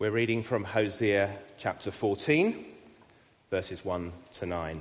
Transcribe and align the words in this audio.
We're 0.00 0.10
reading 0.10 0.42
from 0.42 0.64
Hosea 0.64 1.30
chapter 1.58 1.90
14, 1.90 2.64
verses 3.50 3.84
1 3.84 4.10
to 4.32 4.46
9. 4.46 4.80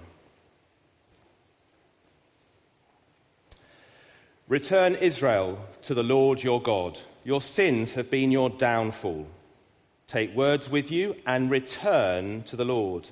Return, 4.48 4.96
Israel, 4.96 5.60
to 5.82 5.94
the 5.94 6.04
Lord 6.04 6.42
your 6.42 6.62
God. 6.62 7.02
Your 7.26 7.42
sins 7.42 7.96
have 7.96 8.10
been 8.10 8.32
your 8.32 8.50
downfall. 8.50 9.28
Take 10.08 10.34
words 10.34 10.70
with 10.70 10.90
you 10.90 11.18
and 11.26 11.52
return 11.52 12.44
to 12.44 12.56
the 12.56 12.64
Lord. 12.64 13.10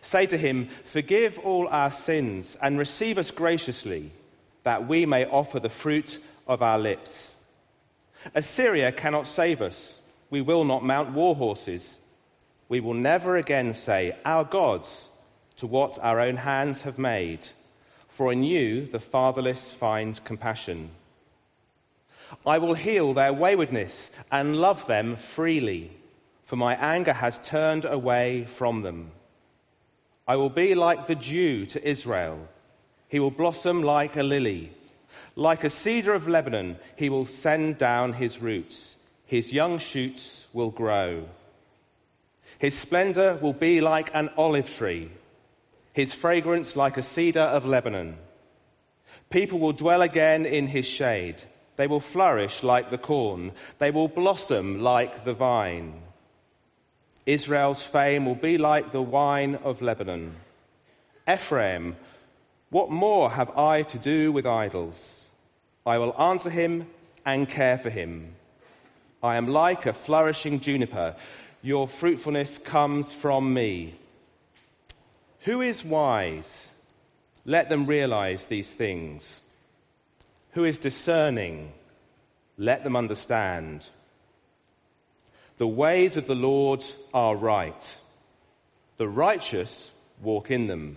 Say 0.00 0.26
to 0.26 0.36
him, 0.36 0.66
Forgive 0.82 1.38
all 1.38 1.68
our 1.68 1.92
sins 1.92 2.56
and 2.60 2.80
receive 2.80 3.16
us 3.16 3.30
graciously, 3.30 4.10
that 4.64 4.88
we 4.88 5.06
may 5.06 5.24
offer 5.24 5.60
the 5.60 5.68
fruit 5.68 6.18
of 6.48 6.62
our 6.62 6.80
lips. 6.80 7.32
Assyria 8.34 8.90
cannot 8.90 9.28
save 9.28 9.62
us 9.62 10.00
we 10.32 10.40
will 10.40 10.64
not 10.64 10.82
mount 10.82 11.12
war 11.12 11.34
horses. 11.34 11.98
We 12.70 12.80
will 12.80 12.94
never 12.94 13.36
again 13.36 13.74
say, 13.74 14.16
Our 14.24 14.44
gods, 14.44 15.10
to 15.56 15.66
what 15.66 15.98
our 16.00 16.20
own 16.20 16.36
hands 16.36 16.82
have 16.82 16.98
made. 16.98 17.40
For 18.08 18.32
in 18.32 18.42
you 18.42 18.86
the 18.86 18.98
fatherless 18.98 19.74
find 19.74 20.24
compassion. 20.24 20.88
I 22.46 22.56
will 22.56 22.72
heal 22.72 23.12
their 23.12 23.34
waywardness 23.34 24.10
and 24.30 24.56
love 24.56 24.86
them 24.86 25.16
freely, 25.16 25.90
for 26.44 26.56
my 26.56 26.76
anger 26.76 27.12
has 27.12 27.38
turned 27.40 27.84
away 27.84 28.46
from 28.46 28.80
them. 28.80 29.10
I 30.26 30.36
will 30.36 30.48
be 30.48 30.74
like 30.74 31.06
the 31.06 31.14
dew 31.14 31.66
to 31.66 31.86
Israel. 31.86 32.48
He 33.06 33.20
will 33.20 33.30
blossom 33.30 33.82
like 33.82 34.16
a 34.16 34.22
lily. 34.22 34.72
Like 35.36 35.62
a 35.62 35.68
cedar 35.68 36.14
of 36.14 36.26
Lebanon, 36.26 36.78
he 36.96 37.10
will 37.10 37.26
send 37.26 37.76
down 37.76 38.14
his 38.14 38.40
roots. 38.40 38.96
His 39.32 39.50
young 39.50 39.78
shoots 39.78 40.46
will 40.52 40.68
grow. 40.68 41.26
His 42.60 42.78
splendor 42.78 43.38
will 43.40 43.54
be 43.54 43.80
like 43.80 44.10
an 44.12 44.28
olive 44.36 44.68
tree, 44.68 45.10
his 45.94 46.12
fragrance 46.12 46.76
like 46.76 46.98
a 46.98 47.08
cedar 47.14 47.40
of 47.40 47.64
Lebanon. 47.64 48.18
People 49.30 49.58
will 49.58 49.72
dwell 49.72 50.02
again 50.02 50.44
in 50.44 50.66
his 50.66 50.84
shade. 50.84 51.36
They 51.76 51.86
will 51.86 51.98
flourish 51.98 52.62
like 52.62 52.90
the 52.90 52.98
corn. 52.98 53.52
They 53.78 53.90
will 53.90 54.06
blossom 54.06 54.82
like 54.82 55.24
the 55.24 55.32
vine. 55.32 56.02
Israel's 57.24 57.82
fame 57.82 58.26
will 58.26 58.34
be 58.50 58.58
like 58.58 58.92
the 58.92 59.00
wine 59.00 59.54
of 59.64 59.80
Lebanon. 59.80 60.34
Ephraim, 61.26 61.96
what 62.68 62.90
more 62.90 63.30
have 63.30 63.56
I 63.56 63.80
to 63.84 63.98
do 63.98 64.30
with 64.30 64.44
idols? 64.44 65.30
I 65.86 65.96
will 65.96 66.14
answer 66.20 66.50
him 66.50 66.86
and 67.24 67.48
care 67.48 67.78
for 67.78 67.88
him. 67.88 68.34
I 69.22 69.36
am 69.36 69.46
like 69.46 69.86
a 69.86 69.92
flourishing 69.92 70.60
juniper. 70.60 71.14
Your 71.62 71.86
fruitfulness 71.86 72.58
comes 72.58 73.12
from 73.12 73.54
me. 73.54 73.94
Who 75.42 75.60
is 75.60 75.84
wise? 75.84 76.72
Let 77.44 77.68
them 77.68 77.86
realize 77.86 78.46
these 78.46 78.70
things. 78.70 79.40
Who 80.52 80.64
is 80.64 80.78
discerning? 80.78 81.72
Let 82.58 82.84
them 82.84 82.96
understand. 82.96 83.86
The 85.58 85.68
ways 85.68 86.16
of 86.16 86.26
the 86.26 86.34
Lord 86.34 86.84
are 87.14 87.36
right. 87.36 87.98
The 88.96 89.08
righteous 89.08 89.92
walk 90.20 90.50
in 90.50 90.66
them, 90.66 90.96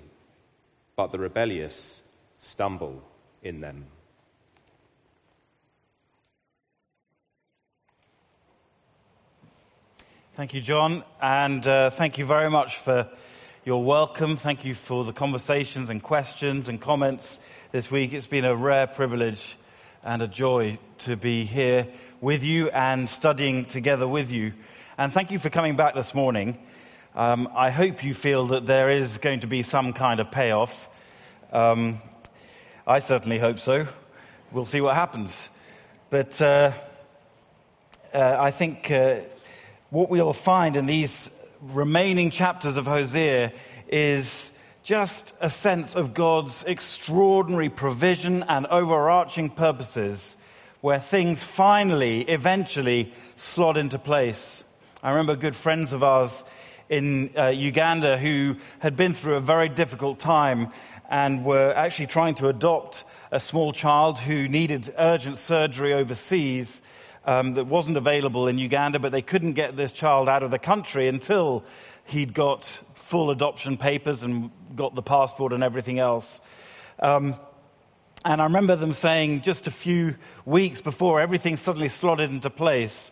but 0.95 1.11
the 1.11 1.19
rebellious 1.19 2.01
stumble 2.39 3.03
in 3.43 3.61
them. 3.61 3.85
Thank 10.36 10.53
you, 10.53 10.59
John, 10.59 11.05
and 11.22 11.66
uh, 11.66 11.91
thank 11.91 12.17
you 12.17 12.25
very 12.25 12.50
much 12.50 12.75
for 12.80 13.08
your 13.64 13.81
welcome. 13.81 14.36
Thank 14.36 14.66
you 14.66 14.75
for 14.75 15.05
the 15.05 15.14
conversations 15.14 15.90
and 15.90 16.03
questions 16.03 16.68
and 16.68 16.81
comments 16.81 17.40
this 17.72 17.90
week. 17.90 18.12
It's 18.12 18.28
been 18.28 18.44
a 18.44 18.53
rare 18.53 18.85
privilege 18.85 19.56
and 20.03 20.22
a 20.22 20.28
joy 20.28 20.78
to 20.97 21.16
be 21.16 21.45
here 21.45 21.88
with 22.19 22.44
you 22.44 22.69
and 22.72 23.07
studying 23.07 23.63
together 23.63 24.09
with 24.09 24.29
you. 24.29 24.51
And 24.97 25.13
thank 25.13 25.31
you 25.31 25.40
for 25.40 25.50
coming 25.50 25.78
back 25.78 25.95
this 25.95 26.13
morning. 26.13 26.57
Um, 27.16 27.47
I 27.56 27.69
hope 27.69 28.03
you 28.03 28.13
feel 28.13 28.47
that 28.47 28.66
there 28.66 28.90
is 28.90 29.18
going 29.19 29.40
to 29.40 29.47
be 29.47 29.63
some 29.63 29.94
kind 29.94 30.19
of 30.19 30.31
payoff. 30.31 30.90
Um, 31.53 32.01
I 32.85 33.00
certainly 33.00 33.40
hope 33.40 33.59
so. 33.59 33.88
We'll 34.51 34.66
see 34.66 34.81
what 34.81 34.95
happens. 34.95 35.34
But 36.09 36.41
uh, 36.41 36.74
uh, 38.13 38.35
I 38.38 38.51
think 38.51 38.91
uh, 38.91 39.19
what 39.90 40.09
we'll 40.09 40.34
find 40.34 40.75
in 40.75 40.88
these 40.88 41.29
remaining 41.62 42.31
chapters 42.31 42.75
of 42.75 42.88
Hosea 42.88 43.51
is 43.88 44.50
just 44.84 45.34
a 45.40 45.50
sense 45.50 45.96
of 45.96 46.13
God's 46.13 46.63
extraordinary 46.63 47.69
provision 47.69 48.44
and 48.44 48.66
overarching 48.68 49.50
purposes 49.50 50.35
where 50.81 51.00
things 51.00 51.44
finally, 51.44 52.22
eventually 52.22 53.13
slot 53.35 53.78
into 53.78 53.97
place. 54.00 54.63
I 55.03 55.12
remember 55.12 55.35
good 55.35 55.56
friends 55.56 55.94
of 55.94 56.03
ours 56.03 56.44
in 56.90 57.31
uh, 57.38 57.47
Uganda 57.47 58.18
who 58.18 58.57
had 58.79 58.95
been 58.95 59.13
through 59.13 59.35
a 59.35 59.40
very 59.40 59.69
difficult 59.69 60.19
time 60.19 60.69
and 61.09 61.45
were 61.45 61.74
actually 61.74 62.07
trying 62.07 62.35
to 62.35 62.50
adopt 62.50 63.03
a 63.31 63.40
small 63.40 63.72
child 63.72 64.18
who 64.18 64.47
needed 64.47 64.94
urgent 64.97 65.38
surgery 65.38 65.94
overseas 65.94 66.81
um, 67.25 67.56
that 67.56 67.66
wasn't 67.66 67.97
available 67.97 68.47
in 68.47 68.58
Uganda, 68.58 69.00
but 69.00 69.12
they 69.12 69.22
couldn't 69.22 69.53
get 69.53 69.75
this 69.75 69.91
child 69.91 70.30
out 70.30 70.44
of 70.44 70.52
the 70.52 70.59
country 70.59 71.08
until 71.08 71.63
he'd 72.06 72.34
got 72.34 72.63
full 72.94 73.31
adoption 73.31 73.78
papers 73.78 74.24
and 74.24 74.52
got 74.75 74.96
the 74.96 75.02
passport 75.02 75.53
and 75.53 75.63
everything 75.63 76.00
else. 76.00 76.40
Um, 77.00 77.36
and 78.24 78.41
I 78.41 78.46
remember 78.46 78.75
them 78.75 78.94
saying 78.94 79.41
just 79.41 79.68
a 79.68 79.72
few 79.72 80.16
weeks 80.46 80.81
before 80.81 81.22
everything 81.22 81.58
suddenly 81.58 81.90
slotted 81.90 82.31
into 82.31 82.50
place 82.50 83.12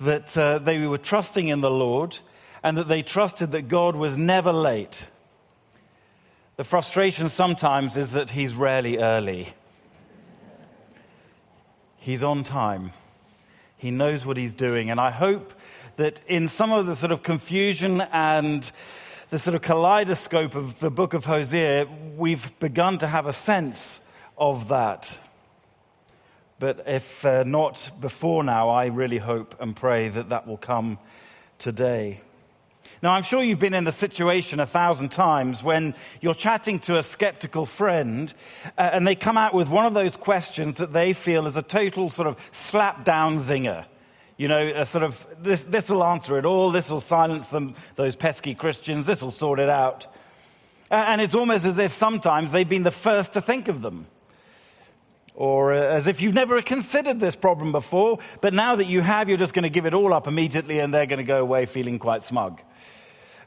that 0.00 0.36
uh, 0.36 0.58
they 0.58 0.86
were 0.86 0.98
trusting 0.98 1.48
in 1.48 1.60
the 1.60 1.70
Lord 1.70 2.18
and 2.62 2.76
that 2.76 2.88
they 2.88 3.02
trusted 3.02 3.52
that 3.52 3.68
God 3.68 3.96
was 3.96 4.16
never 4.16 4.52
late. 4.52 5.06
The 6.56 6.64
frustration 6.64 7.28
sometimes 7.28 7.96
is 7.96 8.12
that 8.12 8.30
He's 8.30 8.54
rarely 8.54 8.98
early, 8.98 9.54
He's 11.96 12.22
on 12.22 12.44
time. 12.44 12.92
He 13.80 13.90
knows 13.90 14.26
what 14.26 14.36
he's 14.36 14.52
doing. 14.52 14.90
And 14.90 15.00
I 15.00 15.10
hope 15.10 15.54
that 15.96 16.20
in 16.26 16.48
some 16.48 16.70
of 16.70 16.84
the 16.84 16.94
sort 16.94 17.12
of 17.12 17.22
confusion 17.22 18.02
and 18.12 18.70
the 19.30 19.38
sort 19.38 19.54
of 19.54 19.62
kaleidoscope 19.62 20.54
of 20.54 20.80
the 20.80 20.90
book 20.90 21.14
of 21.14 21.24
Hosea, 21.24 21.88
we've 22.14 22.58
begun 22.58 22.98
to 22.98 23.06
have 23.06 23.26
a 23.26 23.32
sense 23.32 23.98
of 24.36 24.68
that. 24.68 25.10
But 26.58 26.82
if 26.86 27.24
uh, 27.24 27.44
not 27.44 27.90
before 27.98 28.44
now, 28.44 28.68
I 28.68 28.86
really 28.86 29.16
hope 29.16 29.56
and 29.58 29.74
pray 29.74 30.10
that 30.10 30.28
that 30.28 30.46
will 30.46 30.58
come 30.58 30.98
today. 31.58 32.20
Now, 33.02 33.12
I'm 33.12 33.22
sure 33.22 33.42
you've 33.42 33.58
been 33.58 33.72
in 33.72 33.86
a 33.86 33.92
situation 33.92 34.60
a 34.60 34.66
thousand 34.66 35.08
times 35.10 35.62
when 35.62 35.94
you're 36.20 36.34
chatting 36.34 36.80
to 36.80 36.98
a 36.98 37.02
skeptical 37.02 37.64
friend 37.64 38.32
uh, 38.76 38.90
and 38.92 39.06
they 39.06 39.14
come 39.14 39.38
out 39.38 39.54
with 39.54 39.70
one 39.70 39.86
of 39.86 39.94
those 39.94 40.16
questions 40.16 40.78
that 40.78 40.92
they 40.92 41.14
feel 41.14 41.46
is 41.46 41.56
a 41.56 41.62
total 41.62 42.10
sort 42.10 42.28
of 42.28 42.36
slap 42.52 43.04
down 43.04 43.38
zinger. 43.38 43.86
You 44.36 44.48
know, 44.48 44.66
a 44.74 44.84
sort 44.84 45.04
of, 45.04 45.26
this, 45.38 45.88
will 45.88 46.04
answer 46.04 46.38
it 46.38 46.44
all, 46.44 46.70
this 46.70 46.90
will 46.90 47.00
silence 47.00 47.48
them, 47.48 47.74
those 47.96 48.16
pesky 48.16 48.54
Christians, 48.54 49.06
this 49.06 49.22
will 49.22 49.30
sort 49.30 49.60
it 49.60 49.68
out. 49.68 50.06
Uh, 50.90 50.94
and 50.94 51.20
it's 51.20 51.34
almost 51.34 51.64
as 51.64 51.78
if 51.78 51.92
sometimes 51.92 52.52
they've 52.52 52.68
been 52.68 52.82
the 52.82 52.90
first 52.90 53.32
to 53.34 53.40
think 53.40 53.68
of 53.68 53.80
them. 53.80 54.06
Or 55.40 55.72
uh, 55.72 55.78
as 55.78 56.06
if 56.06 56.20
you've 56.20 56.34
never 56.34 56.60
considered 56.60 57.18
this 57.18 57.34
problem 57.34 57.72
before, 57.72 58.18
but 58.42 58.52
now 58.52 58.76
that 58.76 58.88
you 58.88 59.00
have, 59.00 59.26
you're 59.26 59.38
just 59.38 59.54
going 59.54 59.62
to 59.62 59.70
give 59.70 59.86
it 59.86 59.94
all 59.94 60.12
up 60.12 60.26
immediately 60.26 60.80
and 60.80 60.92
they're 60.92 61.06
going 61.06 61.16
to 61.16 61.24
go 61.24 61.40
away 61.40 61.64
feeling 61.64 61.98
quite 61.98 62.22
smug. 62.22 62.60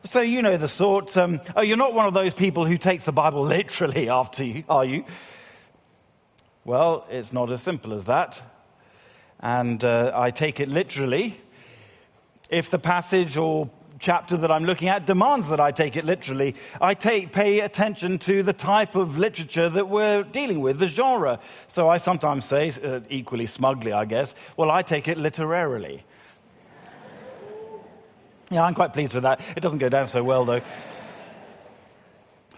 So 0.04 0.20
you 0.20 0.42
know 0.42 0.58
the 0.58 0.68
sort. 0.68 1.16
Um, 1.16 1.40
oh, 1.56 1.62
you're 1.62 1.78
not 1.78 1.94
one 1.94 2.08
of 2.08 2.16
those 2.16 2.34
people 2.34 2.66
who 2.66 2.78
takes 2.78 3.06
the 3.06 3.12
Bible 3.12 3.44
literally 3.58 4.10
after 4.10 4.44
you, 4.44 4.64
are 4.68 4.84
you? 4.84 5.06
Well, 6.66 7.06
it's 7.12 7.32
not 7.32 7.52
as 7.52 7.62
simple 7.62 7.94
as 7.94 8.06
that. 8.06 8.42
And 9.40 9.84
uh, 9.84 10.14
I 10.16 10.32
take 10.32 10.60
it 10.60 10.70
literally 10.70 11.40
if 12.50 12.72
the 12.72 12.80
passage 12.80 13.38
or 13.38 13.70
chapter 14.04 14.36
that 14.36 14.52
I'm 14.52 14.66
looking 14.66 14.90
at 14.90 15.06
demands 15.06 15.48
that 15.48 15.62
I 15.62 15.72
take 15.72 15.96
it 15.96 16.04
literally. 16.04 16.56
I 16.82 16.94
take, 16.94 17.32
pay 17.32 17.62
attention 17.62 18.18
to 18.20 18.44
the 18.44 18.52
type 18.52 18.96
of 18.96 19.18
literature 19.18 19.70
that 19.70 19.88
we're 19.88 20.24
dealing 20.24 20.60
with, 20.60 20.80
the 20.80 20.88
genre. 20.88 21.40
So 21.70 21.88
I 21.88 21.98
sometimes 21.98 22.44
say, 22.44 22.74
uh, 22.84 23.00
equally 23.10 23.46
smugly, 23.46 23.94
I 23.94 24.04
guess, 24.04 24.36
well, 24.58 24.72
I 24.72 24.82
take 24.82 25.08
it 25.08 25.18
literarily. 25.18 26.04
Yeah, 28.52 28.64
I'm 28.64 28.76
quite 28.76 28.92
pleased 28.92 29.14
with 29.14 29.24
that. 29.24 29.40
It 29.56 29.62
doesn't 29.62 29.80
go 29.80 29.88
down 29.88 30.08
so 30.08 30.22
well, 30.22 30.44
though. 30.44 30.62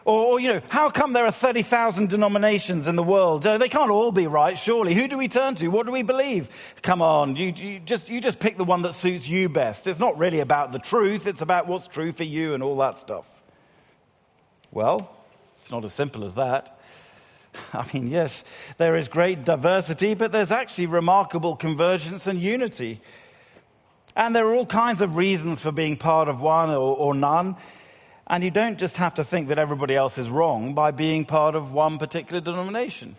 Or, 0.05 0.39
you 0.39 0.53
know, 0.53 0.61
how 0.69 0.91
come 0.91 1.13
there 1.13 1.25
are 1.25 1.31
30,000 1.31 2.09
denominations 2.09 2.85
in 2.85 2.95
the 2.95 3.01
world? 3.01 3.45
Uh, 3.45 3.57
they 3.57 3.67
can't 3.67 3.89
all 3.89 4.11
be 4.11 4.27
right, 4.27 4.55
surely. 4.55 4.93
Who 4.93 5.07
do 5.07 5.17
we 5.17 5.27
turn 5.27 5.55
to? 5.55 5.67
What 5.69 5.87
do 5.87 5.91
we 5.91 6.03
believe? 6.03 6.51
Come 6.83 7.01
on, 7.01 7.35
you, 7.35 7.47
you, 7.47 7.79
just, 7.79 8.07
you 8.07 8.21
just 8.21 8.39
pick 8.39 8.57
the 8.57 8.63
one 8.63 8.83
that 8.83 8.93
suits 8.93 9.27
you 9.27 9.49
best. 9.49 9.87
It's 9.87 9.99
not 9.99 10.15
really 10.19 10.41
about 10.41 10.71
the 10.71 10.77
truth, 10.77 11.25
it's 11.25 11.41
about 11.41 11.65
what's 11.65 11.87
true 11.87 12.11
for 12.11 12.23
you 12.23 12.53
and 12.53 12.61
all 12.61 12.77
that 12.77 12.99
stuff. 12.99 13.27
Well, 14.71 15.11
it's 15.59 15.71
not 15.71 15.83
as 15.83 15.93
simple 15.93 16.23
as 16.23 16.35
that. 16.35 16.79
I 17.73 17.89
mean, 17.91 18.05
yes, 18.05 18.43
there 18.77 18.95
is 18.95 19.07
great 19.07 19.43
diversity, 19.43 20.13
but 20.13 20.31
there's 20.31 20.51
actually 20.51 20.85
remarkable 20.85 21.55
convergence 21.55 22.27
and 22.27 22.39
unity. 22.39 23.01
And 24.15 24.35
there 24.35 24.45
are 24.45 24.53
all 24.53 24.67
kinds 24.67 25.01
of 25.01 25.17
reasons 25.17 25.61
for 25.61 25.71
being 25.71 25.97
part 25.97 26.29
of 26.29 26.41
one 26.41 26.69
or, 26.69 26.95
or 26.95 27.15
none. 27.15 27.55
And 28.27 28.43
you 28.43 28.51
don't 28.51 28.79
just 28.79 28.97
have 28.97 29.13
to 29.15 29.23
think 29.23 29.49
that 29.49 29.59
everybody 29.59 29.95
else 29.95 30.17
is 30.17 30.29
wrong 30.29 30.73
by 30.73 30.91
being 30.91 31.25
part 31.25 31.55
of 31.55 31.71
one 31.71 31.97
particular 31.97 32.41
denomination. 32.41 33.15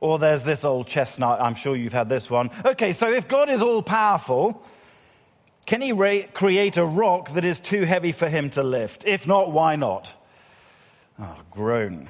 Or 0.00 0.18
there's 0.18 0.42
this 0.42 0.64
old 0.64 0.86
chestnut, 0.86 1.40
I'm 1.40 1.54
sure 1.54 1.76
you've 1.76 1.92
had 1.92 2.08
this 2.08 2.28
one. 2.28 2.50
Okay, 2.64 2.92
so 2.92 3.12
if 3.12 3.28
God 3.28 3.48
is 3.48 3.60
all 3.60 3.82
powerful, 3.82 4.64
can 5.66 5.80
he 5.80 5.92
ra- 5.92 6.26
create 6.32 6.76
a 6.76 6.84
rock 6.84 7.34
that 7.34 7.44
is 7.44 7.60
too 7.60 7.84
heavy 7.84 8.10
for 8.10 8.28
him 8.28 8.50
to 8.50 8.62
lift? 8.62 9.04
If 9.06 9.26
not, 9.26 9.52
why 9.52 9.76
not? 9.76 10.12
Oh, 11.20 11.36
groan. 11.50 12.08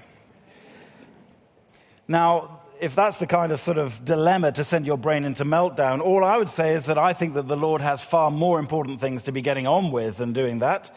Now, 2.08 2.61
if 2.82 2.96
that's 2.96 3.18
the 3.18 3.28
kind 3.28 3.52
of 3.52 3.60
sort 3.60 3.78
of 3.78 4.04
dilemma 4.04 4.50
to 4.50 4.64
send 4.64 4.88
your 4.88 4.96
brain 4.96 5.22
into 5.22 5.44
meltdown, 5.44 6.00
all 6.00 6.24
I 6.24 6.36
would 6.36 6.48
say 6.48 6.74
is 6.74 6.86
that 6.86 6.98
I 6.98 7.12
think 7.12 7.34
that 7.34 7.46
the 7.46 7.56
Lord 7.56 7.80
has 7.80 8.02
far 8.02 8.28
more 8.28 8.58
important 8.58 9.00
things 9.00 9.22
to 9.22 9.32
be 9.32 9.40
getting 9.40 9.68
on 9.68 9.92
with 9.92 10.16
than 10.16 10.32
doing 10.32 10.58
that. 10.58 10.92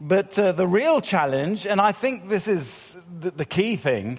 But 0.00 0.36
uh, 0.36 0.50
the 0.50 0.66
real 0.66 1.00
challenge, 1.00 1.66
and 1.66 1.80
I 1.80 1.92
think 1.92 2.28
this 2.28 2.48
is 2.48 2.96
the, 3.20 3.30
the 3.30 3.44
key 3.44 3.76
thing, 3.76 4.18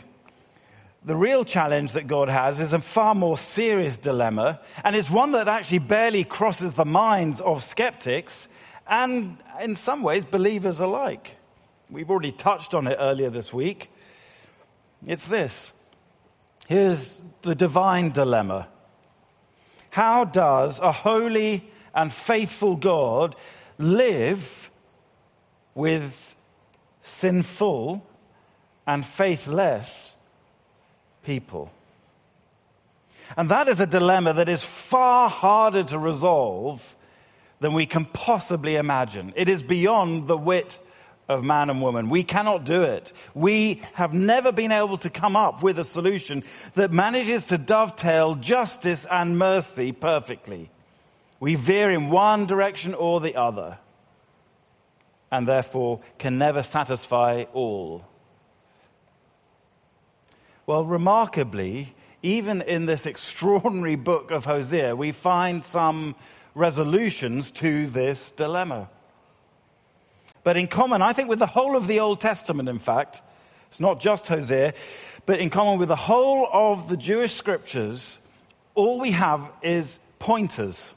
the 1.04 1.18
real 1.18 1.44
challenge 1.44 1.92
that 1.94 2.08
God 2.08 2.30
has 2.30 2.62
is 2.62 2.72
a 2.72 2.80
far 2.80 3.14
more 3.14 3.38
serious 3.38 3.98
dilemma, 3.98 4.62
and 4.86 4.96
it's 4.96 5.10
one 5.10 5.34
that 5.34 5.50
actually 5.50 5.80
barely 5.80 6.24
crosses 6.24 6.76
the 6.76 6.86
minds 6.86 7.42
of 7.42 7.62
skeptics 7.62 8.48
and, 8.88 9.38
in 9.62 9.76
some 9.76 10.02
ways, 10.02 10.24
believers 10.24 10.80
alike. 10.80 11.36
We've 11.90 12.10
already 12.10 12.32
touched 12.32 12.74
on 12.74 12.88
it 12.88 12.96
earlier 13.02 13.30
this 13.30 13.52
week. 13.52 13.92
It's 15.06 15.28
this 15.28 15.74
Here's 16.72 17.20
the 17.42 17.54
divine 17.54 18.12
dilemma 18.12 18.70
How 19.90 20.24
does 20.24 20.80
a 20.80 20.94
holy 20.94 21.70
and 21.94 22.14
faithful 22.14 22.78
God 22.78 23.36
live 23.78 24.70
with 25.76 26.34
sinful 27.02 28.08
and 28.88 29.06
faithless 29.06 30.14
people? 31.26 31.74
And 33.36 33.50
that 33.50 33.68
is 33.68 33.82
a 33.82 33.86
dilemma 33.86 34.32
that 34.36 34.48
is 34.48 34.64
far 34.64 35.30
harder 35.30 35.84
to 35.84 36.00
resolve 36.00 36.96
than 37.60 37.74
we 37.74 37.86
can 37.86 38.06
possibly 38.06 38.78
imagine. 38.78 39.34
It 39.36 39.50
is 39.50 39.62
beyond 39.62 40.30
the 40.30 40.38
wit 40.38 40.80
of 41.32 41.44
man 41.44 41.70
and 41.70 41.82
woman. 41.82 42.10
We 42.10 42.24
cannot 42.24 42.66
do 42.66 42.84
it. 42.84 43.14
We 43.34 43.82
have 43.94 44.14
never 44.14 44.52
been 44.52 44.72
able 44.72 44.98
to 45.00 45.10
come 45.10 45.36
up 45.36 45.64
with 45.64 45.80
a 45.80 45.84
solution 45.84 46.44
that 46.74 46.92
manages 46.92 47.46
to 47.48 47.58
dovetail 47.58 48.36
justice 48.36 49.06
and 49.10 49.38
mercy 49.38 49.92
perfectly. 49.92 50.70
We 51.40 51.56
veer 51.56 51.90
in 51.90 52.10
one 52.10 52.46
direction 52.46 52.94
or 52.94 53.20
the 53.20 53.36
other, 53.36 53.80
and 55.32 55.48
therefore 55.48 56.02
can 56.20 56.38
never 56.38 56.62
satisfy 56.62 57.46
all. 57.54 58.06
Well, 60.68 60.86
remarkably, 60.86 61.96
even 62.22 62.62
in 62.62 62.86
this 62.86 63.06
extraordinary 63.06 63.96
book 63.96 64.30
of 64.30 64.46
Hosea, 64.46 64.96
we 64.96 65.12
find 65.12 65.64
some 65.64 66.16
resolutions 66.54 67.50
to 67.52 67.88
this 67.88 68.32
dilemma. 68.32 68.90
But 70.44 70.58
in 70.58 70.68
common, 70.68 71.02
I 71.02 71.14
think, 71.14 71.30
with 71.30 71.40
the 71.40 71.46
whole 71.46 71.76
of 71.76 71.88
the 71.88 72.00
Old 72.00 72.20
Testament, 72.20 72.68
in 72.68 72.80
fact, 72.80 73.22
it's 73.70 73.80
not 73.80 74.00
just 74.00 74.28
Hosea, 74.28 74.74
but 75.26 75.40
in 75.40 75.50
common 75.50 75.80
with 75.80 75.90
the 75.90 75.96
whole 75.96 76.48
of 76.52 76.90
the 76.90 76.98
Jewish 76.98 77.34
scriptures, 77.36 78.18
all 78.76 79.00
we 79.00 79.12
have 79.12 79.50
is 79.62 80.00
pointers. 80.20 80.94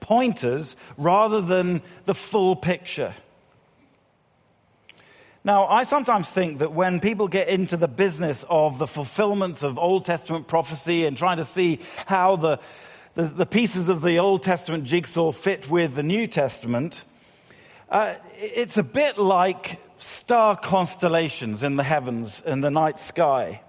Pointers 0.00 0.76
rather 0.96 1.40
than 1.40 1.82
the 2.04 2.14
full 2.14 2.56
picture. 2.56 3.14
Now, 5.44 5.66
I 5.66 5.82
sometimes 5.82 6.28
think 6.28 6.60
that 6.60 6.72
when 6.72 7.00
people 7.00 7.26
get 7.26 7.48
into 7.48 7.76
the 7.76 7.88
business 7.88 8.44
of 8.48 8.78
the 8.78 8.86
fulfillments 8.86 9.64
of 9.64 9.76
Old 9.76 10.04
Testament 10.04 10.46
prophecy 10.46 11.04
and 11.04 11.16
trying 11.16 11.38
to 11.38 11.44
see 11.44 11.80
how 12.06 12.36
the, 12.36 12.60
the, 13.14 13.24
the 13.24 13.46
pieces 13.46 13.88
of 13.88 14.02
the 14.02 14.18
Old 14.18 14.44
Testament 14.44 14.84
jigsaw 14.84 15.32
fit 15.32 15.68
with 15.68 15.94
the 15.94 16.04
New 16.04 16.28
Testament, 16.28 17.02
uh, 17.92 18.14
it's 18.38 18.78
a 18.78 18.82
bit 18.82 19.18
like 19.18 19.78
star 19.98 20.56
constellations 20.56 21.62
in 21.62 21.76
the 21.76 21.82
heavens, 21.82 22.42
in 22.46 22.62
the 22.62 22.70
night 22.70 22.98
sky. 22.98 23.60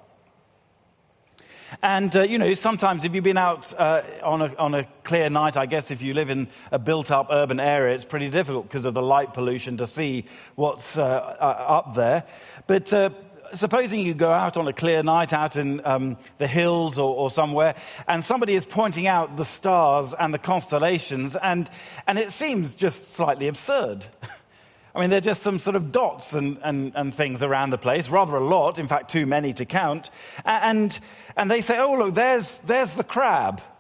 And, 1.82 2.16
uh, 2.16 2.22
you 2.22 2.38
know, 2.38 2.54
sometimes 2.54 3.04
if 3.04 3.14
you've 3.14 3.24
been 3.26 3.38
out 3.38 3.78
uh, 3.78 4.02
on, 4.24 4.42
a, 4.42 4.56
on 4.56 4.76
a 4.76 4.86
clear 5.04 5.30
night, 5.30 5.58
I 5.58 5.66
guess 5.66 5.92
if 5.92 6.02
you 6.02 6.14
live 6.14 6.30
in 6.30 6.48
a 6.72 6.80
built 6.80 7.12
up 7.12 7.28
urban 7.32 7.60
area, 7.60 7.96
it's 7.96 8.06
pretty 8.06 8.30
difficult 8.30 8.70
because 8.70 8.86
of 8.86 8.94
the 8.94 9.02
light 9.02 9.34
pollution 9.34 9.76
to 9.78 9.88
see 9.88 10.24
what's 10.56 10.98
uh, 10.98 11.04
up 11.04 11.94
there. 11.94 12.24
But 12.66 12.94
uh, 12.94 13.10
supposing 13.54 14.00
you 14.00 14.14
go 14.14 14.32
out 14.32 14.58
on 14.58 14.68
a 14.68 14.74
clear 14.74 15.04
night 15.04 15.34
out 15.34 15.56
in 15.56 15.86
um, 15.86 16.18
the 16.38 16.48
hills 16.48 16.98
or, 16.98 17.16
or, 17.16 17.30
somewhere, 17.30 17.76
and 18.08 18.24
somebody 18.24 18.56
is 18.56 18.66
pointing 18.66 19.08
out 19.08 19.38
the 19.38 19.46
stars 19.46 20.14
and 20.18 20.34
the 20.34 20.38
constellations, 20.40 21.36
and, 21.36 21.70
and 22.08 22.18
it 22.20 22.32
seems 22.32 22.74
just 22.74 23.14
slightly 23.14 23.48
absurd. 23.48 24.06
I 24.96 25.02
mean, 25.02 25.10
they're 25.10 25.22
just 25.22 25.42
some 25.42 25.58
sort 25.58 25.76
of 25.76 25.92
dots 25.92 26.34
and, 26.34 26.60
and, 26.64 26.92
and 26.96 27.14
things 27.14 27.42
around 27.42 27.72
the 27.72 27.80
place, 27.80 28.10
rather 28.10 28.36
a 28.36 28.46
lot, 28.46 28.78
in 28.78 28.88
fact, 28.88 29.10
too 29.10 29.26
many 29.26 29.52
to 29.54 29.66
count. 29.66 30.12
And, 30.46 30.98
and 31.36 31.50
they 31.50 31.62
say, 31.62 31.80
oh, 31.80 31.94
look, 31.94 32.14
there's, 32.14 32.60
there's 32.60 32.94
the 32.94 33.04
crab. 33.04 33.62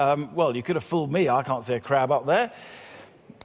Um, 0.00 0.32
well, 0.36 0.54
you 0.54 0.62
could 0.62 0.76
have 0.76 0.84
fooled 0.84 1.12
me. 1.12 1.28
I 1.28 1.42
can't 1.42 1.64
see 1.64 1.74
a 1.74 1.80
crab 1.80 2.12
up 2.12 2.24
there. 2.24 2.52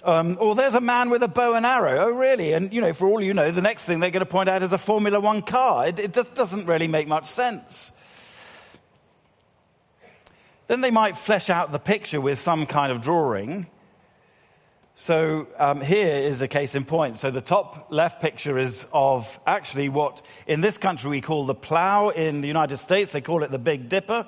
Um, 0.04 0.38
or 0.42 0.54
there's 0.54 0.74
a 0.74 0.82
man 0.82 1.10
with 1.10 1.24
a 1.24 1.30
bow 1.30 1.54
and 1.54 1.66
arrow. 1.66 2.08
Oh, 2.08 2.10
really? 2.10 2.52
And, 2.52 2.74
you 2.74 2.82
know, 2.82 2.92
for 2.92 3.08
all 3.08 3.22
you 3.22 3.34
know, 3.34 3.52
the 3.52 3.62
next 3.62 3.86
thing 3.86 4.02
they're 4.02 4.12
going 4.12 4.20
to 4.20 4.26
point 4.26 4.50
out 4.50 4.62
is 4.62 4.74
a 4.74 4.78
Formula 4.78 5.20
One 5.20 5.42
car. 5.42 5.88
It, 5.88 5.98
it 5.98 6.14
just 6.14 6.34
doesn't 6.36 6.66
really 6.66 6.90
make 6.90 7.08
much 7.08 7.28
sense. 7.28 7.92
Then 10.68 10.82
they 10.82 10.92
might 10.92 11.18
flesh 11.18 11.50
out 11.50 11.72
the 11.72 11.80
picture 11.80 12.20
with 12.20 12.40
some 12.40 12.66
kind 12.66 12.92
of 12.92 13.02
drawing. 13.02 13.68
So 14.96 15.48
um, 15.58 15.82
here 15.82 16.16
is 16.16 16.42
a 16.42 16.48
case 16.48 16.76
in 16.76 16.84
point. 16.84 17.18
So 17.18 17.32
the 17.32 17.42
top 17.42 17.88
left 17.90 18.22
picture 18.22 18.58
is 18.58 18.86
of 18.92 19.40
actually 19.48 19.90
what 19.90 20.22
in 20.48 20.62
this 20.62 20.78
country 20.78 21.10
we 21.10 21.22
call 21.22 21.46
the 21.46 21.56
plow. 21.56 22.10
In 22.10 22.42
the 22.42 22.48
United 22.48 22.78
States, 22.78 23.12
they 23.12 23.22
call 23.22 23.44
it 23.44 23.52
the 23.52 23.60
Big 23.60 23.90
Dipper. 23.90 24.28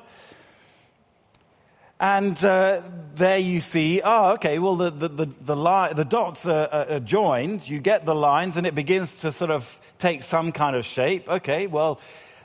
And 2.00 2.44
uh, 2.44 2.82
there 3.14 3.38
you 3.38 3.62
see, 3.62 4.02
oh, 4.04 4.32
okay, 4.34 4.60
well, 4.60 4.76
the, 4.76 4.90
the, 4.90 5.08
the, 5.08 5.26
the, 5.26 5.56
li- 5.56 5.94
the 5.94 6.04
dots 6.04 6.46
are, 6.46 6.68
are, 6.68 7.00
joined. 7.00 7.70
You 7.70 7.80
get 7.80 8.06
the 8.06 8.14
lines, 8.14 8.58
and 8.58 8.68
it 8.68 8.76
begins 8.76 9.22
to 9.22 9.32
sort 9.32 9.50
of 9.50 9.80
take 9.98 10.24
some 10.24 10.52
kind 10.52 10.76
of 10.76 10.86
shape. 10.86 11.30
Okay, 11.30 11.68
well, 11.68 12.02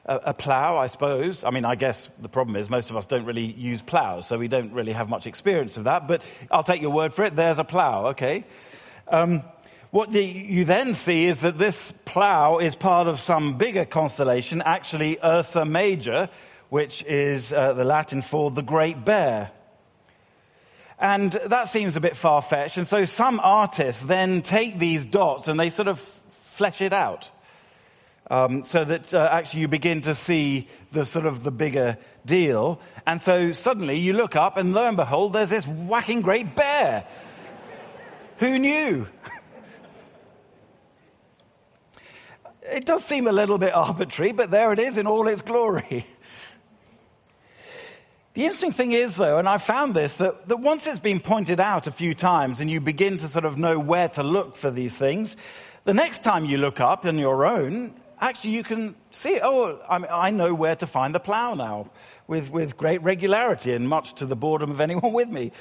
a, 0.06 0.16
a 0.26 0.34
plow, 0.34 0.76
I 0.78 0.86
suppose. 0.86 1.42
I 1.42 1.50
mean, 1.50 1.64
I 1.64 1.74
guess 1.74 2.08
the 2.20 2.28
problem 2.28 2.54
is 2.54 2.70
most 2.70 2.90
of 2.90 2.96
us 2.96 3.06
don't 3.06 3.24
really 3.24 3.46
use 3.46 3.82
plows, 3.82 4.28
so 4.28 4.38
we 4.38 4.46
don't 4.46 4.72
really 4.72 4.92
have 4.92 5.08
much 5.08 5.26
experience 5.26 5.76
of 5.76 5.84
that. 5.84 6.06
But 6.06 6.22
I'll 6.48 6.62
take 6.62 6.80
your 6.80 6.92
word 6.92 7.12
for 7.12 7.24
it. 7.24 7.34
There's 7.34 7.58
a 7.58 7.64
plow, 7.64 8.08
okay. 8.08 8.44
Um, 9.08 9.42
what 9.90 10.12
the, 10.12 10.24
you 10.24 10.64
then 10.64 10.94
see 10.94 11.26
is 11.26 11.40
that 11.40 11.58
this 11.58 11.92
plow 12.04 12.58
is 12.58 12.76
part 12.76 13.08
of 13.08 13.18
some 13.18 13.58
bigger 13.58 13.84
constellation, 13.84 14.62
actually 14.62 15.18
Ursa 15.24 15.64
Major, 15.64 16.28
which 16.70 17.02
is 17.02 17.52
uh, 17.52 17.74
the 17.74 17.84
Latin 17.84 18.22
for 18.22 18.50
the 18.50 18.62
Great 18.62 19.04
Bear. 19.04 19.50
And 20.98 21.32
that 21.46 21.68
seems 21.68 21.96
a 21.96 22.00
bit 22.00 22.16
far 22.16 22.40
fetched. 22.40 22.76
And 22.76 22.86
so 22.86 23.04
some 23.04 23.40
artists 23.42 24.02
then 24.02 24.42
take 24.42 24.78
these 24.78 25.04
dots 25.04 25.48
and 25.48 25.58
they 25.58 25.70
sort 25.70 25.88
of 25.88 25.98
flesh 25.98 26.80
it 26.80 26.92
out. 26.92 27.30
Um, 28.30 28.62
so 28.62 28.84
that 28.84 29.12
uh, 29.12 29.28
actually 29.32 29.62
you 29.62 29.68
begin 29.68 30.02
to 30.02 30.14
see 30.14 30.68
the 30.92 31.04
sort 31.04 31.26
of 31.26 31.42
the 31.42 31.50
bigger 31.50 31.98
deal. 32.24 32.80
And 33.04 33.20
so 33.20 33.50
suddenly 33.50 33.98
you 33.98 34.12
look 34.12 34.36
up 34.36 34.56
and 34.56 34.72
lo 34.72 34.86
and 34.86 34.96
behold, 34.96 35.32
there's 35.32 35.50
this 35.50 35.66
whacking 35.66 36.20
great 36.20 36.54
bear. 36.54 37.04
Who 38.38 38.58
knew? 38.58 39.08
it 42.62 42.86
does 42.86 43.04
seem 43.04 43.26
a 43.26 43.32
little 43.32 43.58
bit 43.58 43.74
arbitrary, 43.74 44.30
but 44.30 44.52
there 44.52 44.72
it 44.72 44.78
is 44.78 44.96
in 44.96 45.08
all 45.08 45.26
its 45.26 45.42
glory. 45.42 46.06
The 48.40 48.46
interesting 48.46 48.72
thing 48.72 48.92
is, 48.92 49.16
though, 49.16 49.36
and 49.36 49.46
I 49.46 49.58
found 49.58 49.92
this, 49.92 50.14
that, 50.14 50.48
that 50.48 50.60
once 50.60 50.86
it's 50.86 50.98
been 50.98 51.20
pointed 51.20 51.60
out 51.60 51.86
a 51.86 51.90
few 51.90 52.14
times 52.14 52.58
and 52.58 52.70
you 52.70 52.80
begin 52.80 53.18
to 53.18 53.28
sort 53.28 53.44
of 53.44 53.58
know 53.58 53.78
where 53.78 54.08
to 54.08 54.22
look 54.22 54.56
for 54.56 54.70
these 54.70 54.96
things, 54.96 55.36
the 55.84 55.92
next 55.92 56.24
time 56.24 56.46
you 56.46 56.56
look 56.56 56.80
up 56.80 57.04
on 57.04 57.18
your 57.18 57.44
own, 57.44 57.92
actually 58.18 58.52
you 58.52 58.62
can 58.62 58.94
see, 59.10 59.38
oh, 59.42 59.78
I, 59.86 60.30
know 60.30 60.54
where 60.54 60.74
to 60.74 60.86
find 60.86 61.14
the 61.14 61.20
plow 61.20 61.52
now 61.52 61.90
with, 62.28 62.50
with 62.50 62.78
great 62.78 63.02
regularity 63.02 63.74
and 63.74 63.86
much 63.86 64.14
to 64.14 64.24
the 64.24 64.36
boredom 64.36 64.70
of 64.70 64.80
anyone 64.80 65.12
with 65.12 65.28
me. 65.28 65.52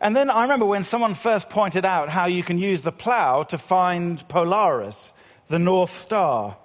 And 0.00 0.16
then 0.16 0.30
I 0.30 0.40
remember 0.40 0.64
when 0.64 0.84
someone 0.84 1.12
first 1.12 1.50
pointed 1.50 1.84
out 1.84 2.08
how 2.08 2.24
you 2.24 2.42
can 2.42 2.56
use 2.56 2.80
the 2.80 2.92
plow 2.92 3.42
to 3.42 3.58
find 3.58 4.26
Polaris, 4.26 5.12
the 5.48 5.58
North 5.58 5.94
Star. 6.00 6.56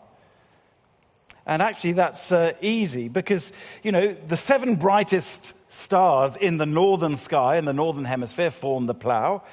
And 1.46 1.62
actually, 1.62 1.94
that's 1.94 2.32
uh, 2.32 2.54
easy 2.62 3.08
because, 3.08 3.52
you 3.84 3.92
know, 3.92 4.14
the 4.14 4.38
seven 4.38 4.76
brightest 4.76 5.54
stars 5.70 6.36
in 6.36 6.58
the 6.58 6.66
northern 6.66 7.18
sky, 7.18 7.58
in 7.58 7.66
the 7.66 7.74
northern 7.74 8.06
hemisphere, 8.06 8.50
form 8.50 8.88
the 8.88 8.96
plow. 8.96 9.44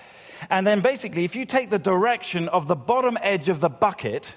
And 0.50 0.66
then 0.66 0.80
basically, 0.80 1.25
if 1.25 1.37
you 1.37 1.44
take 1.44 1.70
the 1.70 1.78
direction 1.78 2.49
of 2.49 2.66
the 2.66 2.76
bottom 2.76 3.18
edge 3.20 3.49
of 3.49 3.61
the 3.61 3.68
bucket, 3.68 4.32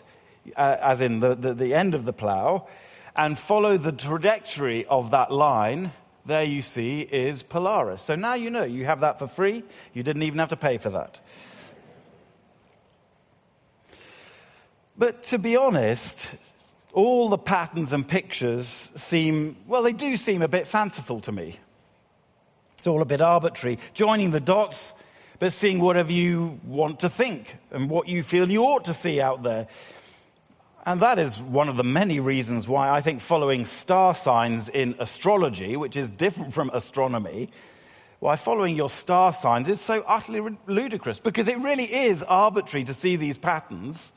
uh, 0.56 0.78
as 0.82 1.02
in 1.02 1.20
the, 1.20 1.36
the, 1.36 1.54
the 1.54 1.74
end 1.74 1.96
of 1.96 2.06
the 2.06 2.14
plow, 2.14 2.68
and 3.16 3.40
follow 3.40 3.78
the 3.78 3.94
trajectory 3.94 4.86
of 4.86 5.12
that 5.12 5.32
line, 5.32 5.94
there 6.26 6.44
you 6.44 6.62
see 6.62 7.02
is 7.02 7.44
Polaris. 7.44 8.02
So 8.02 8.16
now 8.16 8.34
you 8.34 8.50
know 8.50 8.64
you 8.64 8.86
have 8.86 9.00
that 9.00 9.20
for 9.20 9.28
free. 9.28 9.64
You 9.94 10.04
didn't 10.04 10.24
even 10.24 10.40
have 10.40 10.50
to 10.50 10.58
pay 10.58 10.78
for 10.78 10.90
that. 10.90 11.20
But 14.98 15.24
to 15.24 15.38
be 15.38 15.56
honest, 15.56 16.18
all 16.96 17.28
the 17.28 17.38
patterns 17.38 17.92
and 17.92 18.08
pictures 18.08 18.90
seem, 18.96 19.58
well, 19.68 19.84
they 19.84 19.92
do 19.92 20.16
seem 20.16 20.42
a 20.42 20.48
bit 20.48 20.66
fanciful 20.66 21.20
to 21.20 21.32
me. 21.32 21.60
It's 22.78 22.88
all 22.88 23.02
a 23.02 23.06
bit 23.06 23.22
arbitrary. 23.22 23.80
Joining 23.94 24.32
the 24.32 24.40
dots, 24.40 24.94
but 25.40 25.52
seeing 25.52 25.82
whatever 25.82 26.14
you 26.14 26.58
want 26.64 27.02
to 27.02 27.10
think 27.10 27.58
and 27.72 27.90
what 27.90 28.08
you 28.08 28.24
feel 28.24 28.50
you 28.50 28.64
ought 28.64 28.86
to 28.86 28.94
see 28.94 29.20
out 29.20 29.44
there. 29.44 29.68
And 30.86 31.02
that 31.02 31.20
is 31.20 31.38
one 31.38 31.68
of 31.68 31.76
the 31.76 31.84
many 31.84 32.22
reasons 32.22 32.66
why 32.66 32.90
I 32.90 33.02
think 33.02 33.20
following 33.20 33.66
star 33.66 34.14
signs 34.14 34.70
in 34.70 34.96
astrology, 34.98 35.76
which 35.76 35.98
is 35.98 36.10
different 36.10 36.54
from 36.54 36.70
astronomy, 36.74 37.50
why 38.20 38.38
following 38.38 38.78
your 38.78 38.90
star 38.90 39.34
signs 39.34 39.68
is 39.68 39.82
so 39.82 40.02
utterly 40.08 40.56
ludicrous 40.66 41.20
because 41.20 41.50
it 41.50 41.58
really 41.60 41.94
is 41.94 42.24
arbitrary 42.24 42.86
to 42.86 42.94
see 42.94 43.18
these 43.18 43.38
patterns 43.38 44.14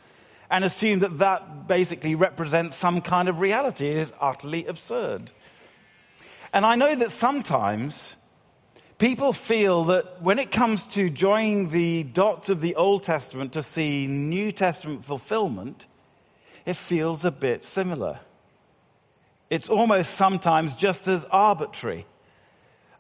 and 0.50 0.64
assume 0.64 1.00
that 1.00 1.18
that 1.18 1.68
basically 1.68 2.14
represents 2.14 2.76
some 2.76 3.00
kind 3.00 3.28
of 3.28 3.40
reality. 3.40 3.88
It 3.88 3.98
is 3.98 4.12
utterly 4.20 4.66
absurd. 4.66 5.30
And 6.52 6.64
I 6.64 6.74
know 6.74 6.94
that 6.96 7.10
sometimes 7.10 8.16
people 8.96 9.32
feel 9.32 9.84
that 9.84 10.22
when 10.22 10.38
it 10.38 10.50
comes 10.50 10.84
to 10.86 11.10
joining 11.10 11.70
the 11.70 12.04
dots 12.04 12.48
of 12.48 12.60
the 12.60 12.74
Old 12.74 13.04
Testament 13.04 13.52
to 13.52 13.62
see 13.62 14.06
New 14.06 14.50
Testament 14.50 15.04
fulfillment, 15.04 15.86
it 16.64 16.76
feels 16.76 17.24
a 17.24 17.30
bit 17.30 17.64
similar. 17.64 18.20
It's 19.50 19.68
almost 19.68 20.14
sometimes 20.14 20.74
just 20.74 21.08
as 21.08 21.24
arbitrary. 21.26 22.06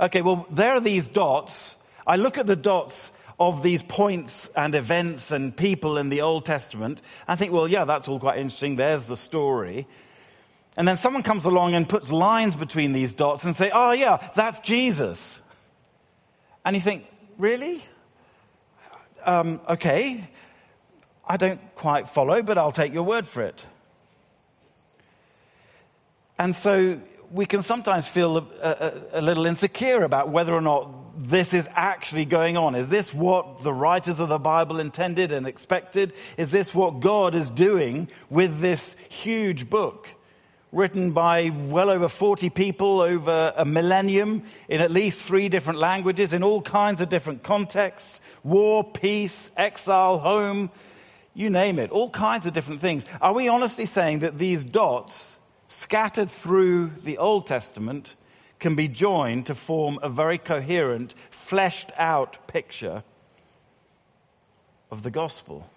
Okay, 0.00 0.22
well, 0.22 0.46
there 0.50 0.72
are 0.72 0.80
these 0.80 1.08
dots. 1.08 1.76
I 2.06 2.16
look 2.16 2.38
at 2.38 2.46
the 2.46 2.56
dots 2.56 3.10
of 3.38 3.62
these 3.62 3.82
points 3.82 4.48
and 4.56 4.74
events 4.74 5.30
and 5.30 5.56
people 5.56 5.96
in 5.96 6.08
the 6.08 6.20
Old 6.20 6.44
Testament 6.44 7.00
I 7.26 7.36
think, 7.36 7.52
well, 7.52 7.68
yeah, 7.68 7.84
that's 7.84 8.08
all 8.08 8.18
quite 8.18 8.38
interesting. 8.38 8.76
There's 8.76 9.06
the 9.06 9.16
story. 9.16 9.86
And 10.76 10.86
then 10.86 10.96
someone 10.96 11.22
comes 11.22 11.44
along 11.44 11.74
and 11.74 11.88
puts 11.88 12.10
lines 12.10 12.54
between 12.56 12.92
these 12.92 13.14
dots 13.14 13.44
and 13.44 13.54
say, 13.54 13.70
oh, 13.72 13.92
yeah, 13.92 14.30
that's 14.34 14.60
Jesus. 14.60 15.40
And 16.64 16.76
you 16.76 16.82
think, 16.82 17.06
really? 17.36 17.84
Um, 19.24 19.60
okay. 19.68 20.28
I 21.26 21.36
don't 21.36 21.60
quite 21.74 22.08
follow, 22.08 22.42
but 22.42 22.58
I'll 22.58 22.72
take 22.72 22.92
your 22.92 23.02
word 23.02 23.26
for 23.26 23.42
it. 23.42 23.66
And 26.38 26.54
so 26.54 27.00
we 27.30 27.44
can 27.44 27.62
sometimes 27.62 28.06
feel 28.06 28.38
a, 28.38 28.44
a, 28.62 28.92
a, 29.14 29.20
little 29.20 29.44
insecure 29.44 30.04
about 30.04 30.28
whether 30.30 30.54
or 30.54 30.60
not 30.60 30.88
this 31.18 31.52
is 31.52 31.68
actually 31.74 32.24
going 32.24 32.56
on. 32.56 32.76
Is 32.76 32.88
this 32.88 33.12
what 33.12 33.64
the 33.64 33.72
writers 33.72 34.20
of 34.20 34.28
the 34.28 34.38
Bible 34.38 34.78
intended 34.78 35.32
and 35.32 35.46
expected? 35.46 36.12
Is 36.36 36.52
this 36.52 36.72
what 36.72 37.00
God 37.00 37.34
is 37.34 37.50
doing 37.50 38.08
with 38.30 38.60
this 38.60 38.94
huge 39.10 39.68
book? 39.68 40.14
Written 40.70 41.10
by 41.10 41.50
well 41.50 41.90
over 41.90 42.08
40 42.08 42.50
people 42.50 43.00
over 43.00 43.52
a 43.56 43.64
millennium 43.64 44.44
in 44.68 44.80
at 44.80 44.92
least 44.92 45.18
three 45.18 45.48
different 45.48 45.80
languages 45.80 46.32
in 46.32 46.44
all 46.44 46.62
kinds 46.62 47.00
of 47.00 47.08
different 47.08 47.42
contexts 47.42 48.20
war, 48.44 48.84
peace, 48.84 49.50
exile, 49.56 50.18
home, 50.18 50.70
you 51.34 51.50
name 51.50 51.78
it, 51.78 51.90
all 51.90 52.08
kinds 52.08 52.46
of 52.46 52.52
different 52.52 52.80
things. 52.80 53.04
Are 53.20 53.32
we 53.32 53.48
honestly 53.48 53.84
saying 53.84 54.20
that 54.20 54.38
these 54.38 54.62
dots 54.62 55.36
scattered 55.68 56.30
through 56.30 56.92
the 57.02 57.18
Old 57.18 57.46
Testament 57.46 58.14
can 58.58 58.74
be 58.74 58.88
joined 58.88 59.46
to 59.46 59.54
form 59.54 59.98
a 60.02 60.08
very 60.08 60.38
coherent, 60.38 61.14
fleshed 61.30 61.92
out 61.96 62.46
picture 62.46 63.02
of 64.90 65.02
the 65.02 65.10
gospel? 65.10 65.68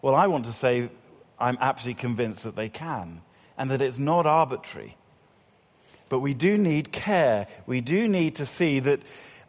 Well, 0.00 0.14
I 0.14 0.26
want 0.26 0.44
to 0.46 0.52
say 0.52 0.90
I'm 1.38 1.58
absolutely 1.60 2.00
convinced 2.00 2.44
that 2.44 2.56
they 2.56 2.68
can 2.68 3.22
and 3.56 3.70
that 3.70 3.80
it's 3.80 3.98
not 3.98 4.26
arbitrary. 4.26 4.96
But 6.08 6.20
we 6.20 6.34
do 6.34 6.58
need 6.58 6.92
care. 6.92 7.46
We 7.66 7.80
do 7.80 8.06
need 8.06 8.34
to 8.36 8.46
see 8.46 8.80
that 8.80 9.00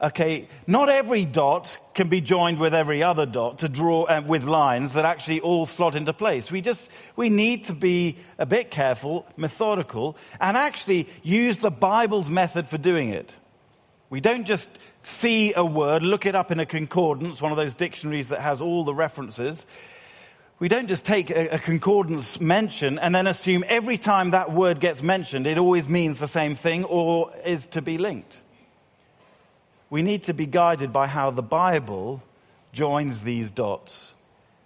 okay, 0.03 0.49
not 0.67 0.89
every 0.89 1.23
dot 1.25 1.77
can 1.95 2.09
be 2.09 2.19
joined 2.19 2.59
with 2.59 2.73
every 2.73 3.01
other 3.01 3.25
dot 3.25 3.59
to 3.59 3.69
draw 3.69 4.03
uh, 4.03 4.21
with 4.25 4.43
lines 4.43 4.93
that 4.93 5.05
actually 5.05 5.39
all 5.39 5.65
slot 5.65 5.95
into 5.95 6.11
place. 6.11 6.51
We 6.51 6.59
just, 6.61 6.89
we 7.15 7.29
need 7.29 7.63
to 7.65 7.73
be 7.73 8.17
a 8.37 8.45
bit 8.45 8.69
careful, 8.69 9.25
methodical, 9.37 10.17
and 10.41 10.57
actually 10.57 11.07
use 11.23 11.57
the 11.59 11.71
Bible's 11.71 12.29
method 12.29 12.67
for 12.67 12.77
doing 12.77 13.09
it. 13.09 13.35
We 14.09 14.19
don't 14.19 14.45
just 14.45 14.67
see 15.01 15.53
a 15.55 15.65
word, 15.65 16.03
look 16.03 16.25
it 16.25 16.35
up 16.35 16.51
in 16.51 16.59
a 16.59 16.65
concordance, 16.65 17.41
one 17.41 17.51
of 17.51 17.57
those 17.57 17.73
dictionaries 17.73 18.29
that 18.29 18.41
has 18.41 18.61
all 18.61 18.83
the 18.83 18.93
references. 18.93 19.65
We 20.59 20.67
don't 20.67 20.87
just 20.87 21.05
take 21.05 21.31
a, 21.31 21.55
a 21.55 21.59
concordance 21.59 22.39
mention 22.39 22.99
and 22.99 23.15
then 23.15 23.25
assume 23.25 23.63
every 23.67 23.97
time 23.97 24.31
that 24.31 24.51
word 24.51 24.81
gets 24.81 25.01
mentioned, 25.01 25.47
it 25.47 25.57
always 25.57 25.87
means 25.87 26.19
the 26.19 26.27
same 26.27 26.55
thing 26.55 26.83
or 26.83 27.33
is 27.45 27.67
to 27.67 27.81
be 27.81 27.97
linked 27.97 28.42
we 29.93 30.01
need 30.01 30.23
to 30.23 30.33
be 30.33 30.47
guided 30.47 30.91
by 30.91 31.05
how 31.05 31.29
the 31.29 31.43
Bible 31.43 32.23
joins 32.71 33.21
these 33.21 33.51
dots 33.51 34.15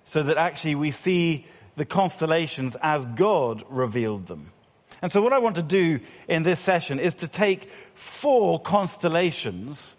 so 0.06 0.24
that 0.24 0.38
actually 0.38 0.74
we 0.74 0.90
see 0.90 1.46
the 1.76 1.84
constellations 1.84 2.78
as 2.82 3.04
God 3.04 3.62
revealed 3.68 4.28
them. 4.28 4.54
And 5.02 5.12
so, 5.12 5.22
what 5.22 5.34
I 5.34 5.40
want 5.40 5.56
to 5.56 5.62
do 5.62 6.00
in 6.30 6.44
this 6.44 6.62
session 6.62 6.98
is 6.98 7.14
to 7.16 7.28
take 7.28 7.70
four 7.94 8.58
constellations, 8.58 9.96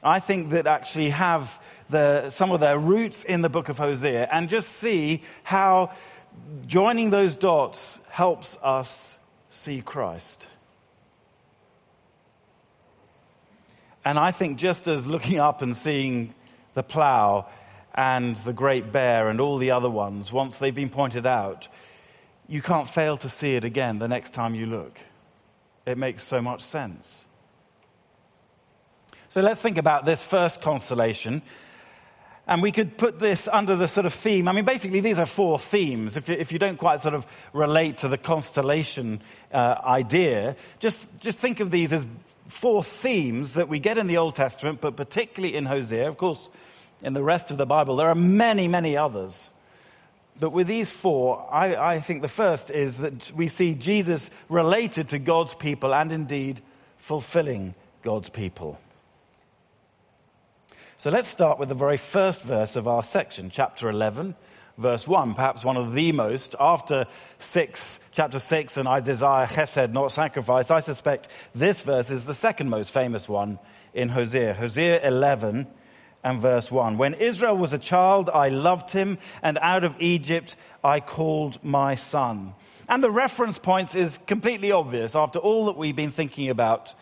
I 0.00 0.20
think 0.20 0.50
that 0.50 0.68
actually 0.68 1.10
have 1.10 1.60
the, 1.90 2.30
some 2.30 2.52
of 2.52 2.60
their 2.60 2.78
roots 2.78 3.24
in 3.24 3.42
the 3.42 3.48
book 3.48 3.68
of 3.68 3.78
Hosea, 3.78 4.28
and 4.30 4.48
just 4.48 4.68
see 4.68 5.24
how 5.42 5.90
joining 6.68 7.10
those 7.10 7.34
dots 7.34 7.98
helps 8.10 8.56
us 8.62 9.18
see 9.50 9.80
Christ. 9.80 10.46
And 14.04 14.18
I 14.18 14.30
think 14.30 14.58
just 14.58 14.86
as 14.86 15.06
looking 15.06 15.38
up 15.38 15.62
and 15.62 15.76
seeing 15.76 16.34
the 16.74 16.82
plough 16.82 17.46
and 17.94 18.36
the 18.38 18.52
great 18.52 18.92
bear 18.92 19.28
and 19.28 19.40
all 19.40 19.58
the 19.58 19.72
other 19.72 19.90
ones, 19.90 20.32
once 20.32 20.58
they've 20.58 20.74
been 20.74 20.90
pointed 20.90 21.26
out, 21.26 21.68
you 22.48 22.62
can't 22.62 22.88
fail 22.88 23.16
to 23.18 23.28
see 23.28 23.56
it 23.56 23.64
again 23.64 23.98
the 23.98 24.08
next 24.08 24.32
time 24.32 24.54
you 24.54 24.66
look. 24.66 24.98
It 25.84 25.98
makes 25.98 26.22
so 26.22 26.40
much 26.40 26.62
sense. 26.62 27.24
So 29.30 29.40
let's 29.40 29.60
think 29.60 29.76
about 29.76 30.06
this 30.06 30.22
first 30.22 30.62
constellation. 30.62 31.42
And 32.46 32.62
we 32.62 32.72
could 32.72 32.96
put 32.96 33.20
this 33.20 33.46
under 33.46 33.76
the 33.76 33.86
sort 33.86 34.06
of 34.06 34.14
theme. 34.14 34.48
I 34.48 34.52
mean, 34.52 34.64
basically, 34.64 35.00
these 35.00 35.18
are 35.18 35.26
four 35.26 35.58
themes. 35.58 36.16
If 36.16 36.30
you, 36.30 36.36
if 36.36 36.50
you 36.50 36.58
don't 36.58 36.78
quite 36.78 37.02
sort 37.02 37.12
of 37.14 37.26
relate 37.52 37.98
to 37.98 38.08
the 38.08 38.16
constellation 38.16 39.20
uh, 39.52 39.76
idea, 39.84 40.56
just, 40.78 41.06
just 41.20 41.38
think 41.38 41.60
of 41.60 41.70
these 41.70 41.92
as 41.92 42.06
four 42.48 42.82
themes 42.82 43.54
that 43.54 43.68
we 43.68 43.78
get 43.78 43.98
in 43.98 44.06
the 44.06 44.16
Old 44.16 44.34
Testament, 44.34 44.80
but 44.80 44.96
particularly 44.96 45.54
in 45.54 45.66
Hosea. 45.66 46.08
Of 46.08 46.16
course, 46.16 46.48
in 47.02 47.12
the 47.12 47.22
rest 47.22 47.50
of 47.50 47.58
the 47.58 47.66
Bible, 47.66 47.96
there 47.96 48.08
are 48.08 48.14
many, 48.14 48.66
many 48.66 48.96
others. 48.96 49.50
But 50.40 50.50
with 50.50 50.66
these 50.66 50.90
four, 50.90 51.46
I, 51.52 51.94
I 51.94 52.00
think 52.00 52.22
the 52.22 52.28
first 52.28 52.70
is 52.70 52.96
that 52.98 53.32
we 53.32 53.48
see 53.48 53.74
Jesus 53.74 54.30
related 54.48 55.08
to 55.08 55.18
God's 55.18 55.54
people 55.54 55.94
and 55.94 56.10
indeed 56.10 56.62
fulfilling 56.96 57.74
God's 58.02 58.28
people. 58.28 58.80
So 60.96 61.10
let's 61.10 61.28
start 61.28 61.58
with 61.58 61.68
the 61.68 61.74
very 61.74 61.96
first 61.96 62.42
verse 62.42 62.76
of 62.76 62.88
our 62.88 63.02
section, 63.02 63.50
chapter 63.50 63.88
11, 63.88 64.34
verse 64.78 65.06
1, 65.06 65.34
perhaps 65.34 65.64
one 65.64 65.76
of 65.76 65.92
the 65.92 66.12
most. 66.12 66.54
After 66.58 67.06
6, 67.40 68.00
chapter 68.12 68.38
6, 68.38 68.76
and 68.76 68.88
I 68.88 69.00
desire 69.00 69.46
chesed, 69.46 69.92
not 69.92 70.12
sacrifice, 70.12 70.70
I 70.70 70.80
suspect 70.80 71.28
this 71.54 71.80
verse 71.82 72.10
is 72.10 72.24
the 72.24 72.34
second 72.34 72.70
most 72.70 72.92
famous 72.92 73.28
one 73.28 73.58
in 73.92 74.08
Hosea. 74.10 74.54
Hosea 74.54 75.06
11 75.06 75.66
and 76.24 76.40
verse 76.40 76.70
1. 76.70 76.96
When 76.96 77.14
Israel 77.14 77.56
was 77.56 77.72
a 77.72 77.78
child, 77.78 78.30
I 78.30 78.48
loved 78.48 78.92
him, 78.92 79.18
and 79.42 79.58
out 79.60 79.84
of 79.84 80.00
Egypt 80.00 80.56
I 80.82 81.00
called 81.00 81.62
my 81.62 81.96
son. 81.96 82.54
And 82.88 83.02
the 83.02 83.10
reference 83.10 83.58
point 83.58 83.94
is 83.94 84.18
completely 84.26 84.72
obvious 84.72 85.14
after 85.14 85.38
all 85.38 85.66
that 85.66 85.76
we've 85.76 85.96
been 85.96 86.10
thinking 86.10 86.48
about 86.48 86.94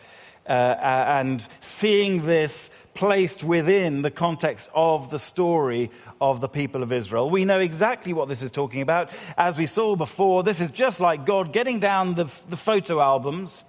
uh, 0.47 0.51
and 0.51 1.45
seeing 1.61 2.25
this 2.25 2.69
placed 2.97 3.43
within 3.43 4.01
the 4.01 4.09
context 4.09 4.67
of 4.73 5.11
the 5.11 5.19
story 5.19 5.91
of 6.19 6.41
the 6.41 6.49
people 6.49 6.81
of 6.81 6.91
Israel. 6.91 7.29
We 7.29 7.45
know 7.45 7.59
exactly 7.59 8.11
what 8.11 8.27
this 8.27 8.41
is 8.41 8.49
talking 8.49 8.81
about. 8.81 9.11
As 9.37 9.55
we 9.55 9.67
saw 9.67 9.95
before, 9.95 10.41
this 10.41 10.59
is 10.59 10.71
just 10.71 10.99
like 10.99 11.23
God 11.23 11.53
getting 11.53 11.79
down 11.79 12.15
the, 12.15 12.23
the 12.49 12.57
photo 12.57 12.99
albums, 12.99 13.63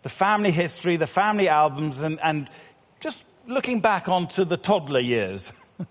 the 0.00 0.08
family 0.08 0.50
history, 0.50 0.96
the 0.96 1.06
family 1.06 1.46
albums, 1.46 2.00
and, 2.00 2.18
and 2.22 2.48
just 3.00 3.22
looking 3.46 3.80
back 3.80 4.08
onto 4.08 4.46
the 4.46 4.56
toddler 4.56 5.00
years. 5.00 5.52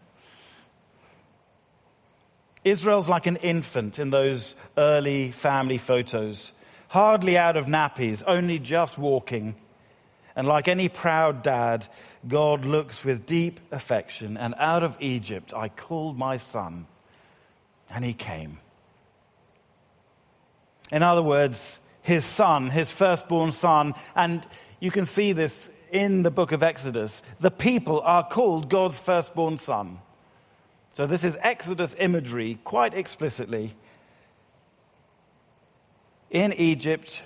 Israel's 2.63 3.07
like 3.07 3.27
an 3.27 3.35
infant 3.37 3.99
in 3.99 4.09
those 4.09 4.55
early 4.79 5.29
family 5.29 5.77
photos, 5.77 6.53
hardly 6.87 7.37
out 7.37 7.55
of 7.55 7.67
nappies, 7.67 8.23
only 8.25 8.57
just 8.57 8.97
walking. 8.97 9.53
And 10.35 10.47
like 10.47 10.67
any 10.67 10.89
proud 10.89 11.43
dad, 11.43 11.87
God 12.27 12.65
looks 12.65 13.03
with 13.03 13.25
deep 13.25 13.59
affection. 13.71 14.35
And 14.37 14.53
out 14.57 14.83
of 14.83 14.97
Egypt 14.99 15.53
I 15.53 15.69
called 15.69 16.17
my 16.17 16.37
son, 16.37 16.87
and 17.89 18.03
he 18.03 18.13
came. 18.13 18.59
In 20.91 21.03
other 21.03 21.21
words, 21.21 21.79
his 22.01 22.25
son, 22.25 22.69
his 22.69 22.91
firstborn 22.91 23.51
son, 23.51 23.93
and 24.15 24.45
you 24.79 24.91
can 24.91 25.05
see 25.05 25.31
this 25.31 25.69
in 25.91 26.23
the 26.23 26.31
book 26.31 26.51
of 26.51 26.61
Exodus. 26.61 27.23
The 27.39 27.51
people 27.51 28.01
are 28.01 28.27
called 28.27 28.69
God's 28.69 28.97
firstborn 28.97 29.57
son. 29.57 29.99
So 30.93 31.07
this 31.07 31.23
is 31.23 31.37
Exodus 31.41 31.95
imagery 31.97 32.59
quite 32.63 32.93
explicitly. 32.93 33.73
In 36.29 36.53
Egypt, 36.53 37.21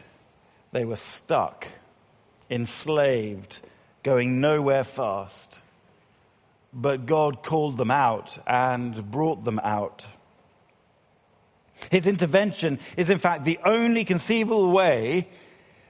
they 0.72 0.86
were 0.86 0.96
stuck 0.96 1.68
enslaved, 2.50 3.60
going 4.04 4.42
nowhere 4.42 4.84
fast. 4.84 5.60
But 6.74 7.06
God 7.06 7.44
called 7.44 7.78
them 7.78 7.92
out 7.92 8.38
and 8.46 9.10
brought 9.10 9.44
them 9.44 9.60
out. 9.60 10.06
His 11.90 12.08
intervention 12.08 12.80
is, 12.98 13.10
in 13.10 13.18
fact, 13.18 13.46
the 13.46 13.60
only 13.66 14.04
conceivable 14.06 14.70
way 14.70 15.28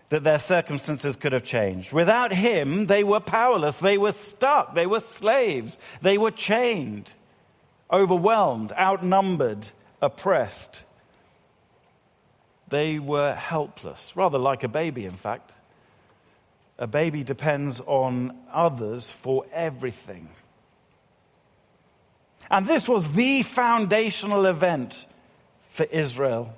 that 0.10 0.24
their 0.24 0.39
circumstances 0.39 1.16
could 1.16 1.34
have 1.34 1.44
changed. 1.44 1.94
Without 1.94 2.32
him, 2.32 2.88
they 2.88 3.04
were 3.04 3.20
powerless. 3.20 3.80
They 3.80 3.98
were 3.98 4.12
stuck. 4.12 4.74
They 4.74 4.88
were 4.88 5.00
slaves. 5.00 5.78
They 6.01 6.18
were 6.18 6.32
chained, 6.32 7.13
overwhelmed, 7.92 8.72
outnumbered, 8.74 9.68
oppressed. 10.01 10.84
They 12.70 13.00
were 13.00 13.34
helpless, 13.34 14.16
rather 14.16 14.38
like 14.38 14.63
a 14.63 14.68
baby, 14.68 15.06
in 15.06 15.16
fact. 15.16 15.54
A 16.79 16.88
baby 16.88 17.25
depends 17.25 17.81
on 17.81 18.36
others 18.53 19.09
for 19.09 19.45
everything. 19.51 20.29
And 22.50 22.65
this 22.65 22.88
was 22.88 23.12
the 23.12 23.43
foundational 23.43 24.45
event 24.45 25.05
for 25.67 25.83
Israel. 25.83 26.53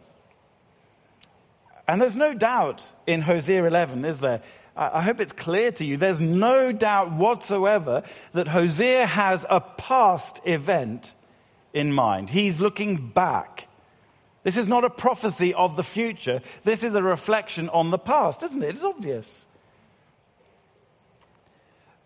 And 1.87 1.99
there's 1.99 2.15
no 2.15 2.35
doubt 2.35 2.85
in 3.07 3.23
Hosea 3.23 3.65
11, 3.65 4.05
is 4.05 4.19
there? 4.19 4.41
I 4.77 5.01
hope 5.01 5.19
it's 5.19 5.33
clear 5.33 5.71
to 5.73 5.83
you. 5.83 5.97
There's 5.97 6.21
no 6.21 6.71
doubt 6.71 7.11
whatsoever 7.11 8.03
that 8.33 8.47
Hosea 8.47 9.07
has 9.07 9.43
a 9.49 9.59
past 9.59 10.39
event 10.45 11.13
in 11.73 11.91
mind. 11.91 12.29
He's 12.29 12.61
looking 12.61 13.09
back. 13.09 13.67
This 14.43 14.55
is 14.55 14.67
not 14.67 14.85
a 14.85 14.89
prophecy 14.89 15.53
of 15.53 15.75
the 15.75 15.83
future. 15.83 16.41
This 16.63 16.83
is 16.83 16.93
a 16.93 17.01
reflection 17.01 17.69
on 17.69 17.89
the 17.89 17.97
past, 17.97 18.43
isn't 18.43 18.63
it? 18.63 18.69
It's 18.69 18.83
obvious 18.83 19.45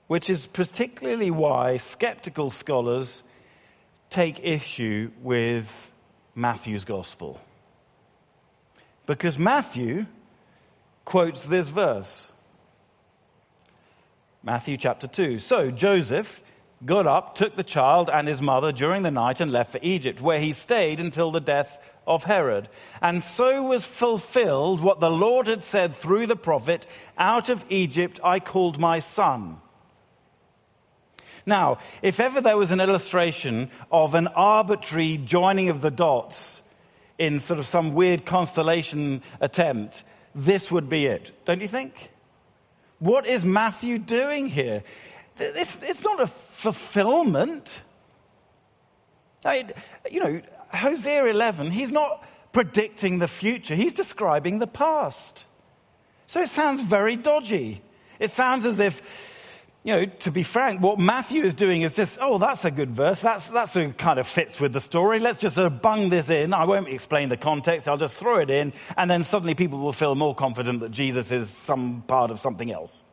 which 0.08 0.30
is 0.30 0.46
particularly 0.48 1.32
why 1.32 1.78
skeptical 1.78 2.50
scholars 2.50 3.24
take 4.10 4.44
issue 4.44 5.12
with 5.22 5.92
Matthew's 6.36 6.84
gospel. 6.84 7.42
Because 9.06 9.38
Matthew 9.38 10.06
quotes 11.06 11.46
this 11.46 11.70
verse 11.70 12.30
Matthew 14.44 14.78
chapter 14.78 15.08
2. 15.08 15.40
So 15.40 15.72
Joseph 15.72 16.44
got 16.86 17.08
up, 17.08 17.34
took 17.34 17.56
the 17.56 17.64
child 17.64 18.12
and 18.12 18.28
his 18.28 18.44
mother 18.44 18.72
during 18.72 19.02
the 19.02 19.10
night, 19.10 19.42
and 19.42 19.52
left 19.52 19.72
for 19.72 19.80
Egypt, 19.82 20.22
where 20.22 20.40
he 20.40 20.52
stayed 20.54 21.00
until 21.00 21.32
the 21.32 21.40
death 21.40 21.80
of 22.06 22.26
Herod. 22.26 22.70
And 23.02 23.24
so 23.24 23.64
was 23.64 23.86
fulfilled 23.86 24.82
what 24.82 25.00
the 25.00 25.10
Lord 25.10 25.48
had 25.48 25.64
said 25.64 25.96
through 25.96 26.28
the 26.28 26.36
prophet 26.36 26.86
Out 27.18 27.50
of 27.50 27.66
Egypt 27.70 28.20
I 28.24 28.40
called 28.40 28.80
my 28.80 29.00
son. 29.00 29.62
Now, 31.46 31.78
if 32.02 32.20
ever 32.20 32.42
there 32.42 32.58
was 32.58 32.72
an 32.72 32.80
illustration 32.80 33.70
of 33.92 34.16
an 34.16 34.28
arbitrary 34.30 35.18
joining 35.18 35.70
of 35.70 35.82
the 35.82 35.92
dots 35.92 36.62
in 37.18 37.40
sort 37.40 37.60
of 37.60 37.68
some 37.68 37.94
weird 37.94 38.26
constellation 38.26 39.22
attempt, 39.40 40.04
this 40.34 40.72
would 40.72 40.90
be 40.90 41.06
it, 41.06 41.32
don't 41.46 41.62
you 41.62 41.68
think? 41.68 42.12
What 43.00 43.26
is 43.26 43.46
Matthew 43.46 44.00
doing 44.00 44.48
here? 44.48 44.84
It's, 45.38 45.78
it's 45.84 46.04
not 46.04 46.20
a 46.20 46.28
fulfillment. 46.28 47.82
I, 49.44 49.66
you 50.10 50.24
know, 50.24 50.42
Hosea 50.74 51.26
11, 51.26 51.72
he's 51.72 51.92
not 51.92 52.24
predicting 52.52 53.20
the 53.20 53.28
future, 53.28 53.76
he's 53.76 53.94
describing 53.94 54.60
the 54.60 54.68
past. 54.68 55.46
So 56.28 56.42
it 56.42 56.50
sounds 56.50 56.82
very 56.82 57.16
dodgy. 57.16 57.82
It 58.18 58.32
sounds 58.32 58.66
as 58.66 58.80
if 58.80 59.02
you 59.86 59.94
know, 59.94 60.06
to 60.06 60.32
be 60.32 60.42
frank, 60.42 60.82
what 60.82 60.98
Matthew 60.98 61.44
is 61.44 61.54
doing 61.54 61.84
is 61.84 61.94
just, 61.94 62.18
oh, 62.20 62.40
that's 62.40 62.66
a 62.66 62.72
good 62.72 62.90
verse. 62.90 63.20
That's, 63.20 63.48
that's 63.50 63.76
a 63.76 63.92
kind 63.92 64.18
of 64.18 64.26
fits 64.26 64.60
with 64.60 64.74
the 64.74 64.82
story. 64.82 65.20
Let's 65.20 65.38
just 65.38 65.60
uh, 65.60 65.70
bung 65.70 66.10
this 66.10 66.32
in. 66.32 66.56
I 66.56 66.66
won't 66.66 66.88
explain 66.88 67.30
the 67.30 67.38
context. 67.38 67.88
I'll 67.88 67.96
just 67.96 68.16
throw 68.16 68.40
it 68.40 68.50
in. 68.50 68.74
And 68.98 69.12
then 69.12 69.24
suddenly 69.24 69.54
people 69.54 69.78
will 69.78 69.94
feel 69.94 70.16
more 70.16 70.34
confident 70.34 70.80
that 70.80 70.90
Jesus 70.90 71.32
is 71.32 71.52
some 71.52 72.04
part 72.08 72.32
of 72.32 72.40
something 72.40 72.72
else. 72.72 73.04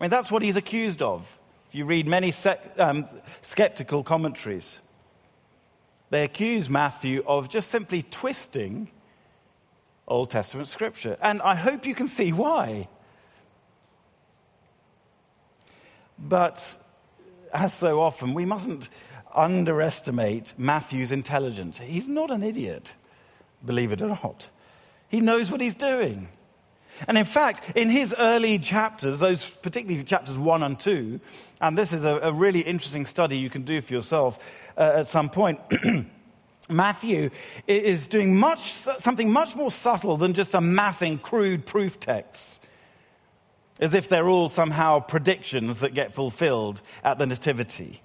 I 0.00 0.04
mean, 0.04 0.10
that's 0.10 0.30
what 0.30 0.40
he's 0.40 0.56
accused 0.56 1.02
of. 1.02 1.38
If 1.68 1.74
you 1.74 1.84
read 1.84 2.06
many 2.06 2.30
sec- 2.30 2.64
um, 2.78 3.04
skeptical 3.42 4.04
commentaries, 4.04 4.80
they 6.08 6.24
accuse 6.24 6.70
Matthew 6.70 7.22
of 7.26 7.50
just 7.50 7.68
simply 7.68 8.00
twisting 8.04 8.90
Old 10.08 10.30
Testament 10.30 10.68
scripture. 10.68 11.18
And 11.20 11.42
I 11.42 11.56
hope 11.56 11.84
you 11.84 11.94
can 11.94 12.08
see 12.08 12.32
why. 12.32 12.88
But 16.24 16.64
as 17.52 17.74
so 17.74 18.00
often, 18.00 18.34
we 18.34 18.46
mustn't 18.46 18.88
underestimate 19.34 20.54
Matthew's 20.56 21.10
intelligence. 21.10 21.78
He's 21.78 22.08
not 22.08 22.30
an 22.30 22.42
idiot, 22.42 22.94
believe 23.64 23.92
it 23.92 24.00
or 24.00 24.08
not. 24.08 24.48
He 25.08 25.20
knows 25.20 25.50
what 25.50 25.60
he's 25.60 25.74
doing. 25.74 26.28
And 27.08 27.18
in 27.18 27.24
fact, 27.24 27.76
in 27.76 27.90
his 27.90 28.14
early 28.16 28.58
chapters, 28.58 29.18
those 29.18 29.48
particularly 29.48 30.02
chapters 30.04 30.38
one 30.38 30.62
and 30.62 30.78
two, 30.78 31.20
and 31.60 31.76
this 31.76 31.92
is 31.92 32.04
a, 32.04 32.20
a 32.22 32.32
really 32.32 32.60
interesting 32.60 33.04
study 33.04 33.36
you 33.36 33.50
can 33.50 33.62
do 33.62 33.80
for 33.80 33.92
yourself 33.92 34.38
uh, 34.78 34.92
at 34.96 35.08
some 35.08 35.28
point. 35.28 35.60
Matthew 36.68 37.30
is 37.66 38.06
doing 38.06 38.38
much, 38.38 38.72
something 38.98 39.30
much 39.30 39.54
more 39.54 39.70
subtle 39.70 40.16
than 40.16 40.32
just 40.32 40.54
amassing 40.54 41.18
crude 41.18 41.66
proof 41.66 42.00
texts 42.00 42.60
as 43.80 43.94
if 43.94 44.08
they're 44.08 44.28
all 44.28 44.48
somehow 44.48 45.00
predictions 45.00 45.80
that 45.80 45.94
get 45.94 46.14
fulfilled 46.14 46.80
at 47.02 47.18
the 47.18 47.26
Nativity. 47.26 48.00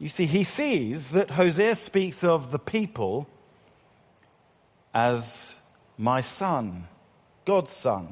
You 0.00 0.08
see, 0.08 0.26
he 0.26 0.42
sees 0.42 1.10
that 1.10 1.32
Hosea 1.32 1.74
speaks 1.74 2.24
of 2.24 2.50
the 2.50 2.58
people 2.58 3.28
as 4.92 5.54
my 5.98 6.20
son, 6.20 6.88
God's 7.44 7.70
son. 7.70 8.08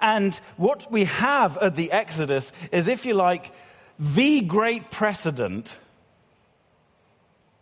And 0.00 0.34
what 0.56 0.90
we 0.90 1.04
have 1.04 1.56
at 1.58 1.76
the 1.76 1.92
Exodus 1.92 2.52
is, 2.72 2.88
if 2.88 3.06
you 3.06 3.14
like, 3.14 3.52
the 3.98 4.40
great 4.40 4.90
precedent 4.90 5.76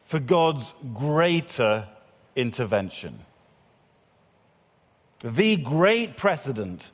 for 0.06 0.18
God's 0.18 0.74
greater 0.94 1.88
intervention 2.34 3.25
the 5.22 5.56
great 5.56 6.16
precedent 6.16 6.90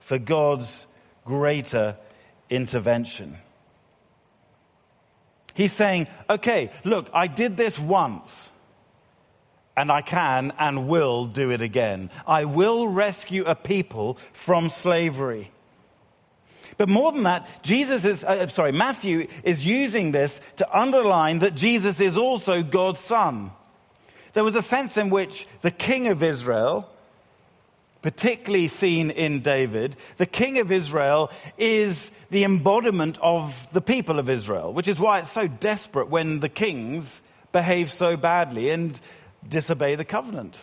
for 0.00 0.18
God's 0.18 0.86
greater 1.24 1.96
intervention. 2.50 3.38
He's 5.54 5.72
saying, 5.72 6.06
okay, 6.30 6.70
look, 6.84 7.08
I 7.12 7.26
did 7.26 7.56
this 7.56 7.78
once, 7.78 8.50
and 9.76 9.90
I 9.90 10.02
can 10.02 10.52
and 10.58 10.88
will 10.88 11.26
do 11.26 11.50
it 11.50 11.60
again. 11.60 12.10
I 12.26 12.44
will 12.44 12.88
rescue 12.88 13.44
a 13.44 13.54
people 13.54 14.18
from 14.32 14.70
slavery. 14.70 15.50
But 16.78 16.88
more 16.88 17.12
than 17.12 17.24
that, 17.24 17.48
Jesus 17.62 18.04
is, 18.04 18.24
uh, 18.24 18.46
sorry, 18.48 18.72
Matthew 18.72 19.28
is 19.44 19.64
using 19.64 20.12
this 20.12 20.40
to 20.56 20.78
underline 20.78 21.40
that 21.40 21.54
Jesus 21.54 22.00
is 22.00 22.16
also 22.16 22.62
God's 22.62 23.00
son. 23.00 23.52
There 24.32 24.44
was 24.44 24.56
a 24.56 24.62
sense 24.62 24.96
in 24.96 25.10
which 25.10 25.46
the 25.60 25.70
king 25.70 26.08
of 26.08 26.22
Israel, 26.22 26.88
particularly 28.02 28.68
seen 28.68 29.10
in 29.10 29.40
David, 29.40 29.96
the 30.16 30.26
king 30.26 30.58
of 30.58 30.70
Israel 30.70 31.30
is 31.56 32.10
the 32.30 32.44
embodiment 32.44 33.16
of 33.22 33.68
the 33.72 33.80
people 33.80 34.18
of 34.18 34.28
Israel, 34.28 34.72
which 34.72 34.88
is 34.88 34.98
why 34.98 35.20
it's 35.20 35.30
so 35.30 35.46
desperate 35.46 36.08
when 36.08 36.40
the 36.40 36.48
kings 36.48 37.22
behave 37.52 37.90
so 37.90 38.16
badly 38.16 38.70
and 38.70 39.00
disobey 39.48 39.94
the 39.94 40.04
covenant. 40.04 40.58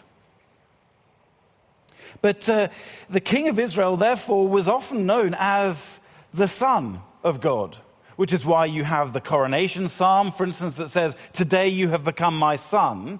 But 2.21 2.49
uh, 2.49 2.67
the 3.09 3.21
king 3.21 3.47
of 3.47 3.59
Israel, 3.59 3.95
therefore, 3.95 4.47
was 4.47 4.67
often 4.67 5.05
known 5.05 5.35
as 5.37 5.99
the 6.33 6.47
Son 6.47 7.01
of 7.23 7.39
God, 7.39 7.77
which 8.17 8.33
is 8.33 8.45
why 8.45 8.65
you 8.65 8.83
have 8.83 9.13
the 9.13 9.21
coronation 9.21 9.87
psalm, 9.87 10.31
for 10.31 10.43
instance, 10.43 10.75
that 10.75 10.89
says, 10.89 11.15
Today 11.31 11.69
you 11.69 11.89
have 11.89 12.03
become 12.03 12.37
my 12.37 12.57
son, 12.57 13.19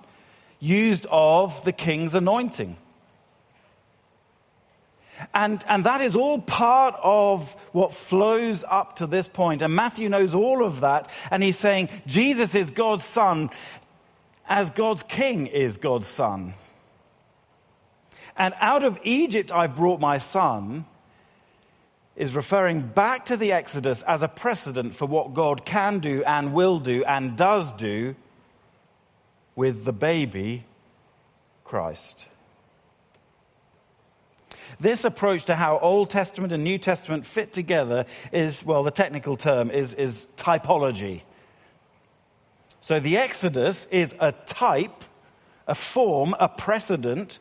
used 0.60 1.06
of 1.10 1.64
the 1.64 1.72
king's 1.72 2.16
anointing. 2.16 2.76
And, 5.34 5.64
and 5.68 5.84
that 5.84 6.02
is 6.02 6.16
all 6.16 6.40
part 6.40 6.96
of 7.04 7.54
what 7.72 7.94
flows 7.94 8.64
up 8.68 8.98
to 8.98 9.08
this 9.08 9.28
point. 9.28 9.62
And 9.62 9.76
Matthew 9.76 10.10
knows 10.10 10.34
all 10.34 10.64
of 10.64 10.82
that. 10.82 11.10
And 11.32 11.44
he's 11.44 11.60
saying 11.60 11.90
Jesus 12.06 12.56
is 12.56 12.70
God's 12.70 13.06
son 13.06 13.50
as 14.48 14.70
God's 14.72 15.04
king 15.04 15.48
is 15.48 15.78
God's 15.78 16.08
son. 16.08 16.56
And 18.36 18.54
out 18.60 18.84
of 18.84 18.98
Egypt 19.04 19.52
I 19.52 19.68
brought 19.68 20.00
my 20.00 20.18
son 20.18 20.86
is 22.16 22.36
referring 22.36 22.82
back 22.82 23.26
to 23.26 23.38
the 23.38 23.52
Exodus 23.52 24.02
as 24.02 24.22
a 24.22 24.28
precedent 24.28 24.96
for 24.96 25.06
what 25.06 25.34
God 25.34 25.66
can 25.66 26.00
do 26.00 26.24
and 26.26 26.54
will 26.54 26.80
do 26.80 27.04
and 27.06 27.38
does 27.38 27.72
do 27.74 28.16
with 29.56 29.86
the 29.86 29.94
baby 29.94 30.66
Christ. 31.64 32.28
This 34.80 35.04
approach 35.04 35.46
to 35.46 35.56
how 35.56 35.80
Old 35.80 36.10
Testament 36.10 36.54
and 36.54 36.64
New 36.64 36.78
Testament 36.78 37.26
fit 37.26 37.54
together 37.54 38.06
is, 38.32 38.64
well, 38.64 38.84
the 38.84 38.92
technical 38.92 39.36
term 39.36 39.72
is, 39.72 39.94
is 39.94 40.28
typology. 40.38 41.22
So 42.82 43.00
the 43.00 43.18
Exodus 43.18 43.88
is 43.92 44.16
a 44.20 44.32
type, 44.32 45.04
a 45.68 45.76
form, 45.76 46.36
a 46.40 46.48
precedent 46.48 47.40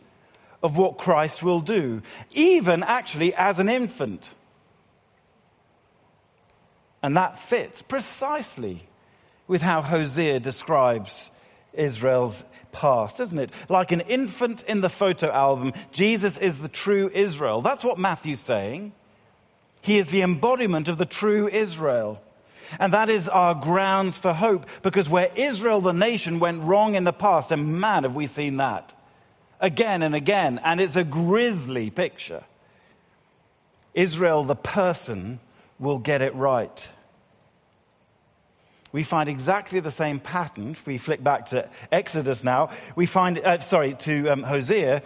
of 0.62 0.76
what 0.76 0.98
Christ 0.98 1.42
will 1.42 1.60
do, 1.60 2.02
even 2.32 2.82
actually 2.82 3.34
as 3.34 3.58
an 3.58 3.68
infant. 3.68 4.28
And 7.02 7.16
that 7.16 7.38
fits 7.38 7.82
precisely 7.82 8.88
with 9.46 9.62
how 9.62 9.82
Hosea 9.82 10.40
describes 10.40 11.30
Israel's 11.72 12.44
past, 12.78 13.18
isn't 13.18 13.38
it? 13.38 13.50
Like 13.68 13.90
an 13.90 14.02
infant 14.02 14.62
in 14.68 14.80
the 14.82 14.88
photo 14.88 15.32
album, 15.32 15.72
Jesus 15.90 16.38
is 16.38 16.60
the 16.60 16.68
true 16.68 17.10
Israel. 17.12 17.60
That's 17.60 17.84
what 17.84 17.98
Matthew's 17.98 18.40
saying. 18.40 18.92
He 19.80 19.98
is 19.98 20.10
the 20.10 20.22
embodiment 20.22 20.86
of 20.86 20.96
the 20.96 21.04
true 21.04 21.48
Israel. 21.48 22.22
And 22.78 22.92
that 22.92 23.10
is 23.10 23.28
our 23.28 23.54
grounds 23.54 24.16
for 24.16 24.32
hope 24.32 24.66
because 24.82 25.08
where 25.08 25.32
Israel, 25.34 25.80
the 25.80 25.92
nation, 25.92 26.38
went 26.38 26.62
wrong 26.62 26.94
in 26.94 27.02
the 27.02 27.12
past, 27.12 27.50
and 27.50 27.80
man, 27.80 28.04
have 28.04 28.14
we 28.14 28.28
seen 28.28 28.58
that 28.58 28.94
again 29.60 30.02
and 30.02 30.14
again. 30.14 30.60
And 30.62 30.80
it's 30.80 30.96
a 30.96 31.04
grisly 31.04 31.90
picture. 31.90 32.44
Israel, 33.94 34.44
the 34.44 34.54
person, 34.54 35.40
will 35.78 35.98
get 35.98 36.22
it 36.22 36.34
right. 36.34 36.88
We 38.90 39.02
find 39.02 39.28
exactly 39.28 39.80
the 39.80 39.90
same 39.90 40.18
pattern. 40.18 40.70
If 40.70 40.86
we 40.86 40.98
flick 40.98 41.22
back 41.22 41.46
to 41.46 41.68
Exodus 41.92 42.42
now, 42.42 42.70
we 42.96 43.06
find, 43.06 43.38
uh, 43.38 43.60
sorry, 43.60 43.94
to 44.00 44.28
um, 44.28 44.42
Hosea, 44.42 45.02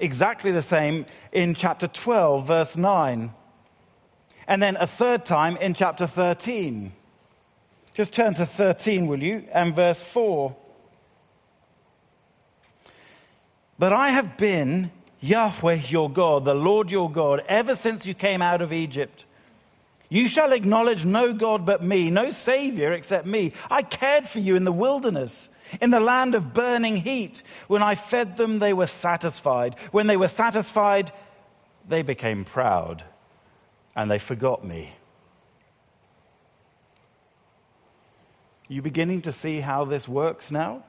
exactly 0.00 0.52
the 0.52 0.62
same 0.62 1.06
in 1.32 1.54
chapter 1.54 1.86
12, 1.86 2.46
verse 2.46 2.76
9. 2.76 3.32
And 4.48 4.62
then 4.62 4.76
a 4.76 4.86
third 4.86 5.24
time 5.24 5.56
in 5.58 5.74
chapter 5.74 6.06
13. 6.06 6.92
Just 7.94 8.12
turn 8.12 8.34
to 8.34 8.46
13, 8.46 9.06
will 9.06 9.22
you? 9.22 9.44
And 9.52 9.74
verse 9.74 10.02
4. 10.02 10.54
But 13.78 13.92
I 13.92 14.10
have 14.10 14.36
been 14.36 14.90
Yahweh 15.20 15.80
your 15.88 16.10
God, 16.10 16.44
the 16.44 16.54
Lord 16.54 16.90
your 16.90 17.10
God, 17.10 17.42
ever 17.48 17.74
since 17.74 18.06
you 18.06 18.14
came 18.14 18.40
out 18.40 18.62
of 18.62 18.72
Egypt. 18.72 19.26
You 20.08 20.28
shall 20.28 20.52
acknowledge 20.52 21.04
no 21.04 21.32
God 21.32 21.66
but 21.66 21.82
me, 21.82 22.10
no 22.10 22.30
Savior 22.30 22.92
except 22.92 23.26
me. 23.26 23.52
I 23.70 23.82
cared 23.82 24.28
for 24.28 24.38
you 24.38 24.56
in 24.56 24.64
the 24.64 24.72
wilderness, 24.72 25.48
in 25.80 25.90
the 25.90 26.00
land 26.00 26.34
of 26.34 26.54
burning 26.54 26.96
heat. 26.96 27.42
When 27.66 27.82
I 27.82 27.96
fed 27.96 28.36
them, 28.36 28.60
they 28.60 28.72
were 28.72 28.86
satisfied. 28.86 29.76
When 29.90 30.06
they 30.06 30.16
were 30.16 30.28
satisfied, 30.28 31.12
they 31.88 32.02
became 32.02 32.44
proud 32.44 33.02
and 33.96 34.10
they 34.10 34.18
forgot 34.18 34.64
me. 34.64 34.92
You 38.68 38.82
beginning 38.82 39.22
to 39.22 39.32
see 39.32 39.60
how 39.60 39.84
this 39.84 40.08
works 40.08 40.50
now? 40.50 40.84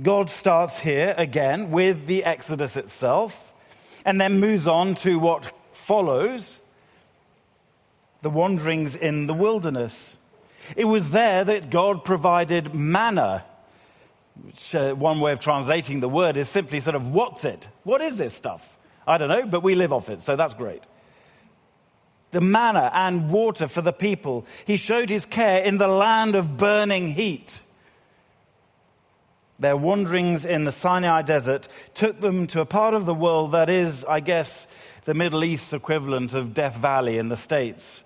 God 0.00 0.30
starts 0.30 0.78
here 0.78 1.14
again 1.16 1.70
with 1.70 2.06
the 2.06 2.24
Exodus 2.24 2.76
itself 2.76 3.52
and 4.04 4.20
then 4.20 4.40
moves 4.40 4.66
on 4.66 4.94
to 4.96 5.18
what 5.18 5.52
follows 5.72 6.60
the 8.22 8.30
wanderings 8.30 8.96
in 8.96 9.26
the 9.26 9.34
wilderness. 9.34 10.16
It 10.76 10.84
was 10.84 11.10
there 11.10 11.44
that 11.44 11.70
God 11.70 12.04
provided 12.04 12.74
manna, 12.74 13.44
which 14.42 14.74
uh, 14.74 14.94
one 14.94 15.20
way 15.20 15.32
of 15.32 15.40
translating 15.40 16.00
the 16.00 16.08
word 16.08 16.36
is 16.36 16.48
simply 16.48 16.80
sort 16.80 16.96
of, 16.96 17.12
what's 17.12 17.44
it? 17.44 17.68
What 17.84 18.00
is 18.00 18.16
this 18.16 18.34
stuff? 18.34 18.78
I 19.06 19.18
don't 19.18 19.28
know, 19.28 19.46
but 19.46 19.62
we 19.62 19.74
live 19.74 19.92
off 19.92 20.10
it, 20.10 20.20
so 20.20 20.36
that's 20.36 20.54
great. 20.54 20.82
The 22.30 22.40
manna 22.42 22.90
and 22.92 23.30
water 23.30 23.66
for 23.66 23.80
the 23.80 23.92
people. 23.92 24.44
He 24.66 24.76
showed 24.76 25.08
his 25.08 25.24
care 25.24 25.62
in 25.62 25.78
the 25.78 25.88
land 25.88 26.34
of 26.34 26.58
burning 26.58 27.08
heat. 27.08 27.60
Their 29.58 29.76
wanderings 29.76 30.44
in 30.44 30.64
the 30.64 30.72
Sinai 30.72 31.22
desert 31.22 31.66
took 31.94 32.20
them 32.20 32.46
to 32.48 32.60
a 32.60 32.66
part 32.66 32.94
of 32.94 33.06
the 33.06 33.14
world 33.14 33.52
that 33.52 33.68
is, 33.68 34.04
I 34.04 34.20
guess, 34.20 34.66
the 35.04 35.14
Middle 35.14 35.42
East 35.42 35.72
equivalent 35.72 36.34
of 36.34 36.52
Death 36.52 36.76
Valley 36.76 37.16
in 37.16 37.28
the 37.28 37.36
States. 37.36 38.04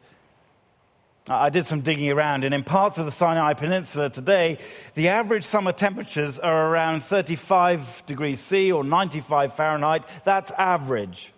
I 1.28 1.50
did 1.50 1.66
some 1.66 1.82
digging 1.82 2.10
around, 2.10 2.42
and 2.42 2.52
in 2.52 2.64
parts 2.64 2.98
of 2.98 3.04
the 3.04 3.12
Sinai 3.12 3.52
Peninsula 3.54 4.10
today, 4.10 4.58
the 4.94 5.08
average 5.08 5.44
summer 5.44 5.70
temperatures 5.70 6.40
are 6.40 6.68
around 6.68 7.04
35 7.04 8.04
degrees 8.06 8.40
C 8.40 8.72
or 8.72 8.82
95 8.82 9.54
Fahrenheit. 9.54 10.02
That's 10.24 10.50
average. 10.52 11.32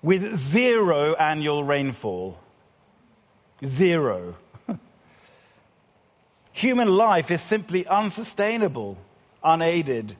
With 0.00 0.36
zero 0.36 1.14
annual 1.14 1.64
rainfall. 1.64 2.38
Zero. 3.64 4.36
Human 6.52 6.96
life 6.96 7.32
is 7.32 7.40
simply 7.40 7.84
unsustainable, 7.88 8.96
unaided. 9.42 10.16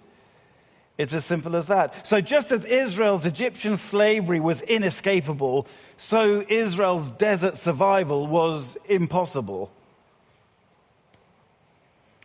It's 1.02 1.12
as 1.12 1.24
simple 1.24 1.56
as 1.56 1.66
that. 1.66 2.06
So, 2.06 2.20
just 2.20 2.52
as 2.52 2.64
Israel's 2.64 3.26
Egyptian 3.26 3.76
slavery 3.76 4.38
was 4.38 4.60
inescapable, 4.62 5.66
so 5.96 6.44
Israel's 6.48 7.10
desert 7.10 7.56
survival 7.56 8.28
was 8.28 8.76
impossible. 8.88 9.72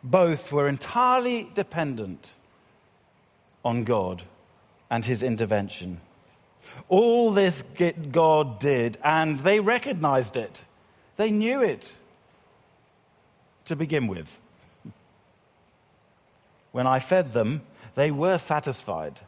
Both 0.04 0.52
were 0.52 0.68
entirely 0.68 1.50
dependent 1.56 2.34
on 3.66 3.84
God 3.84 4.22
and 4.92 5.04
his 5.04 5.24
intervention. 5.24 6.00
All 6.88 7.32
this 7.32 7.64
God 8.12 8.60
did, 8.60 9.00
and 9.04 9.40
they 9.40 9.60
recognized 9.60 10.38
it. 10.38 10.62
They 11.16 11.32
knew 11.32 11.64
it 11.64 11.94
to 13.66 13.76
begin 13.76 14.06
with. 14.06 14.40
When 16.72 16.86
I 16.86 17.00
fed 17.00 17.34
them, 17.34 17.64
they 17.98 18.12
were 18.12 18.38
satisfied. 18.38 19.20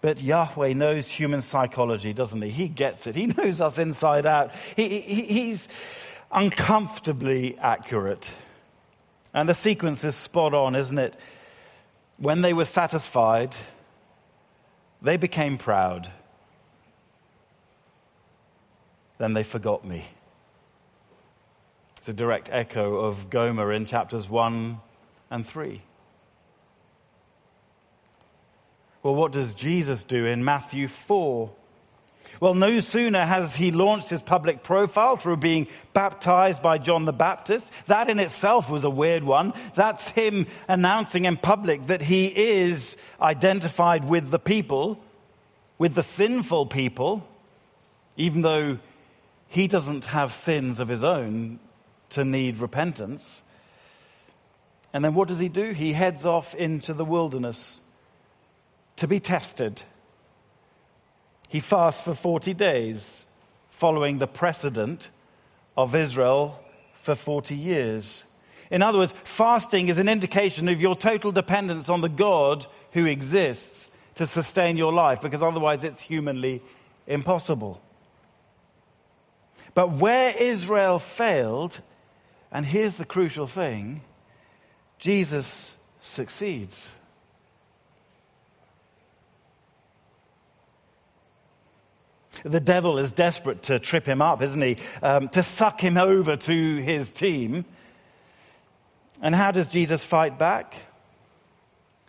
But 0.00 0.20
Yahweh 0.20 0.72
knows 0.72 1.08
human 1.08 1.42
psychology, 1.42 2.12
doesn't 2.12 2.42
he? 2.42 2.50
He 2.50 2.66
gets 2.66 3.06
it. 3.06 3.14
He 3.14 3.26
knows 3.26 3.60
us 3.60 3.78
inside 3.78 4.26
out. 4.26 4.50
He, 4.74 5.00
he, 5.00 5.22
he's 5.22 5.68
uncomfortably 6.32 7.56
accurate. 7.58 8.28
And 9.32 9.48
the 9.48 9.54
sequence 9.54 10.02
is 10.02 10.16
spot 10.16 10.54
on, 10.54 10.74
isn't 10.74 10.98
it? 10.98 11.14
When 12.16 12.42
they 12.42 12.52
were 12.52 12.64
satisfied, 12.64 13.54
they 15.00 15.16
became 15.16 15.56
proud. 15.56 16.10
Then 19.18 19.34
they 19.34 19.44
forgot 19.44 19.84
me. 19.84 20.04
It's 21.98 22.08
a 22.08 22.12
direct 22.12 22.48
echo 22.50 22.96
of 22.96 23.30
Gomer 23.30 23.72
in 23.72 23.86
chapters 23.86 24.28
1 24.28 24.80
and 25.30 25.46
3. 25.46 25.82
Well, 29.02 29.14
what 29.14 29.32
does 29.32 29.54
Jesus 29.54 30.02
do 30.04 30.26
in 30.26 30.44
Matthew 30.44 30.88
4? 30.88 31.50
Well, 32.40 32.54
no 32.54 32.80
sooner 32.80 33.24
has 33.24 33.56
he 33.56 33.70
launched 33.70 34.10
his 34.10 34.20
public 34.20 34.62
profile 34.62 35.16
through 35.16 35.38
being 35.38 35.68
baptized 35.92 36.60
by 36.60 36.78
John 36.78 37.04
the 37.04 37.12
Baptist. 37.12 37.70
That 37.86 38.10
in 38.10 38.18
itself 38.18 38.68
was 38.68 38.84
a 38.84 38.90
weird 38.90 39.24
one. 39.24 39.54
That's 39.74 40.08
him 40.08 40.46
announcing 40.68 41.24
in 41.24 41.36
public 41.36 41.86
that 41.86 42.02
he 42.02 42.26
is 42.26 42.96
identified 43.20 44.04
with 44.04 44.30
the 44.30 44.38
people, 44.38 44.98
with 45.78 45.94
the 45.94 46.02
sinful 46.02 46.66
people, 46.66 47.26
even 48.16 48.42
though 48.42 48.78
he 49.48 49.68
doesn't 49.68 50.06
have 50.06 50.32
sins 50.32 50.80
of 50.80 50.88
his 50.88 51.04
own 51.04 51.58
to 52.10 52.24
need 52.24 52.58
repentance. 52.58 53.40
And 54.92 55.04
then 55.04 55.14
what 55.14 55.28
does 55.28 55.38
he 55.38 55.48
do? 55.48 55.72
He 55.72 55.92
heads 55.92 56.24
off 56.24 56.54
into 56.54 56.94
the 56.94 57.04
wilderness 57.04 57.80
to 58.96 59.06
be 59.06 59.20
tested 59.20 59.82
he 61.48 61.60
fasts 61.60 62.02
for 62.02 62.14
40 62.14 62.54
days, 62.54 63.24
following 63.68 64.18
the 64.18 64.26
precedent 64.26 65.10
of 65.76 65.94
Israel 65.94 66.60
for 66.94 67.14
40 67.14 67.54
years. 67.54 68.24
In 68.70 68.82
other 68.82 68.98
words, 68.98 69.14
fasting 69.22 69.88
is 69.88 69.98
an 69.98 70.08
indication 70.08 70.68
of 70.68 70.80
your 70.80 70.96
total 70.96 71.30
dependence 71.30 71.88
on 71.88 72.00
the 72.00 72.08
God 72.08 72.66
who 72.92 73.06
exists 73.06 73.88
to 74.16 74.26
sustain 74.26 74.76
your 74.76 74.92
life, 74.92 75.20
because 75.20 75.42
otherwise 75.42 75.84
it's 75.84 76.00
humanly 76.00 76.62
impossible. 77.06 77.80
But 79.74 79.92
where 79.92 80.30
Israel 80.36 80.98
failed, 80.98 81.80
and 82.50 82.66
here's 82.66 82.96
the 82.96 83.04
crucial 83.04 83.46
thing 83.46 84.00
Jesus 84.98 85.74
succeeds. 86.00 86.88
The 92.44 92.60
devil 92.60 92.98
is 92.98 93.12
desperate 93.12 93.64
to 93.64 93.78
trip 93.78 94.06
him 94.06 94.22
up, 94.22 94.40
isn't 94.42 94.60
he? 94.60 94.76
Um, 95.02 95.28
to 95.30 95.42
suck 95.42 95.80
him 95.80 95.96
over 95.96 96.36
to 96.36 96.76
his 96.76 97.10
team. 97.10 97.64
And 99.20 99.34
how 99.34 99.50
does 99.50 99.68
Jesus 99.68 100.04
fight 100.04 100.38
back? 100.38 100.76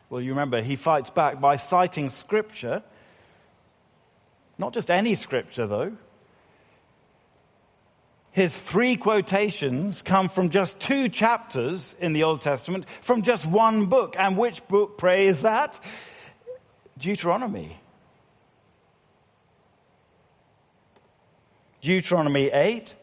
Well, 0.10 0.22
you 0.22 0.32
remember, 0.32 0.62
he 0.62 0.76
fights 0.76 1.10
back 1.10 1.42
by 1.42 1.56
citing 1.56 2.10
scripture. 2.10 2.84
Not 4.58 4.74
just 4.74 4.90
any 4.90 5.16
scripture, 5.16 5.68
though. 5.68 5.98
His 8.38 8.56
three 8.56 8.98
quotations 8.98 10.04
come 10.04 10.30
from 10.30 10.52
just 10.52 10.80
two 10.80 11.10
chapters 11.10 11.96
in 12.00 12.14
the 12.14 12.22
Old 12.22 12.40
Testament, 12.40 12.86
from 13.02 13.24
just 13.24 13.48
one 13.48 13.88
book. 13.88 14.16
And 14.16 14.38
which 14.38 14.68
book, 14.68 14.96
pray, 14.96 15.26
is 15.26 15.42
that? 15.42 15.80
Deuteronomy. 17.00 17.80
Deuteronomy 21.82 22.52
8 22.52 22.94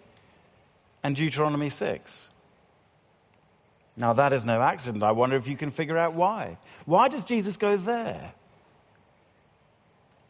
and 1.02 1.16
Deuteronomy 1.16 1.68
6. 1.68 2.28
Now, 3.96 4.12
that 4.12 4.32
is 4.32 4.44
no 4.44 4.62
accident. 4.62 5.02
I 5.02 5.10
wonder 5.10 5.34
if 5.34 5.48
you 5.48 5.56
can 5.56 5.72
figure 5.72 5.98
out 5.98 6.14
why. 6.14 6.58
Why 6.84 7.08
does 7.08 7.24
Jesus 7.24 7.56
go 7.56 7.76
there? 7.76 8.34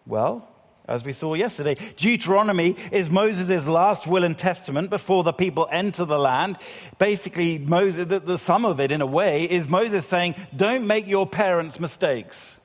Well, 0.06 0.48
as 0.86 1.04
we 1.04 1.12
saw 1.12 1.34
yesterday, 1.34 1.76
Deuteronomy 1.96 2.76
is 2.92 3.08
Moses' 3.10 3.66
last 3.66 4.06
will 4.06 4.24
and 4.24 4.36
testament 4.36 4.90
before 4.90 5.22
the 5.22 5.32
people 5.32 5.66
enter 5.70 6.04
the 6.04 6.18
land. 6.18 6.58
Basically, 6.98 7.58
Moses, 7.58 8.08
the, 8.08 8.20
the 8.20 8.38
sum 8.38 8.64
of 8.64 8.80
it, 8.80 8.92
in 8.92 9.00
a 9.00 9.06
way, 9.06 9.44
is 9.44 9.68
Moses 9.68 10.06
saying, 10.06 10.34
Don't 10.54 10.86
make 10.86 11.06
your 11.06 11.26
parents' 11.26 11.80
mistakes. 11.80 12.56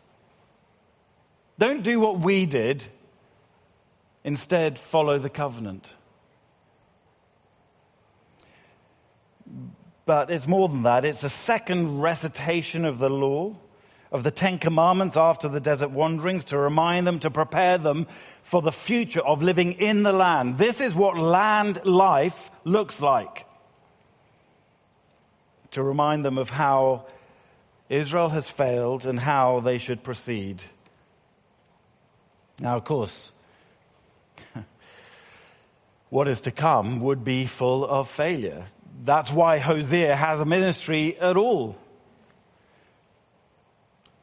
Don't 1.58 1.84
do 1.84 2.00
what 2.00 2.20
we 2.20 2.46
did 2.46 2.86
Instead, 4.24 4.78
follow 4.78 5.18
the 5.18 5.30
covenant. 5.30 5.94
But 10.06 10.30
it's 10.30 10.48
more 10.48 10.68
than 10.68 10.84
that. 10.84 11.06
It's 11.06 11.24
a 11.24 11.30
second 11.30 12.02
recitation 12.02 12.84
of 12.84 13.00
the 13.00 13.10
law, 13.10 13.56
of 14.12 14.24
the 14.24 14.32
Ten 14.32 14.58
Commandments 14.58 15.16
after 15.16 15.48
the 15.48 15.60
desert 15.60 15.92
wanderings 15.92 16.46
to 16.46 16.58
remind 16.58 17.06
them, 17.06 17.20
to 17.20 17.30
prepare 17.30 17.78
them 17.78 18.08
for 18.42 18.62
the 18.62 18.72
future 18.72 19.22
of 19.22 19.44
living 19.44 19.74
in 19.74 20.04
the 20.04 20.12
land. 20.12 20.58
This 20.58 20.82
is 20.82 20.96
what 20.96 21.18
land 21.18 21.86
life 21.86 22.50
looks 22.64 23.02
like. 23.02 23.46
To 25.72 25.84
remind 25.84 26.26
them 26.26 26.40
of 26.40 26.50
how 26.50 27.06
Israel 27.88 28.30
has 28.30 28.50
failed 28.50 29.06
and 29.06 29.20
how 29.20 29.60
they 29.60 29.78
should 29.78 30.04
proceed. 30.04 30.64
Now, 32.60 32.78
of 32.78 32.86
course, 32.86 33.32
what 36.10 36.28
is 36.28 36.42
to 36.42 36.52
come 36.52 37.00
would 37.00 37.24
be 37.24 37.46
full 37.46 37.86
of 37.86 38.10
failure. 38.10 38.66
That's 39.04 39.32
why 39.32 39.60
Hosea 39.60 40.16
has 40.16 40.40
a 40.40 40.46
ministry 40.46 41.18
at 41.20 41.38
all. 41.38 41.78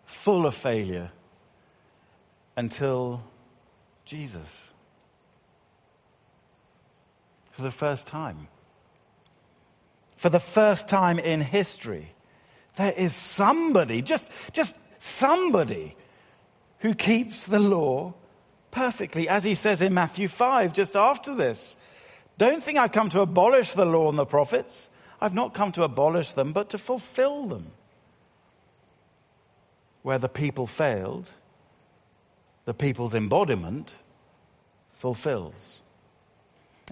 Full 0.06 0.46
of 0.46 0.54
failure 0.54 1.10
until 2.56 3.22
Jesus. 4.04 4.68
For 7.52 7.62
the 7.62 7.70
first 7.70 8.06
time. 8.06 8.48
For 10.16 10.30
the 10.30 10.40
first 10.40 10.88
time 10.88 11.18
in 11.18 11.40
history, 11.40 12.14
there 12.76 12.92
is 12.92 13.14
somebody, 13.14 14.00
just, 14.02 14.30
just 14.52 14.74
somebody, 14.98 15.96
who 16.80 16.94
keeps 16.94 17.44
the 17.44 17.58
law 17.58 18.14
perfectly, 18.70 19.28
as 19.28 19.44
he 19.44 19.54
says 19.54 19.80
in 19.80 19.94
Matthew 19.94 20.28
5, 20.28 20.72
just 20.72 20.94
after 20.96 21.34
this. 21.34 21.76
Don't 22.38 22.62
think 22.62 22.78
I've 22.78 22.92
come 22.92 23.08
to 23.10 23.20
abolish 23.20 23.72
the 23.72 23.86
law 23.86 24.08
and 24.08 24.18
the 24.18 24.26
prophets. 24.26 24.88
I've 25.20 25.34
not 25.34 25.54
come 25.54 25.72
to 25.72 25.82
abolish 25.82 26.32
them, 26.34 26.52
but 26.52 26.70
to 26.70 26.78
fulfill 26.78 27.46
them. 27.46 27.72
Where 30.06 30.18
the 30.18 30.28
people 30.28 30.68
failed, 30.68 31.32
the 32.64 32.74
people's 32.74 33.12
embodiment 33.12 33.92
fulfills. 34.92 35.82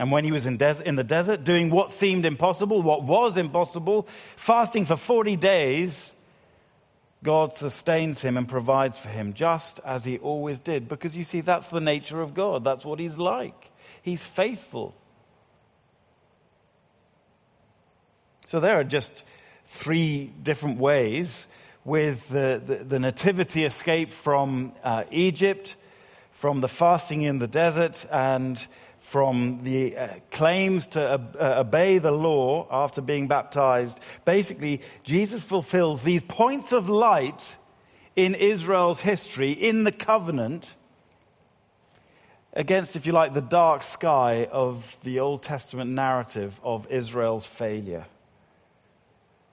And 0.00 0.11
when 0.11 0.24
he 0.24 0.33
was 0.33 0.46
in, 0.46 0.57
des- 0.57 0.83
in, 0.85 0.96
the 0.96 1.05
desert, 1.05 1.44
doing 1.44 1.70
what 1.70 1.92
seemed 1.92 2.27
impossible, 2.27 2.83
what 2.83 3.05
was 3.05 3.37
impossible, 3.37 4.09
fasting 4.35 4.85
for 4.85 4.96
40 4.96 5.37
days, 5.37 6.11
God 7.22 7.55
sustains 7.55 8.20
him 8.20 8.37
and 8.37 8.48
provides 8.48 8.98
for 8.98 9.11
him 9.11 9.33
just 9.33 9.79
as 9.85 10.05
he 10.05 10.18
always 10.18 10.59
did. 10.59 10.88
Because 10.88 11.16
you 11.16 11.22
see, 11.22 11.40
that's 11.40 11.68
the 11.68 11.81
nature 11.81 12.20
of 12.20 12.35
God. 12.35 12.64
That's 12.64 12.85
what 12.85 12.98
he's 12.98 13.16
like. 13.16 13.70
He's 14.03 14.27
faithful. 14.27 14.92
So 18.44 18.59
there 18.59 18.81
are 18.81 18.83
just 18.83 19.22
three 19.66 20.33
different 20.42 20.81
ways 20.81 21.46
with 21.85 22.29
the, 22.29 22.62
the, 22.64 22.77
the 22.77 22.99
nativity 22.99 23.64
escape 23.64 24.12
from 24.12 24.73
uh, 24.83 25.05
Egypt, 25.11 25.77
from 26.31 26.61
the 26.61 26.68
fasting 26.68 27.23
in 27.23 27.38
the 27.38 27.47
desert, 27.47 28.07
and 28.11 28.66
from 28.99 29.62
the 29.64 29.97
uh, 29.97 30.09
claims 30.31 30.87
to 30.87 31.01
uh, 31.01 31.61
obey 31.61 31.99
the 31.99 32.11
law 32.11 32.66
after 32.70 33.03
being 33.03 33.29
baptized. 33.29 33.99
Basically, 34.25 34.81
Jesus 35.03 35.42
fulfills 35.42 36.03
these 36.03 36.23
points 36.23 36.73
of 36.73 36.88
light 36.88 37.57
in 38.16 38.35
Israel's 38.35 39.01
history, 39.01 39.53
in 39.53 39.85
the 39.85 39.92
covenant, 39.92 40.75
against, 42.55 42.97
if 42.97 43.05
you 43.05 43.12
like, 43.12 43.35
the 43.35 43.42
dark 43.42 43.83
sky 43.83 44.49
of 44.51 44.97
the 45.03 45.20
Old 45.20 45.42
Testament 45.42 45.90
narrative 45.90 46.59
of 46.62 46.87
Israel's 46.90 47.44
failure. 47.44 48.07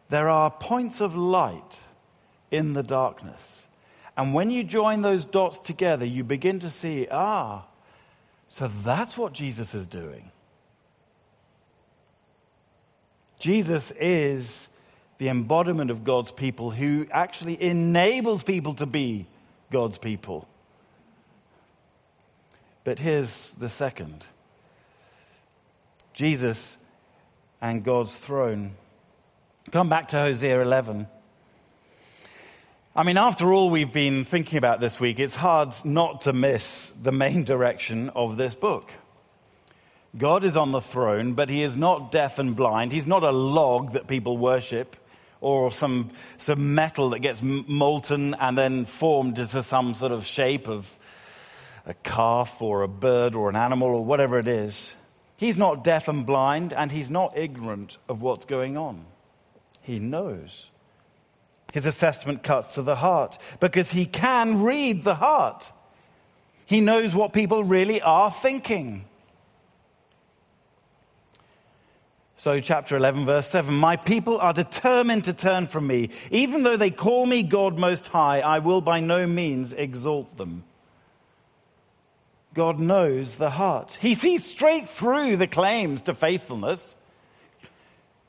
There 0.10 0.30
are 0.30 0.50
points 0.50 1.02
of 1.02 1.16
light 1.16 1.82
in 2.52 2.74
the 2.74 2.84
darkness. 2.84 3.66
And 4.18 4.34
when 4.34 4.52
you 4.52 4.64
join 4.64 5.02
those 5.02 5.26
dots 5.26 5.58
together, 5.58 6.06
you 6.06 6.24
begin 6.24 6.60
to 6.60 6.70
see, 6.70 7.08
ah, 7.10 7.64
so 8.48 8.70
that's 8.84 9.18
what 9.18 9.34
Jesus 9.34 9.74
is 9.74 9.88
doing. 9.88 10.32
Jesus 13.40 13.92
is 14.00 14.68
the 15.18 15.30
embodiment 15.30 15.90
of 15.90 16.04
God's 16.04 16.32
people 16.32 16.72
who 16.72 17.08
actually 17.12 17.62
enables 17.62 18.44
people 18.44 18.74
to 18.76 18.86
be 18.86 19.26
God's 19.72 19.98
people. 19.98 20.48
But 22.84 23.00
here's 23.00 23.52
the 23.52 23.70
second 23.70 24.26
Jesus 26.14 26.78
and 27.62 27.84
God's 27.84 28.16
throne. 28.16 28.76
Come 29.72 29.90
back 29.90 30.08
to 30.10 30.18
Hosea 30.18 30.62
11. 30.62 31.08
I 32.94 33.04
mean, 33.04 33.16
after 33.16 33.54
all 33.54 33.70
we've 33.70 33.94
been 33.94 34.26
thinking 34.26 34.58
about 34.58 34.82
this 34.82 35.00
week, 35.00 35.18
it's 35.18 35.36
hard 35.36 35.74
not 35.86 36.22
to 36.22 36.34
miss 36.34 36.92
the 37.02 37.14
main 37.14 37.44
direction 37.46 38.10
of 38.10 38.36
this 38.36 38.54
book. 38.54 38.92
God 40.18 40.44
is 40.44 40.58
on 40.58 40.74
the 40.74 40.82
throne, 40.82 41.32
but 41.34 41.48
he 41.48 41.64
is 41.64 41.78
not 41.78 42.12
deaf 42.12 42.38
and 42.38 42.54
blind. 42.54 42.92
He's 42.92 43.08
not 43.08 43.24
a 43.24 43.32
log 43.32 43.94
that 43.94 44.08
people 44.08 44.38
worship 44.38 44.98
or 45.40 45.72
some, 45.72 46.12
some 46.38 46.76
metal 46.76 47.12
that 47.12 47.20
gets 47.20 47.42
molten 47.42 48.34
and 48.34 48.58
then 48.58 48.84
formed 48.84 49.40
into 49.40 49.64
some 49.64 49.94
sort 49.94 50.12
of 50.12 50.26
shape 50.26 50.68
of 50.68 50.94
a 51.86 51.94
calf 51.94 52.62
or 52.62 52.82
a 52.82 52.90
bird 52.90 53.36
or 53.36 53.48
an 53.48 53.56
animal 53.56 53.88
or 53.88 54.04
whatever 54.04 54.38
it 54.38 54.50
is. 54.50 54.92
He's 55.38 55.56
not 55.56 55.86
deaf 55.86 56.10
and 56.10 56.26
blind, 56.26 56.74
and 56.74 56.92
he's 56.92 57.10
not 57.10 57.38
ignorant 57.38 57.98
of 58.10 58.22
what's 58.22 58.44
going 58.44 58.76
on. 58.76 59.06
He 59.80 59.98
knows. 59.98 60.71
His 61.72 61.86
assessment 61.86 62.44
cuts 62.44 62.74
to 62.76 62.82
the 62.82 62.98
heart 62.98 63.38
because 63.60 63.92
he 63.92 64.06
can 64.06 64.62
read 64.62 65.04
the 65.04 65.16
heart. 65.16 65.72
He 66.66 66.82
knows 66.82 67.16
what 67.16 67.34
people 67.34 67.64
really 67.64 68.02
are 68.02 68.32
thinking. 68.32 69.06
So, 72.38 72.60
chapter 72.60 72.98
11, 72.98 73.26
verse 73.26 73.48
7 73.50 73.74
My 73.74 73.96
people 73.96 74.40
are 74.40 74.54
determined 74.54 75.26
to 75.26 75.34
turn 75.34 75.68
from 75.68 75.86
me. 75.86 76.10
Even 76.32 76.64
though 76.64 76.78
they 76.78 76.90
call 76.90 77.26
me 77.26 77.44
God 77.44 77.78
Most 77.78 78.08
High, 78.08 78.40
I 78.40 78.60
will 78.60 78.82
by 78.82 79.00
no 79.00 79.28
means 79.28 79.74
exalt 79.74 80.38
them. 80.38 80.64
God 82.54 82.80
knows 82.80 83.38
the 83.38 83.52
heart. 83.52 83.98
He 84.02 84.16
sees 84.16 84.44
straight 84.44 84.90
through 84.90 85.38
the 85.38 85.48
claims 85.48 86.02
to 86.04 86.14
faithfulness. 86.14 86.96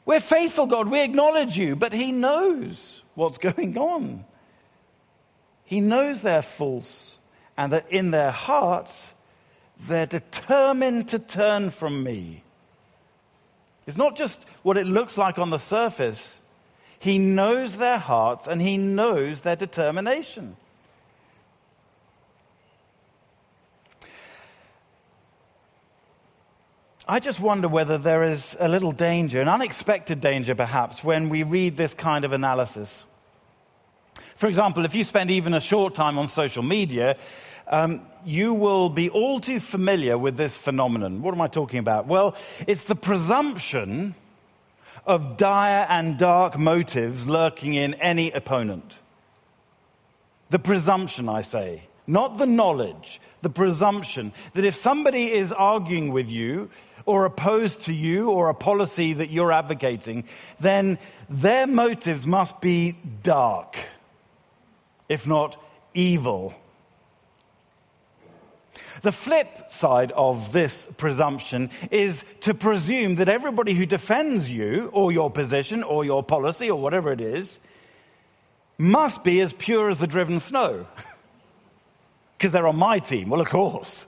We're 0.04 0.20
faithful, 0.20 0.66
God. 0.66 0.88
We 0.88 1.00
acknowledge 1.02 1.56
you. 1.56 1.74
But 1.74 1.92
He 1.92 2.12
knows 2.12 3.01
what's 3.14 3.38
going 3.38 3.76
on. 3.78 4.24
He 5.64 5.80
knows 5.80 6.22
they're 6.22 6.42
false 6.42 7.18
and 7.56 7.72
that 7.72 7.90
in 7.90 8.10
their 8.10 8.30
hearts, 8.30 9.12
they're 9.86 10.06
determined 10.06 11.08
to 11.08 11.18
turn 11.18 11.70
from 11.70 12.02
me. 12.02 12.42
It's 13.86 13.96
not 13.96 14.16
just 14.16 14.38
what 14.62 14.76
it 14.76 14.86
looks 14.86 15.18
like 15.18 15.38
on 15.38 15.50
the 15.50 15.58
surface. 15.58 16.40
He 16.98 17.18
knows 17.18 17.76
their 17.76 17.98
hearts 17.98 18.46
and 18.46 18.62
he 18.62 18.76
knows 18.76 19.40
their 19.40 19.56
determination. 19.56 20.56
I 27.08 27.18
just 27.18 27.40
wonder 27.40 27.66
whether 27.66 27.98
there 27.98 28.22
is 28.22 28.56
a 28.60 28.68
little 28.68 28.92
danger, 28.92 29.40
an 29.40 29.48
unexpected 29.48 30.20
danger 30.20 30.54
perhaps, 30.54 31.02
when 31.02 31.28
we 31.28 31.42
read 31.42 31.76
this 31.76 31.94
kind 31.94 32.24
of 32.24 32.32
analysis. 32.32 33.02
For 34.36 34.46
example, 34.46 34.84
if 34.84 34.94
you 34.94 35.02
spend 35.02 35.30
even 35.30 35.52
a 35.52 35.60
short 35.60 35.94
time 35.94 36.16
on 36.16 36.28
social 36.28 36.62
media, 36.62 37.16
um, 37.66 38.06
you 38.24 38.54
will 38.54 38.88
be 38.88 39.10
all 39.10 39.40
too 39.40 39.58
familiar 39.58 40.16
with 40.16 40.36
this 40.36 40.56
phenomenon. 40.56 41.22
What 41.22 41.34
am 41.34 41.40
I 41.40 41.48
talking 41.48 41.80
about? 41.80 42.06
Well, 42.06 42.36
it's 42.68 42.84
the 42.84 42.94
presumption 42.94 44.14
of 45.04 45.36
dire 45.36 45.86
and 45.88 46.16
dark 46.16 46.56
motives 46.56 47.28
lurking 47.28 47.74
in 47.74 47.94
any 47.94 48.30
opponent. 48.30 48.98
The 50.50 50.60
presumption, 50.60 51.28
I 51.28 51.40
say, 51.40 51.88
not 52.06 52.38
the 52.38 52.46
knowledge, 52.46 53.20
the 53.40 53.50
presumption 53.50 54.32
that 54.54 54.64
if 54.64 54.76
somebody 54.76 55.32
is 55.32 55.50
arguing 55.50 56.12
with 56.12 56.30
you 56.30 56.70
or 57.06 57.24
opposed 57.24 57.82
to 57.82 57.92
you 57.92 58.30
or 58.30 58.48
a 58.48 58.54
policy 58.54 59.12
that 59.12 59.30
you're 59.30 59.52
advocating, 59.52 60.24
then 60.60 60.98
their 61.28 61.66
motives 61.66 62.26
must 62.26 62.60
be 62.60 62.96
dark, 63.22 63.76
if 65.08 65.26
not 65.26 65.62
evil. 65.94 66.54
The 69.02 69.12
flip 69.12 69.70
side 69.70 70.12
of 70.12 70.52
this 70.52 70.86
presumption 70.96 71.70
is 71.90 72.24
to 72.40 72.54
presume 72.54 73.16
that 73.16 73.28
everybody 73.28 73.74
who 73.74 73.86
defends 73.86 74.50
you 74.50 74.90
or 74.92 75.10
your 75.10 75.30
position 75.30 75.82
or 75.82 76.04
your 76.04 76.22
policy 76.22 76.70
or 76.70 76.80
whatever 76.80 77.10
it 77.12 77.20
is 77.20 77.58
must 78.78 79.24
be 79.24 79.40
as 79.40 79.52
pure 79.52 79.88
as 79.88 79.98
the 79.98 80.06
driven 80.06 80.40
snow. 80.40 80.86
Because 82.38 82.54
they're 82.54 82.66
on 82.66 82.74
my 82.74 82.98
team. 82.98 83.28
Well, 83.28 83.40
of 83.40 83.48
course. 83.48 84.04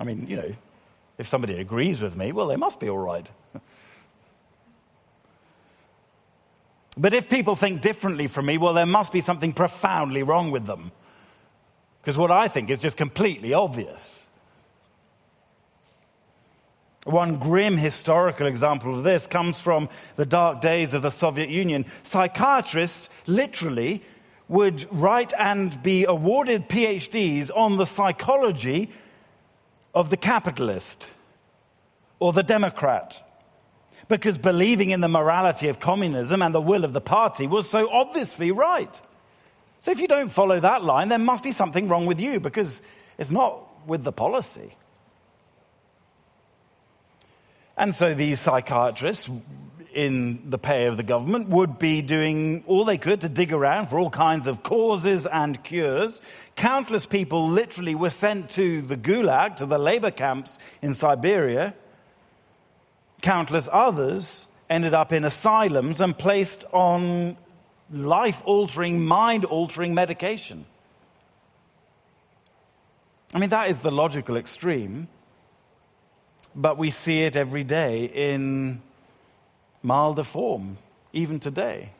I 0.00 0.04
mean, 0.04 0.26
you 0.28 0.36
know, 0.36 0.54
if 1.18 1.28
somebody 1.28 1.60
agrees 1.60 2.00
with 2.00 2.16
me, 2.16 2.32
well, 2.32 2.46
they 2.46 2.56
must 2.56 2.80
be 2.80 2.88
all 2.88 2.98
right. 2.98 3.28
but 6.96 7.14
if 7.14 7.28
people 7.28 7.54
think 7.54 7.80
differently 7.80 8.26
from 8.26 8.46
me, 8.46 8.58
well, 8.58 8.74
there 8.74 8.86
must 8.86 9.12
be 9.12 9.20
something 9.20 9.52
profoundly 9.52 10.22
wrong 10.22 10.50
with 10.50 10.66
them. 10.66 10.90
Because 12.00 12.16
what 12.16 12.30
I 12.30 12.48
think 12.48 12.70
is 12.70 12.80
just 12.80 12.96
completely 12.96 13.54
obvious. 13.54 14.24
One 17.04 17.36
grim 17.36 17.76
historical 17.76 18.46
example 18.46 18.94
of 18.96 19.04
this 19.04 19.26
comes 19.26 19.60
from 19.60 19.88
the 20.16 20.26
dark 20.26 20.60
days 20.60 20.94
of 20.94 21.02
the 21.02 21.10
Soviet 21.10 21.50
Union. 21.50 21.84
Psychiatrists 22.02 23.08
literally 23.26 24.02
would 24.48 24.86
write 24.90 25.32
and 25.38 25.82
be 25.82 26.04
awarded 26.04 26.68
PhDs 26.68 27.50
on 27.54 27.76
the 27.76 27.86
psychology 27.86 28.90
of 29.94 30.10
the 30.10 30.16
capitalist 30.16 31.06
or 32.18 32.32
the 32.32 32.42
Democrat 32.42 33.20
because 34.08 34.36
believing 34.36 34.90
in 34.90 35.00
the 35.00 35.08
morality 35.08 35.68
of 35.68 35.80
communism 35.80 36.42
and 36.42 36.54
the 36.54 36.60
will 36.60 36.84
of 36.84 36.92
the 36.92 37.00
party 37.00 37.46
was 37.46 37.68
so 37.68 37.88
obviously 37.90 38.50
right. 38.50 39.00
So 39.80 39.90
if 39.90 40.00
you 40.00 40.08
don't 40.08 40.30
follow 40.30 40.60
that 40.60 40.84
line, 40.84 41.08
there 41.08 41.18
must 41.18 41.42
be 41.42 41.52
something 41.52 41.88
wrong 41.88 42.06
with 42.06 42.20
you 42.20 42.40
because 42.40 42.80
it's 43.18 43.30
not 43.30 43.86
with 43.86 44.04
the 44.04 44.12
policy. 44.12 44.76
And 47.76 47.94
so 47.94 48.14
these 48.14 48.40
psychiatrists 48.40 49.28
in 49.94 50.50
the 50.50 50.58
pay 50.58 50.86
of 50.86 50.96
the 50.96 51.02
government 51.02 51.48
would 51.48 51.78
be 51.78 52.02
doing 52.02 52.64
all 52.66 52.84
they 52.84 52.98
could 52.98 53.20
to 53.20 53.28
dig 53.28 53.52
around 53.52 53.86
for 53.86 53.98
all 53.98 54.10
kinds 54.10 54.46
of 54.46 54.62
causes 54.62 55.26
and 55.26 55.62
cures. 55.64 56.20
Countless 56.56 57.06
people 57.06 57.48
literally 57.48 57.94
were 57.94 58.10
sent 58.10 58.50
to 58.50 58.82
the 58.82 58.96
gulag, 58.96 59.56
to 59.56 59.66
the 59.66 59.78
labor 59.78 60.10
camps 60.10 60.58
in 60.82 60.94
Siberia. 60.94 61.74
Countless 63.22 63.68
others 63.72 64.46
ended 64.68 64.94
up 64.94 65.12
in 65.12 65.24
asylums 65.24 66.00
and 66.00 66.16
placed 66.16 66.64
on 66.72 67.36
life 67.90 68.42
altering, 68.44 69.04
mind 69.04 69.44
altering 69.44 69.94
medication. 69.94 70.66
I 73.32 73.38
mean, 73.38 73.50
that 73.50 73.70
is 73.70 73.80
the 73.80 73.90
logical 73.90 74.36
extreme, 74.36 75.08
but 76.54 76.78
we 76.78 76.90
see 76.90 77.22
it 77.22 77.34
every 77.34 77.64
day 77.64 78.04
in 78.04 78.80
milder 79.84 80.24
form, 80.24 80.78
even 81.12 81.38
today. 81.38 81.90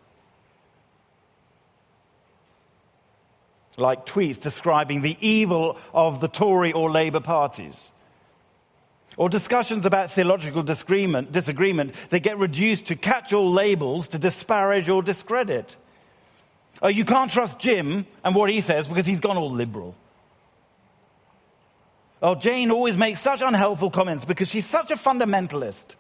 Like 3.77 4.07
tweets 4.07 4.40
describing 4.40 5.03
the 5.03 5.16
evil 5.20 5.77
of 5.92 6.20
the 6.20 6.29
Tory 6.29 6.73
or 6.73 6.90
Labour 6.90 7.20
parties. 7.20 7.90
Or 9.16 9.29
discussions 9.29 9.87
about 9.87 10.11
theological 10.11 10.62
disagreement, 10.62 11.31
disagreement 11.31 11.94
that 12.11 12.20
get 12.20 12.38
reduced 12.38 12.87
to 12.87 12.97
catch 12.97 13.33
all 13.33 13.53
labels 13.53 14.09
to 14.09 14.18
disparage 14.18 14.88
or 14.88 15.03
discredit. 15.03 15.77
Oh, 16.83 16.88
you 16.88 17.05
can't 17.05 17.31
trust 17.31 17.59
Jim 17.59 18.07
and 18.25 18.35
what 18.35 18.51
he 18.51 18.61
says 18.61 18.88
because 18.88 19.07
he's 19.07 19.20
gone 19.20 19.37
all 19.37 19.51
liberal. 19.51 19.94
Oh, 22.23 22.35
Jane 22.35 22.70
always 22.70 22.97
makes 22.97 23.20
such 23.20 23.42
unhelpful 23.42 23.90
comments 23.90 24.25
because 24.25 24.49
she's 24.49 24.66
such 24.66 24.90
a 24.90 24.97
fundamentalist. 24.97 25.97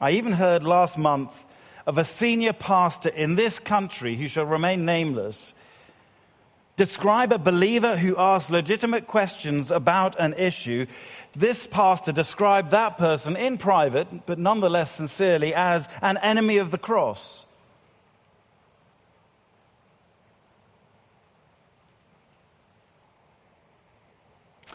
I 0.00 0.12
even 0.12 0.32
heard 0.32 0.64
last 0.64 0.98
month 0.98 1.44
of 1.86 1.98
a 1.98 2.04
senior 2.04 2.52
pastor 2.52 3.08
in 3.08 3.36
this 3.36 3.58
country 3.58 4.16
who 4.16 4.28
shall 4.28 4.44
remain 4.44 4.84
nameless 4.84 5.54
describe 6.76 7.32
a 7.32 7.38
believer 7.38 7.96
who 7.96 8.16
asked 8.18 8.50
legitimate 8.50 9.06
questions 9.06 9.70
about 9.70 10.18
an 10.20 10.34
issue. 10.34 10.86
This 11.34 11.66
pastor 11.66 12.12
described 12.12 12.70
that 12.70 12.98
person 12.98 13.34
in 13.34 13.58
private, 13.58 14.26
but 14.26 14.38
nonetheless 14.38 14.92
sincerely, 14.92 15.54
as 15.54 15.88
an 16.02 16.18
enemy 16.18 16.58
of 16.58 16.70
the 16.70 16.78
cross. 16.78 17.44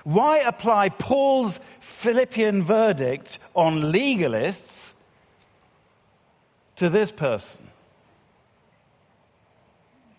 Why 0.03 0.39
apply 0.39 0.89
Paul's 0.89 1.59
Philippian 1.79 2.63
verdict 2.63 3.37
on 3.53 3.91
legalists 3.91 4.80
to 6.81 6.89
this 6.89 7.11
person? 7.11 7.59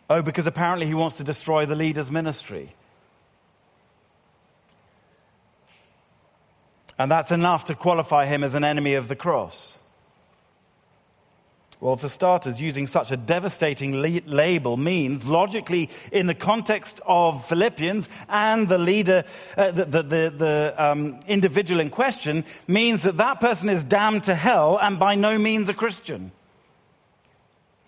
Oh, 0.09 0.23
because 0.23 0.47
apparently 0.47 0.87
he 0.87 0.95
wants 0.95 1.17
to 1.17 1.25
destroy 1.25 1.67
the 1.67 1.75
leader's 1.75 2.09
ministry. 2.09 2.73
And 6.97 7.11
that's 7.11 7.33
enough 7.33 7.65
to 7.65 7.75
qualify 7.75 8.27
him 8.27 8.45
as 8.45 8.55
an 8.55 8.63
enemy 8.63 8.95
of 8.95 9.09
the 9.09 9.17
cross. 9.17 9.77
Well, 11.81 11.97
for 11.97 12.09
starters, 12.09 12.61
using 12.61 12.87
such 12.87 13.11
a 13.11 13.17
devastating 13.17 14.01
le- 14.01 14.23
label 14.25 14.77
means, 14.77 15.27
logically, 15.27 15.91
in 16.13 16.29
the 16.29 16.35
context 16.35 17.01
of 17.05 17.45
Philippians 17.45 18.09
and 18.29 18.69
the 18.69 18.79
leader, 18.79 19.25
uh, 19.57 19.73
the, 19.73 19.85
the, 19.87 20.03
the, 20.05 20.33
the 20.37 20.75
um, 20.79 21.19
individual 21.27 21.81
in 21.81 21.91
question, 21.91 22.45
means 22.69 23.03
that 23.03 23.17
that 23.17 23.41
person 23.41 23.69
is 23.69 23.83
damned 23.83 24.23
to 24.25 24.37
hell 24.37 24.79
and 24.81 25.01
by 25.01 25.17
no 25.17 25.37
means 25.41 25.69
a 25.69 25.75
Christian. 25.75 26.31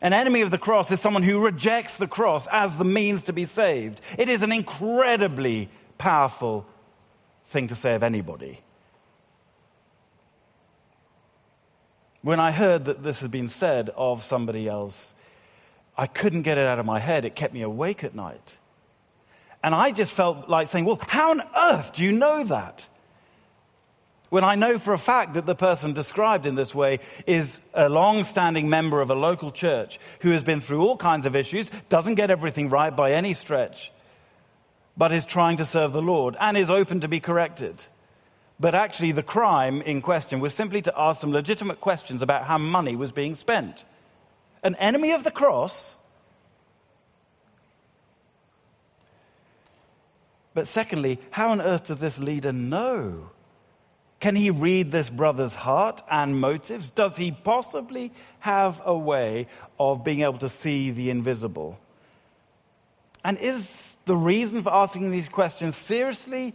An 0.05 0.13
enemy 0.13 0.43
of 0.43 0.51
the 0.51 0.59
cross 0.59 0.91
is 0.91 1.01
someone 1.01 1.23
who 1.23 1.41
rejects 1.41 1.97
the 1.97 2.07
cross 2.07 2.47
as 2.53 2.77
the 2.77 2.85
means 2.85 3.23
to 3.23 3.33
be 3.33 3.47
saved. 3.47 4.03
It 4.19 4.29
is 4.29 4.43
an 4.43 4.53
incredibly 4.53 5.71
powerful 5.97 6.67
thing 7.47 7.69
to 7.69 7.75
say 7.75 7.95
of 7.95 8.03
anybody. 8.03 8.61
When 12.21 12.39
I 12.39 12.51
heard 12.51 12.85
that 12.85 13.03
this 13.03 13.21
had 13.21 13.31
been 13.31 13.49
said 13.49 13.89
of 13.97 14.23
somebody 14.23 14.69
else, 14.69 15.15
I 15.97 16.07
couldn't 16.07 16.43
get 16.43 16.59
it 16.59 16.67
out 16.67 16.79
of 16.79 16.85
my 16.85 16.99
head. 16.99 17.25
It 17.25 17.35
kept 17.35 17.55
me 17.55 17.63
awake 17.63 18.05
at 18.05 18.15
night. 18.15 18.59
And 19.63 19.75
I 19.75 19.91
just 19.91 20.13
felt 20.13 20.51
like 20.51 20.69
saying, 20.69 20.85
Well, 20.85 21.01
how 21.09 21.31
on 21.31 21.43
earth 21.57 21.95
do 21.95 22.05
you 22.05 22.13
know 22.13 22.45
that? 22.45 22.89
When 24.35 24.43
I 24.43 24.57
know 24.57 24.81
for 24.81 24.93
a 24.93 24.99
fact 24.99 25.35
that 25.35 25.47
the 25.47 25.55
person 25.55 25.93
described 25.93 26.45
in 26.45 26.57
this 26.57 26.75
way 26.75 26.99
is 27.25 27.61
a 27.73 27.89
long 27.89 28.25
standing 28.25 28.69
member 28.69 29.01
of 29.01 29.09
a 29.09 29.15
local 29.15 29.53
church 29.53 30.01
who 30.23 30.33
has 30.33 30.43
been 30.43 30.61
through 30.61 30.83
all 30.83 30.97
kinds 30.97 31.25
of 31.25 31.37
issues, 31.37 31.71
doesn't 31.89 32.17
get 32.17 32.33
everything 32.33 32.69
right 32.69 32.91
by 32.91 33.13
any 33.13 33.33
stretch, 33.33 33.93
but 34.97 35.13
is 35.13 35.25
trying 35.25 35.59
to 35.59 35.65
serve 35.65 35.93
the 35.93 36.03
Lord 36.03 36.35
and 36.41 36.57
is 36.57 36.69
open 36.69 36.99
to 37.03 37.07
be 37.07 37.21
corrected. 37.21 37.85
But 38.59 38.75
actually, 38.75 39.13
the 39.13 39.23
crime 39.23 39.81
in 39.83 40.03
question 40.03 40.41
was 40.41 40.53
simply 40.53 40.83
to 40.83 41.01
ask 41.01 41.21
some 41.21 41.31
legitimate 41.31 41.81
questions 41.81 42.21
about 42.21 42.47
how 42.47 42.59
money 42.59 42.97
was 42.97 43.13
being 43.13 43.37
spent. 43.37 43.85
An 44.65 44.75
enemy 44.81 45.13
of 45.13 45.23
the 45.23 45.31
cross. 45.31 45.95
But 50.55 50.67
secondly, 50.67 51.21
how 51.31 51.51
on 51.51 51.61
earth 51.61 51.87
does 51.87 51.99
this 51.99 52.19
leader 52.19 52.53
know? 52.53 53.31
Can 54.25 54.37
he 54.37 54.49
read 54.49 54.91
this 54.91 55.11
brother's 55.11 55.53
heart 55.53 56.01
and 56.11 56.41
motives? 56.41 56.89
Does 56.89 57.19
he 57.19 57.31
possibly 57.31 58.11
have 58.39 58.81
a 58.87 58.97
way 58.97 59.49
of 59.79 60.03
being 60.03 60.23
able 60.23 60.39
to 60.39 60.49
see 60.49 60.91
the 60.91 61.11
invisible? 61.11 61.79
And 63.23 63.37
is 63.37 63.95
the 64.07 64.17
reason 64.17 64.63
for 64.63 64.73
asking 64.73 65.11
these 65.11 65.29
questions 65.29 65.77
seriously 65.77 66.55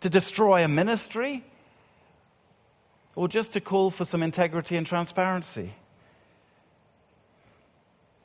to 0.00 0.08
destroy 0.08 0.64
a 0.64 0.68
ministry, 0.68 1.44
or 3.14 3.28
just 3.28 3.52
to 3.52 3.60
call 3.60 3.90
for 3.90 4.06
some 4.06 4.22
integrity 4.22 4.78
and 4.78 4.86
transparency? 4.86 5.74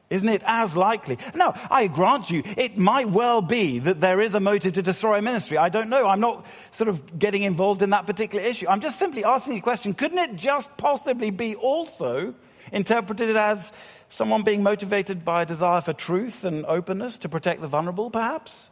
Isn't 0.09 0.29
it 0.29 0.43
as 0.45 0.75
likely? 0.75 1.17
No, 1.33 1.53
I 1.71 1.87
grant 1.87 2.29
you, 2.29 2.43
it 2.57 2.77
might 2.77 3.09
well 3.09 3.41
be 3.41 3.79
that 3.79 3.99
there 3.99 4.21
is 4.21 4.35
a 4.35 4.39
motive 4.39 4.73
to 4.73 4.83
destroy 4.83 5.17
a 5.17 5.21
ministry. 5.21 5.57
I 5.57 5.69
don't 5.69 5.89
know. 5.89 6.07
I'm 6.07 6.19
not 6.19 6.45
sort 6.71 6.89
of 6.89 7.17
getting 7.17 7.41
involved 7.41 7.81
in 7.81 7.89
that 7.89 8.05
particular 8.05 8.45
issue. 8.45 8.67
I'm 8.67 8.81
just 8.81 8.99
simply 8.99 9.23
asking 9.23 9.55
the 9.55 9.61
question 9.61 9.93
couldn't 9.93 10.19
it 10.19 10.35
just 10.35 10.75
possibly 10.77 11.31
be 11.31 11.55
also 11.55 12.35
interpreted 12.71 13.35
as 13.35 13.71
someone 14.09 14.43
being 14.43 14.61
motivated 14.61 15.25
by 15.25 15.41
a 15.41 15.45
desire 15.45 15.81
for 15.81 15.93
truth 15.93 16.43
and 16.43 16.65
openness 16.65 17.17
to 17.19 17.29
protect 17.29 17.61
the 17.61 17.67
vulnerable, 17.67 18.11
perhaps? 18.11 18.69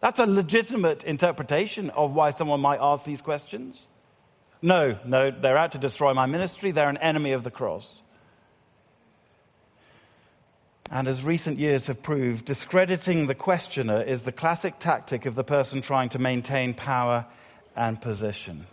That's 0.00 0.20
a 0.20 0.26
legitimate 0.26 1.04
interpretation 1.04 1.88
of 1.90 2.12
why 2.12 2.30
someone 2.30 2.60
might 2.60 2.80
ask 2.82 3.04
these 3.04 3.22
questions. 3.22 3.88
No, 4.60 4.98
no, 5.04 5.30
they're 5.30 5.56
out 5.56 5.72
to 5.72 5.78
destroy 5.78 6.12
my 6.12 6.26
ministry. 6.26 6.70
They're 6.70 6.88
an 6.88 6.98
enemy 6.98 7.32
of 7.32 7.44
the 7.44 7.50
cross. 7.50 8.02
And 10.90 11.08
as 11.08 11.24
recent 11.24 11.58
years 11.58 11.88
have 11.88 12.02
proved, 12.02 12.44
discrediting 12.44 13.26
the 13.26 13.34
questioner 13.34 14.02
is 14.02 14.22
the 14.22 14.32
classic 14.32 14.78
tactic 14.78 15.26
of 15.26 15.34
the 15.34 15.44
person 15.44 15.82
trying 15.82 16.10
to 16.10 16.18
maintain 16.18 16.74
power 16.74 17.26
and 17.74 18.00
position. 18.00 18.66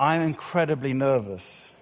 I'm 0.00 0.22
incredibly 0.22 0.94
nervous 0.94 1.72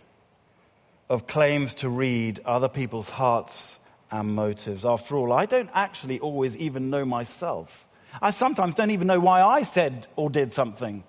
of 1.10 1.26
claims 1.26 1.74
to 1.74 1.88
read 1.90 2.40
other 2.44 2.68
people's 2.68 3.10
hearts 3.10 3.78
and 4.10 4.34
motives. 4.34 4.86
After 4.86 5.16
all, 5.16 5.32
I 5.32 5.44
don't 5.44 5.70
actually 5.74 6.18
always 6.20 6.56
even 6.56 6.88
know 6.88 7.04
myself. 7.04 7.86
I 8.22 8.30
sometimes 8.30 8.74
don't 8.74 8.90
even 8.90 9.06
know 9.06 9.20
why 9.20 9.42
I 9.42 9.62
said 9.62 10.06
or 10.16 10.30
did 10.30 10.52
something. 10.52 11.04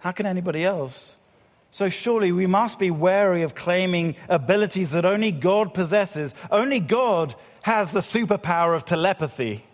How 0.00 0.12
can 0.12 0.26
anybody 0.26 0.64
else? 0.64 1.16
So 1.70 1.88
surely 1.88 2.32
we 2.32 2.46
must 2.46 2.78
be 2.78 2.90
wary 2.90 3.42
of 3.42 3.54
claiming 3.54 4.16
abilities 4.28 4.92
that 4.92 5.04
only 5.04 5.30
God 5.30 5.74
possesses. 5.74 6.32
Only 6.50 6.80
God 6.80 7.34
has 7.62 7.92
the 7.92 8.00
superpower 8.00 8.74
of 8.74 8.84
telepathy. 8.84 9.64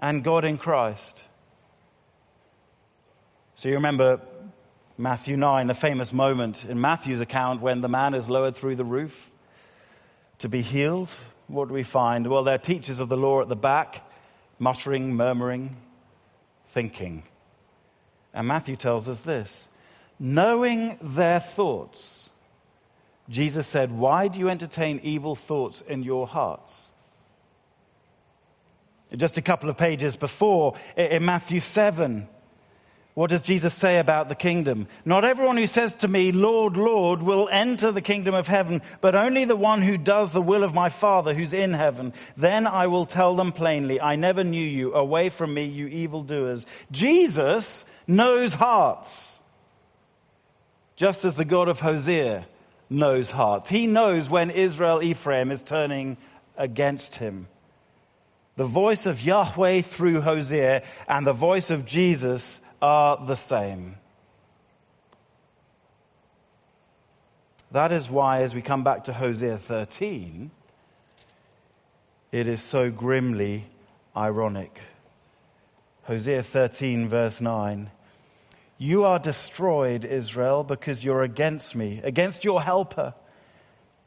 And 0.00 0.24
God 0.24 0.44
in 0.44 0.58
Christ. 0.58 1.24
So 3.54 3.68
you 3.68 3.76
remember 3.76 4.20
Matthew 4.98 5.36
9, 5.36 5.68
the 5.68 5.74
famous 5.74 6.12
moment 6.12 6.64
in 6.64 6.80
Matthew's 6.80 7.20
account 7.20 7.60
when 7.60 7.80
the 7.80 7.88
man 7.88 8.14
is 8.14 8.28
lowered 8.28 8.56
through 8.56 8.76
the 8.76 8.84
roof 8.84 9.30
to 10.38 10.48
be 10.48 10.60
healed. 10.60 11.10
What 11.46 11.68
do 11.68 11.74
we 11.74 11.82
find? 11.82 12.26
Well, 12.26 12.42
there 12.42 12.54
are 12.54 12.58
teachers 12.58 12.98
of 12.98 13.08
the 13.08 13.16
law 13.16 13.40
at 13.40 13.48
the 13.48 13.56
back, 13.56 14.02
muttering, 14.58 15.14
murmuring, 15.14 15.76
thinking. 16.66 17.22
And 18.34 18.48
Matthew 18.48 18.76
tells 18.76 19.08
us 19.08 19.22
this 19.22 19.68
knowing 20.18 20.98
their 21.00 21.40
thoughts, 21.40 22.30
Jesus 23.28 23.66
said, 23.66 23.92
Why 23.92 24.28
do 24.28 24.38
you 24.38 24.50
entertain 24.50 25.00
evil 25.02 25.34
thoughts 25.34 25.82
in 25.88 26.02
your 26.02 26.26
hearts? 26.26 26.90
Just 29.16 29.38
a 29.38 29.42
couple 29.42 29.70
of 29.70 29.78
pages 29.78 30.16
before, 30.16 30.74
in 30.96 31.24
Matthew 31.24 31.60
7, 31.60 32.26
what 33.14 33.30
does 33.30 33.42
Jesus 33.42 33.72
say 33.72 34.00
about 34.00 34.28
the 34.28 34.34
kingdom? 34.34 34.88
Not 35.04 35.24
everyone 35.24 35.56
who 35.56 35.68
says 35.68 35.94
to 35.96 36.08
me, 36.08 36.32
Lord, 36.32 36.76
Lord, 36.76 37.22
will 37.22 37.48
enter 37.52 37.92
the 37.92 38.00
kingdom 38.00 38.34
of 38.34 38.48
heaven, 38.48 38.82
but 39.00 39.14
only 39.14 39.44
the 39.44 39.54
one 39.54 39.82
who 39.82 39.96
does 39.96 40.32
the 40.32 40.42
will 40.42 40.64
of 40.64 40.74
my 40.74 40.88
Father 40.88 41.32
who's 41.32 41.54
in 41.54 41.74
heaven. 41.74 42.12
Then 42.36 42.66
I 42.66 42.88
will 42.88 43.06
tell 43.06 43.36
them 43.36 43.52
plainly, 43.52 44.00
I 44.00 44.16
never 44.16 44.42
knew 44.42 44.66
you. 44.66 44.94
Away 44.94 45.28
from 45.28 45.54
me, 45.54 45.64
you 45.64 45.86
evildoers. 45.86 46.66
Jesus 46.90 47.84
knows 48.06 48.54
hearts, 48.54 49.32
just 50.96 51.24
as 51.24 51.36
the 51.36 51.44
God 51.44 51.68
of 51.68 51.80
Hosea 51.80 52.46
knows 52.90 53.32
hearts. 53.32 53.70
He 53.70 53.86
knows 53.86 54.28
when 54.28 54.50
Israel 54.50 55.02
Ephraim 55.02 55.50
is 55.50 55.62
turning 55.62 56.16
against 56.56 57.16
him. 57.16 57.48
The 58.56 58.64
voice 58.64 59.06
of 59.06 59.22
Yahweh 59.22 59.82
through 59.82 60.20
Hosea 60.20 60.82
and 61.08 61.26
the 61.26 61.32
voice 61.32 61.70
of 61.70 61.84
Jesus 61.84 62.60
are 62.80 63.24
the 63.24 63.34
same. 63.34 63.96
That 67.72 67.90
is 67.90 68.08
why, 68.08 68.42
as 68.42 68.54
we 68.54 68.62
come 68.62 68.84
back 68.84 69.04
to 69.04 69.12
Hosea 69.12 69.58
13, 69.58 70.52
it 72.30 72.46
is 72.46 72.62
so 72.62 72.88
grimly 72.88 73.64
ironic. 74.16 74.80
Hosea 76.04 76.44
13, 76.44 77.08
verse 77.08 77.40
9. 77.40 77.90
You 78.78 79.04
are 79.04 79.18
destroyed, 79.18 80.04
Israel, 80.04 80.64
because 80.64 81.04
you're 81.04 81.22
against 81.22 81.74
me, 81.74 82.00
against 82.02 82.44
your 82.44 82.62
helper. 82.62 83.14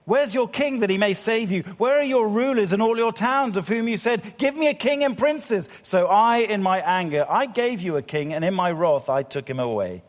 Where's 0.05 0.33
your 0.33 0.47
king 0.47 0.79
that 0.79 0.89
he 0.89 0.97
may 0.97 1.13
save 1.13 1.51
you? 1.51 1.63
Where 1.77 1.99
are 1.99 2.03
your 2.03 2.27
rulers 2.29 2.71
and 2.71 2.81
all 2.81 2.97
your 2.97 3.11
towns 3.11 3.57
of 3.57 3.67
whom 3.67 3.87
you 3.87 3.97
said, 3.97 4.37
Give 4.37 4.55
me 4.55 4.69
a 4.69 4.73
king 4.73 5.03
and 5.03 5.17
princes? 5.17 5.67
So 5.83 6.07
I, 6.07 6.37
in 6.37 6.63
my 6.63 6.79
anger, 6.79 7.25
I 7.29 7.45
gave 7.45 7.81
you 7.81 7.97
a 7.97 8.01
king, 8.01 8.33
and 8.33 8.45
in 8.45 8.53
my 8.53 8.71
wrath, 8.71 9.09
I 9.09 9.23
took 9.23 9.49
him 9.49 9.59
away. 9.59 10.03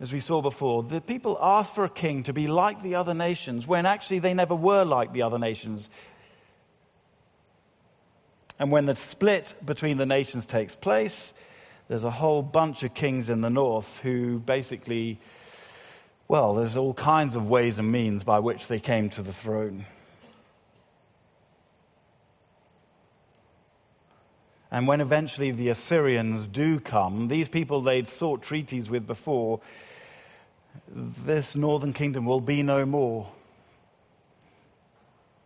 As 0.00 0.12
we 0.12 0.20
saw 0.20 0.42
before, 0.42 0.82
the 0.82 1.00
people 1.00 1.38
asked 1.40 1.74
for 1.74 1.84
a 1.84 1.88
king 1.88 2.24
to 2.24 2.32
be 2.32 2.46
like 2.46 2.82
the 2.82 2.96
other 2.96 3.14
nations 3.14 3.66
when 3.66 3.86
actually 3.86 4.18
they 4.18 4.34
never 4.34 4.54
were 4.54 4.84
like 4.84 5.12
the 5.12 5.22
other 5.22 5.38
nations. 5.38 5.88
And 8.58 8.70
when 8.70 8.86
the 8.86 8.96
split 8.96 9.54
between 9.64 9.96
the 9.96 10.04
nations 10.04 10.44
takes 10.44 10.74
place, 10.74 11.32
there's 11.88 12.04
a 12.04 12.10
whole 12.10 12.42
bunch 12.42 12.82
of 12.82 12.94
kings 12.94 13.28
in 13.28 13.40
the 13.40 13.50
north 13.50 13.98
who 13.98 14.38
basically 14.38 15.18
well, 16.26 16.54
there's 16.54 16.76
all 16.76 16.94
kinds 16.94 17.36
of 17.36 17.48
ways 17.48 17.78
and 17.78 17.92
means 17.92 18.24
by 18.24 18.38
which 18.38 18.66
they 18.66 18.80
came 18.80 19.10
to 19.10 19.22
the 19.22 19.32
throne. 19.32 19.84
And 24.70 24.88
when 24.88 25.00
eventually 25.00 25.50
the 25.50 25.68
Assyrians 25.68 26.48
do 26.48 26.80
come, 26.80 27.28
these 27.28 27.48
people 27.48 27.80
they'd 27.80 28.08
sought 28.08 28.42
treaties 28.42 28.90
with 28.90 29.06
before, 29.06 29.60
this 30.88 31.54
northern 31.54 31.92
kingdom 31.92 32.24
will 32.24 32.40
be 32.40 32.62
no 32.62 32.84
more. 32.84 33.28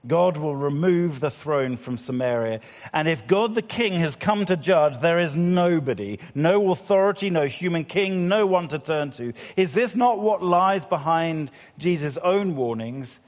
God 0.07 0.37
will 0.37 0.55
remove 0.55 1.21
the 1.21 1.31
throne 1.31 1.77
from 1.77 1.97
Samaria. 1.97 2.61
And 2.93 3.09
if 3.09 3.27
God 3.27 3.55
the 3.55 3.63
king 3.63 3.95
has 3.95 4.15
come 4.15 4.47
to 4.47 4.57
judge, 4.57 4.99
there 4.99 5.19
is 5.19 5.35
nobody, 5.35 6.19
no 6.35 6.71
authority, 6.71 7.31
no 7.31 7.47
human 7.47 7.85
king, 7.85 8.29
no 8.29 8.47
one 8.47 8.69
to 8.69 8.79
turn 8.79 9.11
to. 9.13 9.33
Is 9.57 9.75
this 9.75 9.97
not 9.97 10.21
what 10.21 10.43
lies 10.43 10.85
behind 10.85 11.51
Jesus' 11.79 12.17
own 12.19 12.55
warnings 12.55 13.19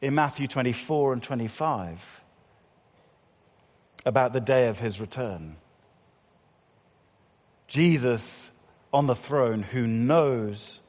in 0.00 0.14
Matthew 0.14 0.48
24 0.48 1.12
and 1.12 1.22
25 1.22 2.22
about 4.04 4.32
the 4.32 4.40
day 4.40 4.66
of 4.68 4.80
his 4.80 5.00
return? 5.00 5.56
Jesus 7.68 8.50
on 8.92 9.06
the 9.06 9.14
throne 9.14 9.62
who 9.62 9.86
knows 9.86 10.80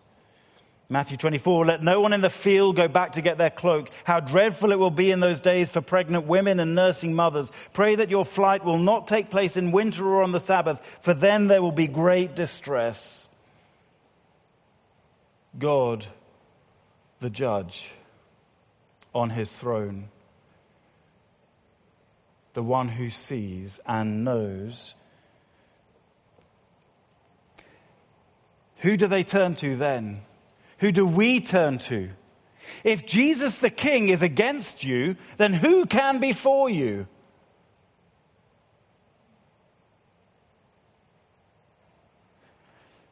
Matthew 0.89 1.17
24, 1.17 1.65
let 1.65 1.83
no 1.83 1.99
one 1.99 2.13
in 2.13 2.21
the 2.21 2.29
field 2.29 2.77
go 2.77 2.87
back 2.87 3.13
to 3.13 3.21
get 3.21 3.37
their 3.37 3.49
cloak. 3.49 3.89
How 4.05 4.21
dreadful 4.21 4.71
it 4.71 4.79
will 4.79 4.89
be 4.89 5.11
in 5.11 5.19
those 5.19 5.41
days 5.41 5.69
for 5.69 5.81
pregnant 5.81 6.27
women 6.27 6.61
and 6.61 6.75
nursing 6.75 7.13
mothers. 7.13 7.51
Pray 7.73 7.95
that 7.95 8.09
your 8.09 8.23
flight 8.23 8.63
will 8.63 8.77
not 8.77 9.05
take 9.05 9.29
place 9.29 9.57
in 9.57 9.73
winter 9.73 10.05
or 10.05 10.23
on 10.23 10.31
the 10.31 10.39
Sabbath, 10.39 10.79
for 11.01 11.13
then 11.13 11.47
there 11.47 11.61
will 11.61 11.73
be 11.73 11.87
great 11.87 12.35
distress. 12.35 13.27
God, 15.59 16.05
the 17.19 17.29
judge, 17.29 17.89
on 19.13 19.31
his 19.31 19.51
throne, 19.51 20.07
the 22.53 22.63
one 22.63 22.87
who 22.87 23.09
sees 23.09 23.81
and 23.85 24.23
knows. 24.23 24.93
Who 28.77 28.95
do 28.95 29.07
they 29.07 29.25
turn 29.25 29.55
to 29.55 29.75
then? 29.75 30.21
Who 30.79 30.91
do 30.91 31.05
we 31.05 31.39
turn 31.39 31.79
to? 31.79 32.09
If 32.83 33.05
Jesus 33.05 33.57
the 33.57 33.69
King 33.69 34.09
is 34.09 34.21
against 34.21 34.83
you, 34.83 35.15
then 35.37 35.53
who 35.53 35.85
can 35.85 36.19
be 36.19 36.33
for 36.33 36.69
you? 36.69 37.07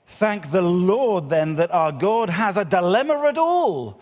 Thank 0.07 0.51
the 0.51 0.61
Lord 0.61 1.28
then 1.30 1.55
that 1.55 1.72
our 1.72 1.91
God 1.91 2.30
has 2.30 2.55
a 2.55 2.63
dilemma 2.63 3.26
at 3.28 3.38
all. 3.38 4.01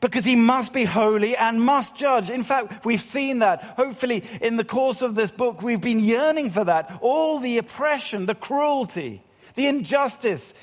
Because 0.00 0.24
he 0.24 0.34
must 0.34 0.72
be 0.72 0.84
holy 0.84 1.36
and 1.36 1.60
must 1.60 1.96
judge. 1.96 2.30
In 2.30 2.42
fact, 2.42 2.84
we've 2.84 3.00
seen 3.00 3.40
that. 3.40 3.62
Hopefully, 3.76 4.24
in 4.40 4.56
the 4.56 4.64
course 4.64 5.02
of 5.02 5.14
this 5.14 5.30
book, 5.30 5.62
we've 5.62 5.82
been 5.82 6.00
yearning 6.00 6.50
for 6.50 6.64
that. 6.64 6.98
All 7.02 7.38
the 7.38 7.58
oppression, 7.58 8.26
the 8.26 8.34
cruelty, 8.34 9.22
the 9.54 9.66
injustice, 9.66 10.54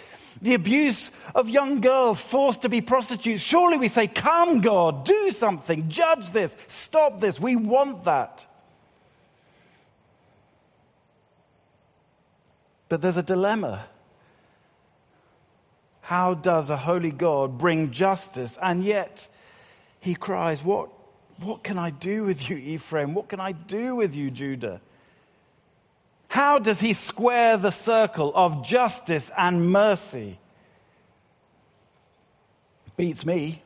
the 0.42 0.54
abuse 0.54 1.12
of 1.36 1.50
young 1.50 1.82
girls 1.82 2.20
forced 2.20 2.62
to 2.62 2.70
be 2.70 2.82
prostitutes. 2.82 3.42
Surely 3.42 3.78
we 3.78 3.88
say, 3.88 4.08
Come, 4.08 4.62
God, 4.62 5.06
do 5.06 5.32
something, 5.32 5.90
judge 5.90 6.32
this, 6.32 6.56
stop 6.68 7.20
this. 7.20 7.40
We 7.40 7.56
want 7.56 8.06
that. 8.06 8.46
But 12.88 13.02
there's 13.02 13.18
a 13.18 13.24
dilemma. 13.24 13.86
How 16.02 16.34
does 16.34 16.70
a 16.72 16.78
holy 16.78 17.12
God 17.12 17.58
bring 17.58 17.92
justice? 17.92 18.58
And 18.62 18.84
yet 18.84 19.28
he 20.00 20.16
cries, 20.16 20.64
What, 20.64 20.90
what 21.38 21.64
can 21.64 21.78
I 21.78 21.92
do 21.92 22.24
with 22.24 22.50
you, 22.50 22.58
Ephraim? 22.58 23.14
What 23.14 23.30
can 23.30 23.40
I 23.40 23.52
do 23.52 23.96
with 23.96 24.16
you, 24.16 24.32
Judah? 24.32 24.82
How 26.30 26.60
does 26.60 26.80
he 26.80 26.94
square 26.94 27.58
the 27.58 27.72
circle 27.72 28.32
of 28.36 28.64
justice 28.64 29.32
and 29.36 29.72
mercy? 29.72 30.38
Beats 32.96 33.26
me. 33.26 33.64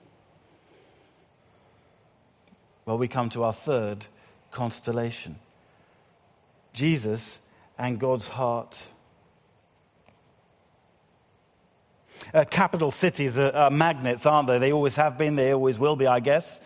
Well, 2.86 2.98
we 2.98 3.08
come 3.08 3.30
to 3.30 3.44
our 3.44 3.54
third 3.54 4.08
constellation 4.52 5.38
Jesus 6.74 7.38
and 7.78 8.00
God's 8.00 8.28
heart. 8.28 8.82
Uh, 12.34 12.46
capital 12.50 12.92
cities 12.92 13.38
are, 13.38 13.52
are 13.52 13.70
magnets, 13.70 14.26
aren't 14.26 14.48
they? 14.48 14.58
They 14.58 14.72
always 14.72 14.96
have 14.96 15.18
been, 15.18 15.36
they 15.36 15.54
always 15.54 15.78
will 15.78 15.96
be, 15.96 16.08
I 16.08 16.20
guess. 16.20 16.60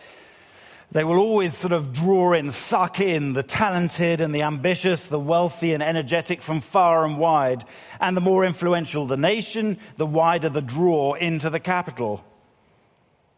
They 0.90 1.04
will 1.04 1.18
always 1.18 1.56
sort 1.56 1.74
of 1.74 1.92
draw 1.92 2.32
in, 2.32 2.50
suck 2.50 2.98
in 2.98 3.34
the 3.34 3.42
talented 3.42 4.22
and 4.22 4.34
the 4.34 4.42
ambitious, 4.42 5.06
the 5.06 5.20
wealthy 5.20 5.74
and 5.74 5.82
energetic 5.82 6.40
from 6.40 6.62
far 6.62 7.04
and 7.04 7.18
wide. 7.18 7.64
And 8.00 8.16
the 8.16 8.22
more 8.22 8.44
influential 8.44 9.04
the 9.04 9.18
nation, 9.18 9.76
the 9.98 10.06
wider 10.06 10.48
the 10.48 10.62
draw 10.62 11.12
into 11.12 11.50
the 11.50 11.60
capital. 11.60 12.24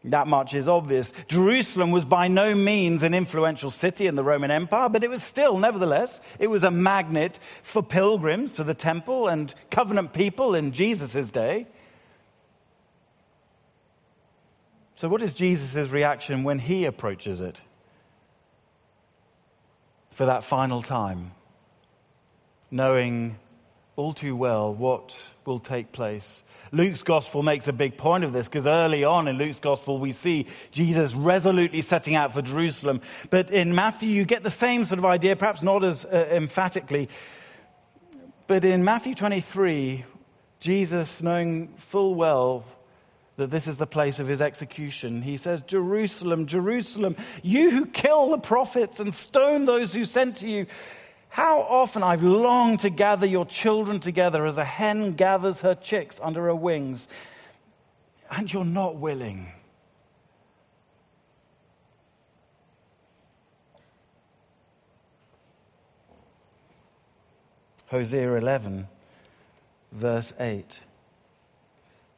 That 0.05 0.27
much 0.27 0.55
is 0.55 0.67
obvious. 0.67 1.13
Jerusalem 1.27 1.91
was 1.91 2.05
by 2.05 2.27
no 2.27 2.55
means 2.55 3.03
an 3.03 3.13
influential 3.13 3.69
city 3.69 4.07
in 4.07 4.15
the 4.15 4.23
Roman 4.23 4.49
Empire, 4.49 4.89
but 4.89 5.03
it 5.03 5.09
was 5.09 5.21
still, 5.21 5.59
nevertheless, 5.59 6.21
it 6.39 6.47
was 6.47 6.63
a 6.63 6.71
magnet 6.71 7.37
for 7.61 7.83
pilgrims 7.83 8.53
to 8.53 8.63
the 8.63 8.73
temple 8.73 9.27
and 9.27 9.53
covenant 9.69 10.13
people 10.13 10.55
in 10.55 10.71
Jesus' 10.71 11.29
day. 11.29 11.67
So, 15.01 15.09
what 15.09 15.23
is 15.23 15.33
Jesus' 15.33 15.89
reaction 15.89 16.43
when 16.43 16.59
he 16.59 16.85
approaches 16.85 17.41
it 17.41 17.59
for 20.11 20.27
that 20.27 20.43
final 20.43 20.83
time, 20.83 21.31
knowing 22.69 23.39
all 23.95 24.13
too 24.13 24.35
well 24.35 24.71
what 24.71 25.19
will 25.43 25.57
take 25.57 25.91
place? 25.91 26.43
Luke's 26.71 27.01
gospel 27.01 27.41
makes 27.41 27.67
a 27.67 27.73
big 27.73 27.97
point 27.97 28.23
of 28.23 28.31
this 28.31 28.47
because 28.47 28.67
early 28.67 29.03
on 29.03 29.27
in 29.27 29.39
Luke's 29.39 29.57
gospel, 29.57 29.97
we 29.97 30.11
see 30.11 30.45
Jesus 30.69 31.15
resolutely 31.15 31.81
setting 31.81 32.13
out 32.13 32.35
for 32.35 32.43
Jerusalem. 32.43 33.01
But 33.31 33.49
in 33.49 33.73
Matthew, 33.73 34.09
you 34.09 34.23
get 34.23 34.43
the 34.43 34.51
same 34.51 34.85
sort 34.85 34.99
of 34.99 35.05
idea, 35.05 35.35
perhaps 35.35 35.63
not 35.63 35.83
as 35.83 36.05
uh, 36.05 36.27
emphatically. 36.29 37.09
But 38.45 38.63
in 38.63 38.83
Matthew 38.83 39.15
23, 39.15 40.05
Jesus, 40.59 41.23
knowing 41.23 41.69
full 41.69 42.13
well 42.13 42.65
that 43.37 43.49
this 43.49 43.67
is 43.67 43.77
the 43.77 43.87
place 43.87 44.19
of 44.19 44.27
his 44.27 44.41
execution. 44.41 45.21
He 45.21 45.37
says, 45.37 45.61
Jerusalem, 45.61 46.45
Jerusalem, 46.45 47.15
you 47.41 47.71
who 47.71 47.85
kill 47.85 48.31
the 48.31 48.37
prophets 48.37 48.99
and 48.99 49.13
stone 49.13 49.65
those 49.65 49.93
who 49.93 50.05
sent 50.05 50.37
to 50.37 50.47
you. 50.47 50.67
How 51.29 51.61
often 51.61 52.03
I've 52.03 52.23
longed 52.23 52.81
to 52.81 52.89
gather 52.89 53.25
your 53.25 53.45
children 53.45 54.01
together 54.01 54.45
as 54.45 54.57
a 54.57 54.65
hen 54.65 55.13
gathers 55.13 55.61
her 55.61 55.75
chicks 55.75 56.19
under 56.21 56.43
her 56.43 56.55
wings, 56.55 57.07
and 58.29 58.51
you're 58.51 58.65
not 58.65 58.97
willing. 58.97 59.51
Hosea 67.87 68.35
11, 68.35 68.87
verse 69.91 70.33
8. 70.39 70.79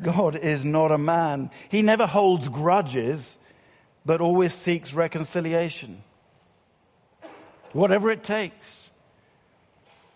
God 0.00 0.36
is 0.36 0.64
not 0.64 0.92
a 0.92 0.98
man. 0.98 1.50
He 1.68 1.82
never 1.82 2.06
holds 2.06 2.48
grudges, 2.48 3.36
but 4.06 4.20
always 4.20 4.54
seeks 4.54 4.94
reconciliation. 4.94 6.02
Whatever 7.72 8.10
it 8.10 8.22
takes. 8.22 8.90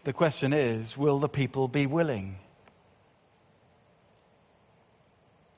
The 0.05 0.13
question 0.13 0.53
is 0.53 0.97
will 0.97 1.19
the 1.19 1.29
people 1.29 1.69
be 1.69 1.87
willing? 1.87 2.39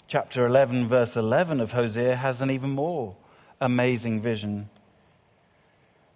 Chapter 0.06 0.46
11, 0.46 0.86
verse 0.86 1.16
11 1.16 1.60
of 1.60 1.72
Hosea 1.72 2.16
has 2.16 2.40
an 2.40 2.50
even 2.50 2.70
more 2.70 3.16
amazing 3.60 4.20
vision. 4.20 4.68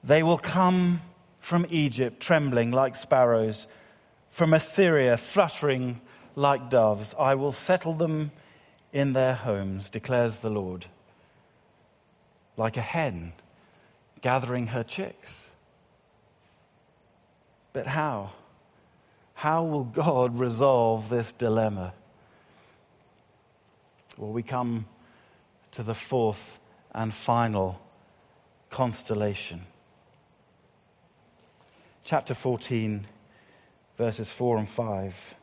They 0.04 0.22
will 0.22 0.38
come 0.38 1.00
from 1.40 1.66
Egypt 1.70 2.20
trembling 2.20 2.70
like 2.70 2.94
sparrows, 2.94 3.66
from 4.28 4.52
Assyria 4.52 5.16
fluttering 5.16 6.00
like 6.38 6.70
doves. 6.70 7.14
I 7.18 7.34
will 7.34 7.52
settle 7.52 7.92
them 7.92 8.30
in 8.92 9.12
their 9.12 9.34
homes, 9.34 9.90
declares 9.90 10.36
the 10.36 10.50
Lord. 10.50 10.86
Like 12.56 12.76
a 12.76 12.82
hen 12.82 13.32
gathering 14.20 14.68
her 14.68 14.82
chicks. 14.82 15.50
But 17.72 17.86
how? 17.86 18.32
How 19.34 19.64
will 19.64 19.84
God 19.84 20.38
resolve 20.38 21.08
this 21.08 21.32
dilemma? 21.32 21.92
Well, 24.16 24.32
we 24.32 24.42
come 24.42 24.86
to 25.72 25.82
the 25.82 25.94
fourth 25.94 26.58
and 26.92 27.12
final 27.12 27.80
constellation 28.70 29.62
chapter 32.08 32.32
14, 32.32 33.06
verses 33.98 34.30
4 34.30 34.56
and 34.56 34.66
5. 34.66 35.34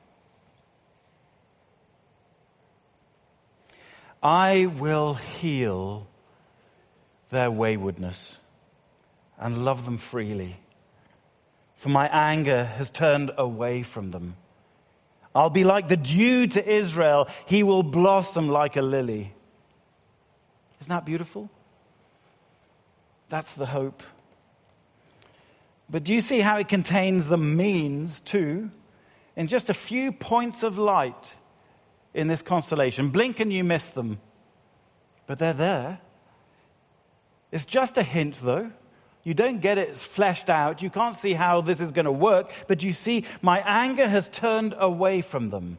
I 4.26 4.66
will 4.66 5.14
heal 5.14 6.08
their 7.30 7.52
waywardness 7.52 8.38
and 9.38 9.64
love 9.64 9.86
them 9.86 10.00
freely, 10.00 10.56
for 11.76 11.90
my 11.90 12.08
anger 12.08 12.64
has 12.64 12.90
turned 12.90 13.30
away 13.38 13.84
from 13.84 14.10
them. 14.10 14.38
I'll 15.36 15.52
be 15.52 15.64
like 15.64 15.90
the 15.90 15.96
dew 15.96 16.48
to 16.48 16.68
Israel, 16.68 17.28
he 17.46 17.62
will 17.62 17.84
blossom 17.84 18.50
like 18.50 18.76
a 18.76 18.82
lily. 18.82 19.36
Isn't 20.82 20.90
that 20.90 21.06
beautiful? 21.06 21.52
That's 23.30 23.54
the 23.54 23.68
hope. 23.68 24.02
But 25.88 26.04
do 26.04 26.16
you 26.16 26.22
see 26.22 26.40
how 26.40 26.58
it 26.58 26.68
contains 26.68 27.28
the 27.28 27.38
means 27.38 28.22
too? 28.22 28.72
In 29.36 29.46
just 29.46 29.70
a 29.70 29.74
few 29.76 30.12
points 30.12 30.64
of 30.64 30.80
light 30.80 31.36
in 32.16 32.28
this 32.28 32.41
constellation. 32.41 33.09
Blink 33.09 33.39
and 33.39 33.53
you 33.53 33.63
miss 33.63 33.88
them. 33.89 34.20
But 35.28 35.38
they're 35.38 35.53
there. 35.53 35.99
It's 37.51 37.66
just 37.66 37.97
a 37.97 38.03
hint, 38.03 38.39
though. 38.41 38.72
You 39.24 39.34
don't 39.34 39.59
get 39.59 39.78
it 39.78 39.95
fleshed 39.95 40.49
out. 40.49 40.82
You 40.82 40.89
can't 40.89 41.16
see 41.16 41.34
how 41.34 41.61
this 41.61 41.82
is 41.82 41.91
going 41.91 42.05
to 42.05 42.11
work. 42.11 42.51
But 42.68 42.84
you 42.84 42.93
see, 42.93 43.26
my 43.41 43.59
anger 43.59 44.07
has 44.07 44.30
turned 44.30 44.74
away 44.78 45.22
from 45.22 45.49
them. 45.49 45.78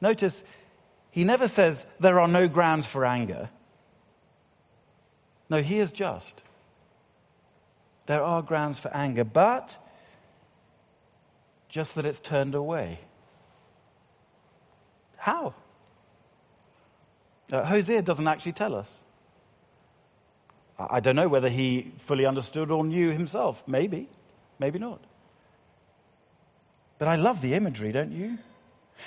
Notice, 0.00 0.44
he 1.10 1.24
never 1.24 1.48
says 1.48 1.86
there 1.98 2.20
are 2.20 2.28
no 2.28 2.46
grounds 2.46 2.86
for 2.86 3.04
anger. 3.04 3.50
No, 5.48 5.62
he 5.62 5.78
is 5.78 5.92
just. 5.92 6.42
There 8.06 8.22
are 8.22 8.42
grounds 8.42 8.78
for 8.78 8.88
anger, 8.94 9.24
but 9.24 9.76
just 11.68 11.94
that 11.94 12.04
it's 12.04 12.20
turned 12.20 12.54
away. 12.54 13.00
How? 15.26 15.54
Uh, 17.50 17.64
Hosea 17.64 18.00
doesn't 18.02 18.28
actually 18.28 18.52
tell 18.52 18.76
us. 18.76 19.00
I 20.78 21.00
don't 21.00 21.16
know 21.16 21.26
whether 21.26 21.48
he 21.48 21.90
fully 21.96 22.24
understood 22.24 22.70
or 22.70 22.84
knew 22.84 23.10
himself. 23.10 23.64
Maybe, 23.66 24.08
maybe 24.60 24.78
not. 24.78 25.02
But 27.00 27.08
I 27.08 27.16
love 27.16 27.40
the 27.40 27.54
imagery, 27.54 27.90
don't 27.90 28.12
you? 28.12 28.38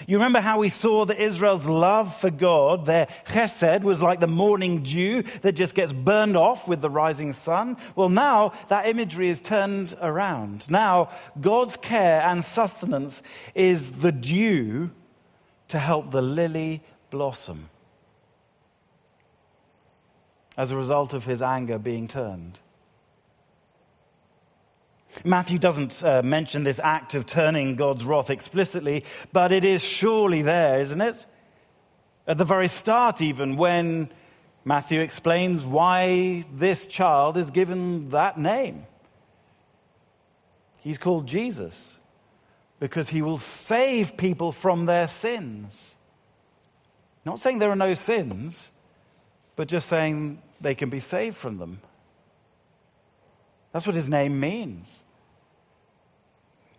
You 0.07 0.17
remember 0.17 0.41
how 0.41 0.59
we 0.59 0.67
saw 0.67 1.05
that 1.05 1.23
Israel's 1.23 1.65
love 1.65 2.13
for 2.17 2.29
God, 2.29 2.85
their 2.85 3.07
chesed, 3.25 3.83
was 3.83 4.01
like 4.01 4.19
the 4.19 4.27
morning 4.27 4.83
dew 4.83 5.23
that 5.41 5.53
just 5.53 5.73
gets 5.73 5.93
burned 5.93 6.35
off 6.35 6.67
with 6.67 6.81
the 6.81 6.89
rising 6.89 7.31
sun? 7.31 7.77
Well, 7.95 8.09
now 8.09 8.51
that 8.67 8.87
imagery 8.87 9.29
is 9.29 9.39
turned 9.39 9.97
around. 10.01 10.69
Now, 10.69 11.11
God's 11.39 11.77
care 11.77 12.21
and 12.23 12.43
sustenance 12.43 13.23
is 13.55 13.93
the 13.93 14.11
dew 14.11 14.91
to 15.69 15.79
help 15.79 16.11
the 16.11 16.21
lily 16.21 16.81
blossom 17.09 17.69
as 20.57 20.71
a 20.71 20.77
result 20.77 21.13
of 21.13 21.25
his 21.25 21.41
anger 21.41 21.79
being 21.79 22.07
turned. 22.07 22.59
Matthew 25.23 25.57
doesn't 25.57 26.03
uh, 26.03 26.21
mention 26.21 26.63
this 26.63 26.79
act 26.79 27.13
of 27.13 27.25
turning 27.25 27.75
God's 27.75 28.03
wrath 28.03 28.29
explicitly, 28.29 29.05
but 29.31 29.51
it 29.51 29.63
is 29.63 29.83
surely 29.83 30.41
there, 30.41 30.79
isn't 30.81 31.01
it? 31.01 31.25
At 32.27 32.37
the 32.37 32.45
very 32.45 32.67
start, 32.67 33.21
even, 33.21 33.57
when 33.57 34.09
Matthew 34.63 35.01
explains 35.01 35.65
why 35.65 36.45
this 36.53 36.85
child 36.87 37.37
is 37.37 37.49
given 37.51 38.09
that 38.09 38.37
name. 38.37 38.85
He's 40.81 40.97
called 40.97 41.27
Jesus 41.27 41.98
because 42.79 43.09
he 43.09 43.21
will 43.21 43.37
save 43.37 44.17
people 44.17 44.51
from 44.51 44.85
their 44.85 45.07
sins. 45.07 45.95
Not 47.25 47.39
saying 47.39 47.59
there 47.59 47.71
are 47.71 47.75
no 47.75 47.93
sins, 47.93 48.71
but 49.55 49.67
just 49.67 49.89
saying 49.89 50.41
they 50.61 50.75
can 50.75 50.89
be 50.89 50.99
saved 50.99 51.35
from 51.35 51.57
them. 51.57 51.81
That's 53.71 53.85
what 53.85 53.95
his 53.95 54.09
name 54.09 54.39
means. 54.39 54.99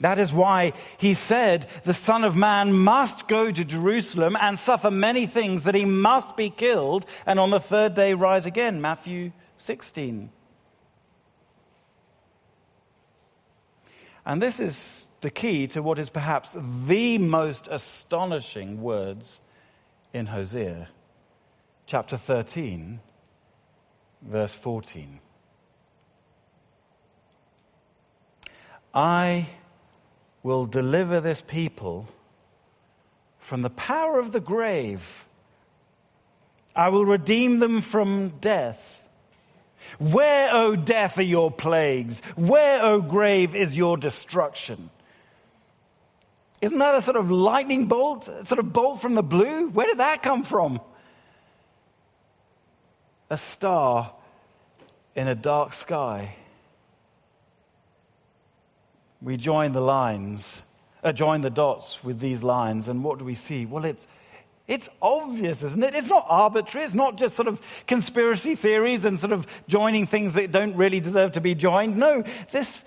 That 0.00 0.18
is 0.18 0.32
why 0.32 0.72
he 0.96 1.12
said, 1.12 1.66
The 1.84 1.92
Son 1.92 2.24
of 2.24 2.34
Man 2.34 2.72
must 2.72 3.28
go 3.28 3.52
to 3.52 3.64
Jerusalem 3.64 4.36
and 4.40 4.58
suffer 4.58 4.90
many 4.90 5.26
things, 5.26 5.64
that 5.64 5.74
he 5.74 5.84
must 5.84 6.38
be 6.38 6.48
killed, 6.48 7.04
and 7.26 7.38
on 7.38 7.50
the 7.50 7.60
third 7.60 7.94
day 7.94 8.14
rise 8.14 8.46
again. 8.46 8.80
Matthew 8.80 9.32
16. 9.58 10.30
And 14.24 14.40
this 14.40 14.58
is 14.58 15.04
the 15.20 15.30
key 15.30 15.66
to 15.68 15.82
what 15.82 15.98
is 15.98 16.10
perhaps 16.10 16.56
the 16.86 17.18
most 17.18 17.68
astonishing 17.70 18.80
words 18.80 19.40
in 20.12 20.26
Hosea, 20.26 20.88
chapter 21.86 22.16
13, 22.16 23.00
verse 24.22 24.54
14. 24.54 25.20
I 28.94 29.46
will 30.42 30.66
deliver 30.66 31.20
this 31.20 31.42
people 31.42 32.08
from 33.38 33.62
the 33.62 33.70
power 33.70 34.18
of 34.18 34.32
the 34.32 34.40
grave. 34.40 35.26
I 36.74 36.88
will 36.88 37.04
redeem 37.04 37.58
them 37.58 37.82
from 37.82 38.30
death. 38.40 38.96
Where, 39.98 40.54
O 40.54 40.76
death, 40.76 41.18
are 41.18 41.22
your 41.22 41.50
plagues? 41.50 42.20
Where, 42.36 42.82
O 42.82 43.00
grave, 43.00 43.54
is 43.54 43.76
your 43.76 43.96
destruction? 43.96 44.90
Isn't 46.60 46.78
that 46.78 46.94
a 46.94 47.02
sort 47.02 47.16
of 47.16 47.30
lightning 47.30 47.86
bolt, 47.86 48.24
sort 48.46 48.58
of 48.58 48.72
bolt 48.72 49.00
from 49.00 49.14
the 49.14 49.22
blue? 49.22 49.68
Where 49.68 49.86
did 49.86 49.98
that 49.98 50.22
come 50.22 50.42
from? 50.42 50.80
A 53.30 53.36
star 53.36 54.12
in 55.14 55.26
a 55.28 55.34
dark 55.34 55.72
sky. 55.72 56.36
We 59.22 59.36
join 59.36 59.72
the 59.72 59.80
lines, 59.80 60.62
uh, 61.02 61.12
join 61.12 61.40
the 61.42 61.50
dots 61.50 62.02
with 62.02 62.20
these 62.20 62.42
lines, 62.42 62.88
and 62.88 63.04
what 63.04 63.18
do 63.18 63.24
we 63.24 63.34
see? 63.34 63.66
Well, 63.66 63.84
it's 63.84 64.06
it's 64.70 64.88
obvious, 65.02 65.64
isn't 65.64 65.82
it? 65.82 65.96
It's 65.96 66.06
not 66.06 66.26
arbitrary. 66.28 66.84
It's 66.86 66.94
not 66.94 67.16
just 67.18 67.34
sort 67.34 67.48
of 67.48 67.60
conspiracy 67.88 68.54
theories 68.54 69.04
and 69.04 69.18
sort 69.18 69.32
of 69.32 69.48
joining 69.66 70.06
things 70.06 70.34
that 70.34 70.52
don't 70.52 70.76
really 70.76 71.00
deserve 71.00 71.32
to 71.32 71.40
be 71.40 71.56
joined. 71.56 71.96
No, 71.96 72.22
this, 72.52 72.84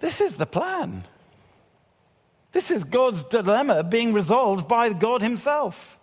this 0.00 0.20
is 0.20 0.36
the 0.36 0.46
plan. 0.46 1.04
This 2.54 2.70
is 2.70 2.84
God's 2.84 3.24
dilemma 3.24 3.82
being 3.82 4.12
resolved 4.12 4.68
by 4.68 4.88
God 4.90 5.20
Himself. 5.22 5.98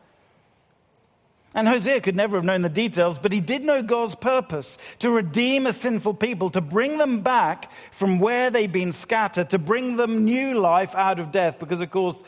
And 1.56 1.68
Hosea 1.68 2.02
could 2.02 2.16
never 2.16 2.38
have 2.38 2.46
known 2.46 2.62
the 2.62 2.70
details, 2.70 3.18
but 3.18 3.32
he 3.32 3.42
did 3.42 3.64
know 3.64 3.82
God's 3.82 4.16
purpose 4.16 4.78
to 5.00 5.10
redeem 5.10 5.66
a 5.66 5.74
sinful 5.74 6.14
people, 6.16 6.50
to 6.50 6.62
bring 6.62 6.98
them 6.98 7.22
back 7.22 7.72
from 7.92 8.20
where 8.20 8.50
they'd 8.50 8.72
been 8.72 8.92
scattered, 8.92 9.50
to 9.50 9.58
bring 9.58 9.96
them 9.96 10.24
new 10.24 10.60
life 10.60 10.94
out 10.96 11.20
of 11.20 11.32
death, 11.32 11.58
because, 11.58 11.82
of 11.82 11.90
course, 11.90 12.24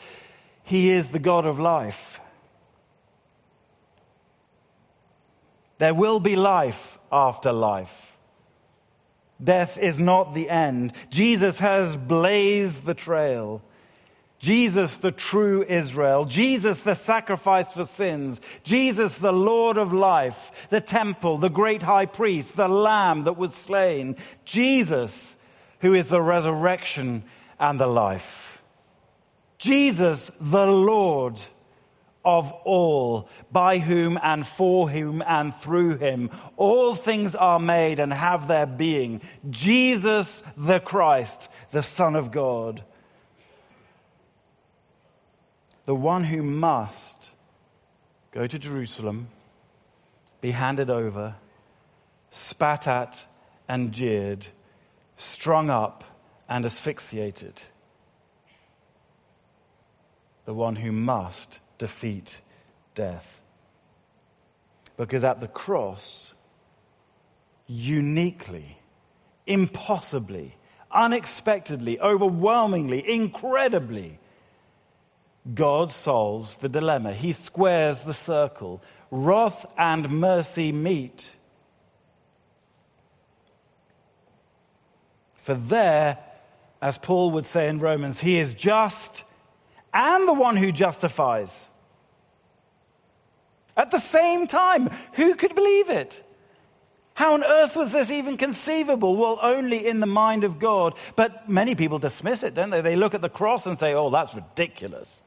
he 0.62 0.90
is 0.90 1.08
the 1.08 1.18
God 1.18 1.46
of 1.46 1.58
life. 1.58 2.20
There 5.78 5.94
will 5.94 6.20
be 6.20 6.36
life 6.36 6.98
after 7.12 7.52
life. 7.52 8.16
Death 9.42 9.78
is 9.78 9.98
not 9.98 10.32
the 10.32 10.48
end. 10.48 10.92
Jesus 11.10 11.58
has 11.58 11.96
blazed 11.96 12.86
the 12.86 12.94
trail. 12.94 13.62
Jesus, 14.44 14.98
the 14.98 15.10
true 15.10 15.64
Israel. 15.66 16.26
Jesus, 16.26 16.82
the 16.82 16.92
sacrifice 16.92 17.72
for 17.72 17.86
sins. 17.86 18.42
Jesus, 18.62 19.16
the 19.16 19.32
Lord 19.32 19.78
of 19.78 19.94
life. 19.94 20.68
The 20.68 20.82
temple, 20.82 21.38
the 21.38 21.48
great 21.48 21.80
high 21.80 22.04
priest, 22.04 22.54
the 22.54 22.68
lamb 22.68 23.24
that 23.24 23.38
was 23.38 23.54
slain. 23.54 24.16
Jesus, 24.44 25.38
who 25.80 25.94
is 25.94 26.08
the 26.08 26.20
resurrection 26.20 27.24
and 27.58 27.80
the 27.80 27.86
life. 27.86 28.62
Jesus, 29.56 30.30
the 30.38 30.66
Lord 30.66 31.40
of 32.22 32.52
all, 32.64 33.30
by 33.50 33.78
whom 33.78 34.18
and 34.22 34.46
for 34.46 34.90
whom 34.90 35.22
and 35.26 35.54
through 35.54 35.96
him 35.96 36.30
all 36.58 36.94
things 36.94 37.34
are 37.34 37.58
made 37.58 37.98
and 37.98 38.12
have 38.12 38.46
their 38.46 38.66
being. 38.66 39.22
Jesus 39.48 40.42
the 40.54 40.80
Christ, 40.80 41.48
the 41.70 41.82
Son 41.82 42.14
of 42.14 42.30
God 42.30 42.84
the 45.86 45.94
one 45.94 46.24
who 46.24 46.42
must 46.42 47.16
go 48.32 48.46
to 48.46 48.58
Jerusalem, 48.58 49.28
be 50.40 50.50
handed 50.50 50.90
over, 50.90 51.36
spat 52.30 52.86
at 52.86 53.26
and 53.68 53.92
jeered, 53.92 54.46
strung 55.16 55.70
up 55.70 56.04
and 56.48 56.66
asphyxiated. 56.66 57.62
The 60.44 60.54
one 60.54 60.76
who 60.76 60.92
must 60.92 61.60
defeat 61.78 62.40
death. 62.94 63.42
Because 64.96 65.24
at 65.24 65.40
the 65.40 65.48
cross, 65.48 66.34
uniquely, 67.66 68.78
impossibly, 69.46 70.56
unexpectedly, 70.90 71.98
overwhelmingly, 71.98 73.08
incredibly, 73.12 74.18
God 75.52 75.92
solves 75.92 76.54
the 76.56 76.68
dilemma. 76.68 77.12
He 77.12 77.32
squares 77.32 78.00
the 78.00 78.14
circle. 78.14 78.82
Wrath 79.10 79.66
and 79.76 80.08
mercy 80.10 80.72
meet. 80.72 81.26
For 85.36 85.54
there, 85.54 86.18
as 86.80 86.96
Paul 86.96 87.30
would 87.32 87.44
say 87.44 87.68
in 87.68 87.78
Romans, 87.78 88.20
he 88.20 88.38
is 88.38 88.54
just 88.54 89.24
and 89.92 90.26
the 90.26 90.32
one 90.32 90.56
who 90.56 90.72
justifies. 90.72 91.66
At 93.76 93.90
the 93.90 93.98
same 93.98 94.46
time, 94.46 94.90
who 95.12 95.34
could 95.34 95.54
believe 95.54 95.90
it? 95.90 96.22
How 97.14 97.34
on 97.34 97.44
earth 97.44 97.76
was 97.76 97.92
this 97.92 98.10
even 98.10 98.36
conceivable? 98.36 99.16
Well, 99.16 99.38
only 99.40 99.86
in 99.86 100.00
the 100.00 100.06
mind 100.06 100.42
of 100.42 100.58
God. 100.58 100.94
But 101.14 101.48
many 101.48 101.74
people 101.74 101.98
dismiss 101.98 102.42
it, 102.42 102.54
don't 102.54 102.70
they? 102.70 102.80
They 102.80 102.96
look 102.96 103.14
at 103.14 103.20
the 103.20 103.28
cross 103.28 103.66
and 103.66 103.78
say, 103.78 103.94
oh, 103.94 104.10
that's 104.10 104.34
ridiculous. 104.34 105.22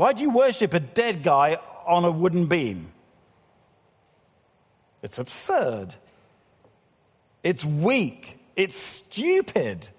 Why 0.00 0.14
do 0.14 0.22
you 0.22 0.30
worship 0.30 0.72
a 0.72 0.80
dead 0.80 1.22
guy 1.22 1.58
on 1.86 2.06
a 2.06 2.10
wooden 2.10 2.46
beam? 2.46 2.90
It's 5.02 5.18
absurd. 5.18 5.94
It's 7.42 7.66
weak. 7.66 8.38
It's 8.56 8.74
stupid. 8.74 9.90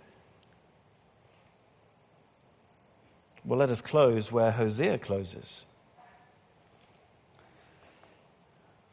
Well, 3.45 3.59
let 3.59 3.69
us 3.69 3.83
close 3.83 4.31
where 4.31 4.49
Hosea 4.49 4.97
closes. 4.97 5.65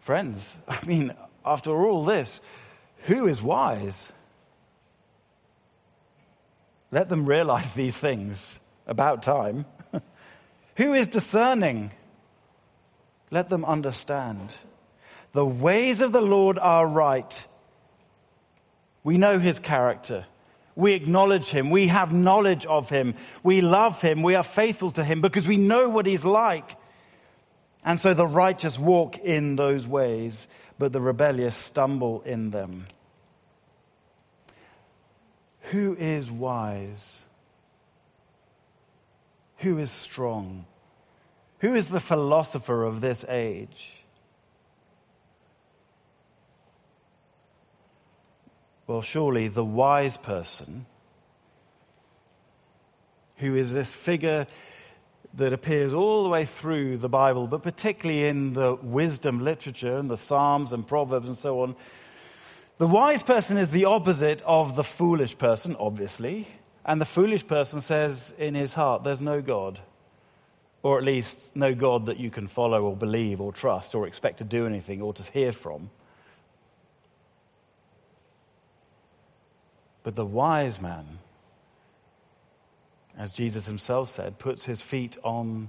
Friends, 0.01 0.59
I 0.69 0.85
mean, 0.85 1.15
after 1.43 1.71
all 1.87 2.05
this, 2.05 2.39
who 3.05 3.27
is 3.27 3.41
wise? 3.41 4.13
Let 6.91 7.09
them 7.09 7.25
realize 7.25 7.73
these 7.73 7.97
things 7.97 8.61
about 8.87 9.23
time. 9.23 9.65
who 10.79 10.95
is 10.95 11.09
discerning? 11.09 11.91
Let 13.33 13.49
them 13.49 13.65
understand. 13.65 14.55
The 15.33 15.45
ways 15.45 16.01
of 16.01 16.13
the 16.13 16.21
Lord 16.21 16.57
are 16.57 16.87
right. 16.87 17.47
We 19.03 19.19
know 19.19 19.41
his 19.41 19.59
character. 19.59 20.25
We 20.77 20.93
acknowledge 20.93 21.47
him. 21.47 21.71
We 21.71 21.89
have 21.89 22.13
knowledge 22.13 22.65
of 22.65 22.91
him. 22.91 23.17
We 23.43 23.61
love 23.61 24.01
him. 24.01 24.23
We 24.23 24.37
are 24.37 24.45
faithful 24.45 24.93
to 24.93 25.03
him 25.03 25.21
because 25.21 25.49
we 25.49 25.57
know 25.57 25.89
what 25.89 26.07
he's 26.07 26.25
like. 26.25 26.77
And 27.85 27.99
so 27.99 28.15
the 28.15 28.29
righteous 28.29 28.79
walk 28.79 29.19
in 29.19 29.57
those 29.57 29.85
ways, 29.85 30.47
but 30.79 30.93
the 30.93 31.01
rebellious 31.01 31.57
stumble 31.57 32.23
in 32.23 32.53
them. 32.53 32.87
Who 35.73 35.97
is 35.99 36.31
wise? 36.31 37.25
Who 39.59 39.79
is 39.79 39.91
strong? 39.91 40.67
Who 41.61 41.75
is 41.75 41.89
the 41.89 42.01
philosopher 42.01 42.85
of 42.85 43.01
this 43.01 43.25
age? 43.29 44.03
Well, 48.87 49.03
surely 49.03 49.49
the 49.49 49.65
wise 49.65 50.17
person, 50.17 50.87
who 53.37 53.55
is 53.55 53.73
this 53.73 53.93
figure 53.93 54.47
that 55.35 55.53
appears 55.53 55.93
all 55.93 56.23
the 56.23 56.29
way 56.29 56.45
through 56.45 56.97
the 56.97 57.09
Bible, 57.09 57.47
but 57.47 57.63
particularly 57.63 58.27
in 58.27 58.55
the 58.55 58.75
wisdom 58.77 59.45
literature 59.45 59.99
and 59.99 60.09
the 60.09 60.17
Psalms 60.17 60.73
and 60.73 60.87
Proverbs 60.87 61.29
and 61.29 61.37
so 61.37 61.61
on. 61.61 61.77
The 62.79 62.87
wise 62.87 63.23
person 63.23 63.59
is 63.59 63.71
the 63.71 63.85
opposite 63.85 64.41
of 64.43 64.75
the 64.75 64.85
foolish 64.85 65.37
person, 65.37 65.77
obviously. 65.79 66.49
And 66.85 67.01
the 67.01 67.05
foolish 67.05 67.47
person 67.47 67.81
says 67.81 68.33
in 68.39 68.55
his 68.55 68.75
heart, 68.75 69.05
There's 69.05 69.21
no 69.21 69.43
God. 69.43 69.81
Or 70.83 70.99
at 70.99 71.05
least 71.05 71.39
no 71.55 71.75
God 71.75 72.07
that 72.07 72.21
you 72.21 72.31
can 72.31 72.47
follow 72.47 72.85
or 72.85 72.97
believe 72.97 73.41
or 73.41 73.53
trust 73.53 73.95
or 73.95 74.07
expect 74.07 74.39
to 74.39 74.45
do 74.45 74.67
anything 74.67 75.03
or 75.03 75.13
to 75.13 75.23
hear 75.23 75.53
from. 75.53 75.91
But 80.03 80.15
the 80.15 80.25
wise 80.25 80.81
man 80.81 81.19
as 83.19 83.33
Jesus 83.33 83.67
himself 83.67 84.11
said, 84.11 84.39
puts 84.39 84.65
his 84.65 84.81
feet 84.81 85.19
on 85.25 85.69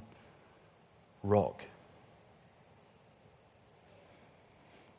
rock. 1.24 1.64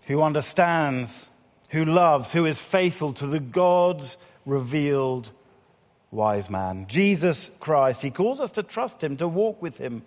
Who 0.07 0.21
understands, 0.21 1.29
who 1.71 1.85
loves, 1.85 2.33
who 2.33 2.45
is 2.45 2.59
faithful 2.59 3.13
to 3.15 3.29
the 3.29 3.39
God 3.39 4.05
revealed 4.45 5.31
wise 6.11 6.51
man. 6.51 6.87
Jesus 6.89 7.51
Christ. 7.61 8.03
He 8.03 8.11
calls 8.11 8.41
us 8.41 8.53
to 8.53 8.63
trust 8.63 9.03
him, 9.03 9.17
to 9.19 9.29
walk 9.29 9.63
with 9.63 9.79
him, 9.79 10.03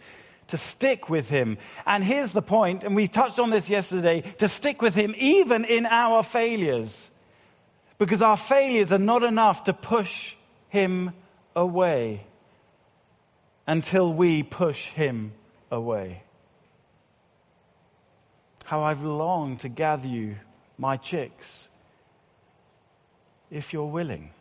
to 0.47 0.57
stick 0.57 1.09
with 1.09 1.29
him. 1.29 1.57
And 1.85 2.03
here's 2.03 2.31
the 2.31 2.41
point, 2.41 2.83
and 2.83 2.95
we 2.95 3.07
touched 3.07 3.39
on 3.39 3.49
this 3.49 3.69
yesterday 3.69 4.21
to 4.37 4.47
stick 4.47 4.81
with 4.81 4.95
him 4.95 5.15
even 5.17 5.65
in 5.65 5.85
our 5.85 6.23
failures. 6.23 7.09
Because 7.97 8.21
our 8.21 8.37
failures 8.37 8.91
are 8.91 8.99
not 8.99 9.23
enough 9.23 9.65
to 9.65 9.73
push 9.73 10.35
him 10.69 11.13
away 11.55 12.25
until 13.65 14.11
we 14.11 14.43
push 14.43 14.87
him 14.87 15.31
away. 15.71 16.23
How 18.65 18.81
I've 18.81 19.03
longed 19.03 19.61
to 19.61 19.69
gather 19.69 20.07
you, 20.07 20.37
my 20.77 20.97
chicks, 20.97 21.69
if 23.51 23.71
you're 23.71 23.85
willing. 23.85 24.31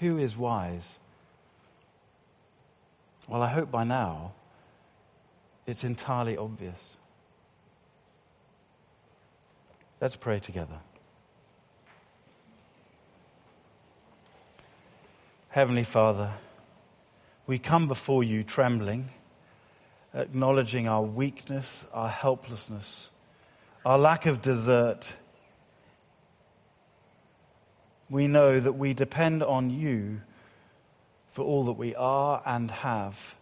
Who 0.00 0.18
is 0.18 0.36
wise? 0.36 0.98
Well, 3.26 3.42
I 3.42 3.48
hope 3.48 3.70
by 3.70 3.84
now 3.84 4.32
it's 5.66 5.84
entirely 5.84 6.36
obvious. 6.36 6.96
Let's 10.00 10.16
pray 10.16 10.38
together. 10.38 10.78
Heavenly 15.48 15.82
Father, 15.82 16.32
we 17.46 17.58
come 17.58 17.88
before 17.88 18.22
you 18.22 18.44
trembling, 18.44 19.10
acknowledging 20.14 20.86
our 20.86 21.02
weakness, 21.02 21.84
our 21.92 22.08
helplessness, 22.08 23.10
our 23.84 23.98
lack 23.98 24.26
of 24.26 24.40
desert. 24.40 25.14
We 28.10 28.26
know 28.26 28.58
that 28.60 28.72
we 28.72 28.94
depend 28.94 29.42
on 29.42 29.70
you 29.70 30.22
for 31.30 31.42
all 31.42 31.64
that 31.64 31.72
we 31.72 31.94
are 31.94 32.42
and 32.46 32.70
have. 32.70 33.36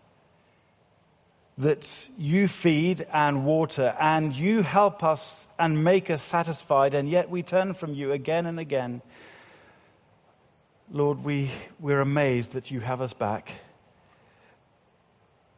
That 1.59 1.89
you 2.19 2.49
feed 2.49 3.07
and 3.13 3.47
water 3.47 3.95
and 3.99 4.35
you 4.35 4.63
help 4.63 5.03
us 5.03 5.47
and 5.59 5.83
make 5.83 6.11
us 6.11 6.23
satisfied, 6.23 6.95
and 6.95 7.09
yet 7.09 7.31
we 7.31 7.43
turn 7.43 7.75
from 7.75 7.95
you 7.95 8.13
again 8.13 8.47
and 8.47 8.59
again 8.59 9.03
Lord, 10.93 11.25
we, 11.25 11.51
we're 11.81 12.01
amazed 12.01 12.53
that 12.53 12.71
you 12.71 12.79
have 12.79 13.01
us 13.01 13.13
back. 13.13 13.53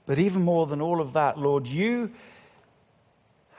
But 0.07 0.19
even 0.19 0.41
more 0.41 0.67
than 0.67 0.81
all 0.81 1.03
of 1.03 1.13
that, 1.13 1.39
Lord, 1.39 1.67
you 1.67 2.13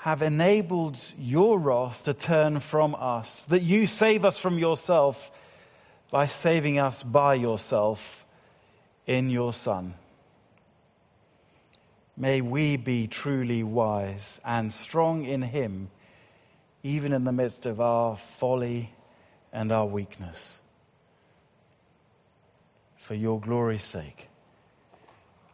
have 0.01 0.21
enabled 0.21 0.97
your 1.17 1.59
wrath 1.59 2.05
to 2.05 2.13
turn 2.13 2.59
from 2.59 2.95
us, 2.95 3.45
that 3.45 3.61
you 3.61 3.85
save 3.85 4.23
us 4.23 4.37
from 4.37 4.57
yourself 4.57 5.31
by 6.09 6.25
saving 6.25 6.79
us 6.79 7.03
by 7.03 7.33
yourself 7.33 8.25
in 9.05 9.29
your 9.29 9.51
Son. 9.51 9.93
May 12.15 12.41
we 12.41 12.77
be 12.77 13.07
truly 13.07 13.61
wise 13.61 14.39
and 14.45 14.73
strong 14.73 15.25
in 15.25 15.41
Him, 15.41 15.89
even 16.81 17.11
in 17.11 17.25
the 17.25 17.31
midst 17.31 17.65
of 17.65 17.81
our 17.81 18.15
folly 18.15 18.93
and 19.51 19.71
our 19.71 19.85
weakness 19.85 20.59
for 22.97 23.15
your 23.15 23.39
glory's 23.39 23.83
sake. 23.83 24.29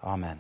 Amen. 0.03 0.39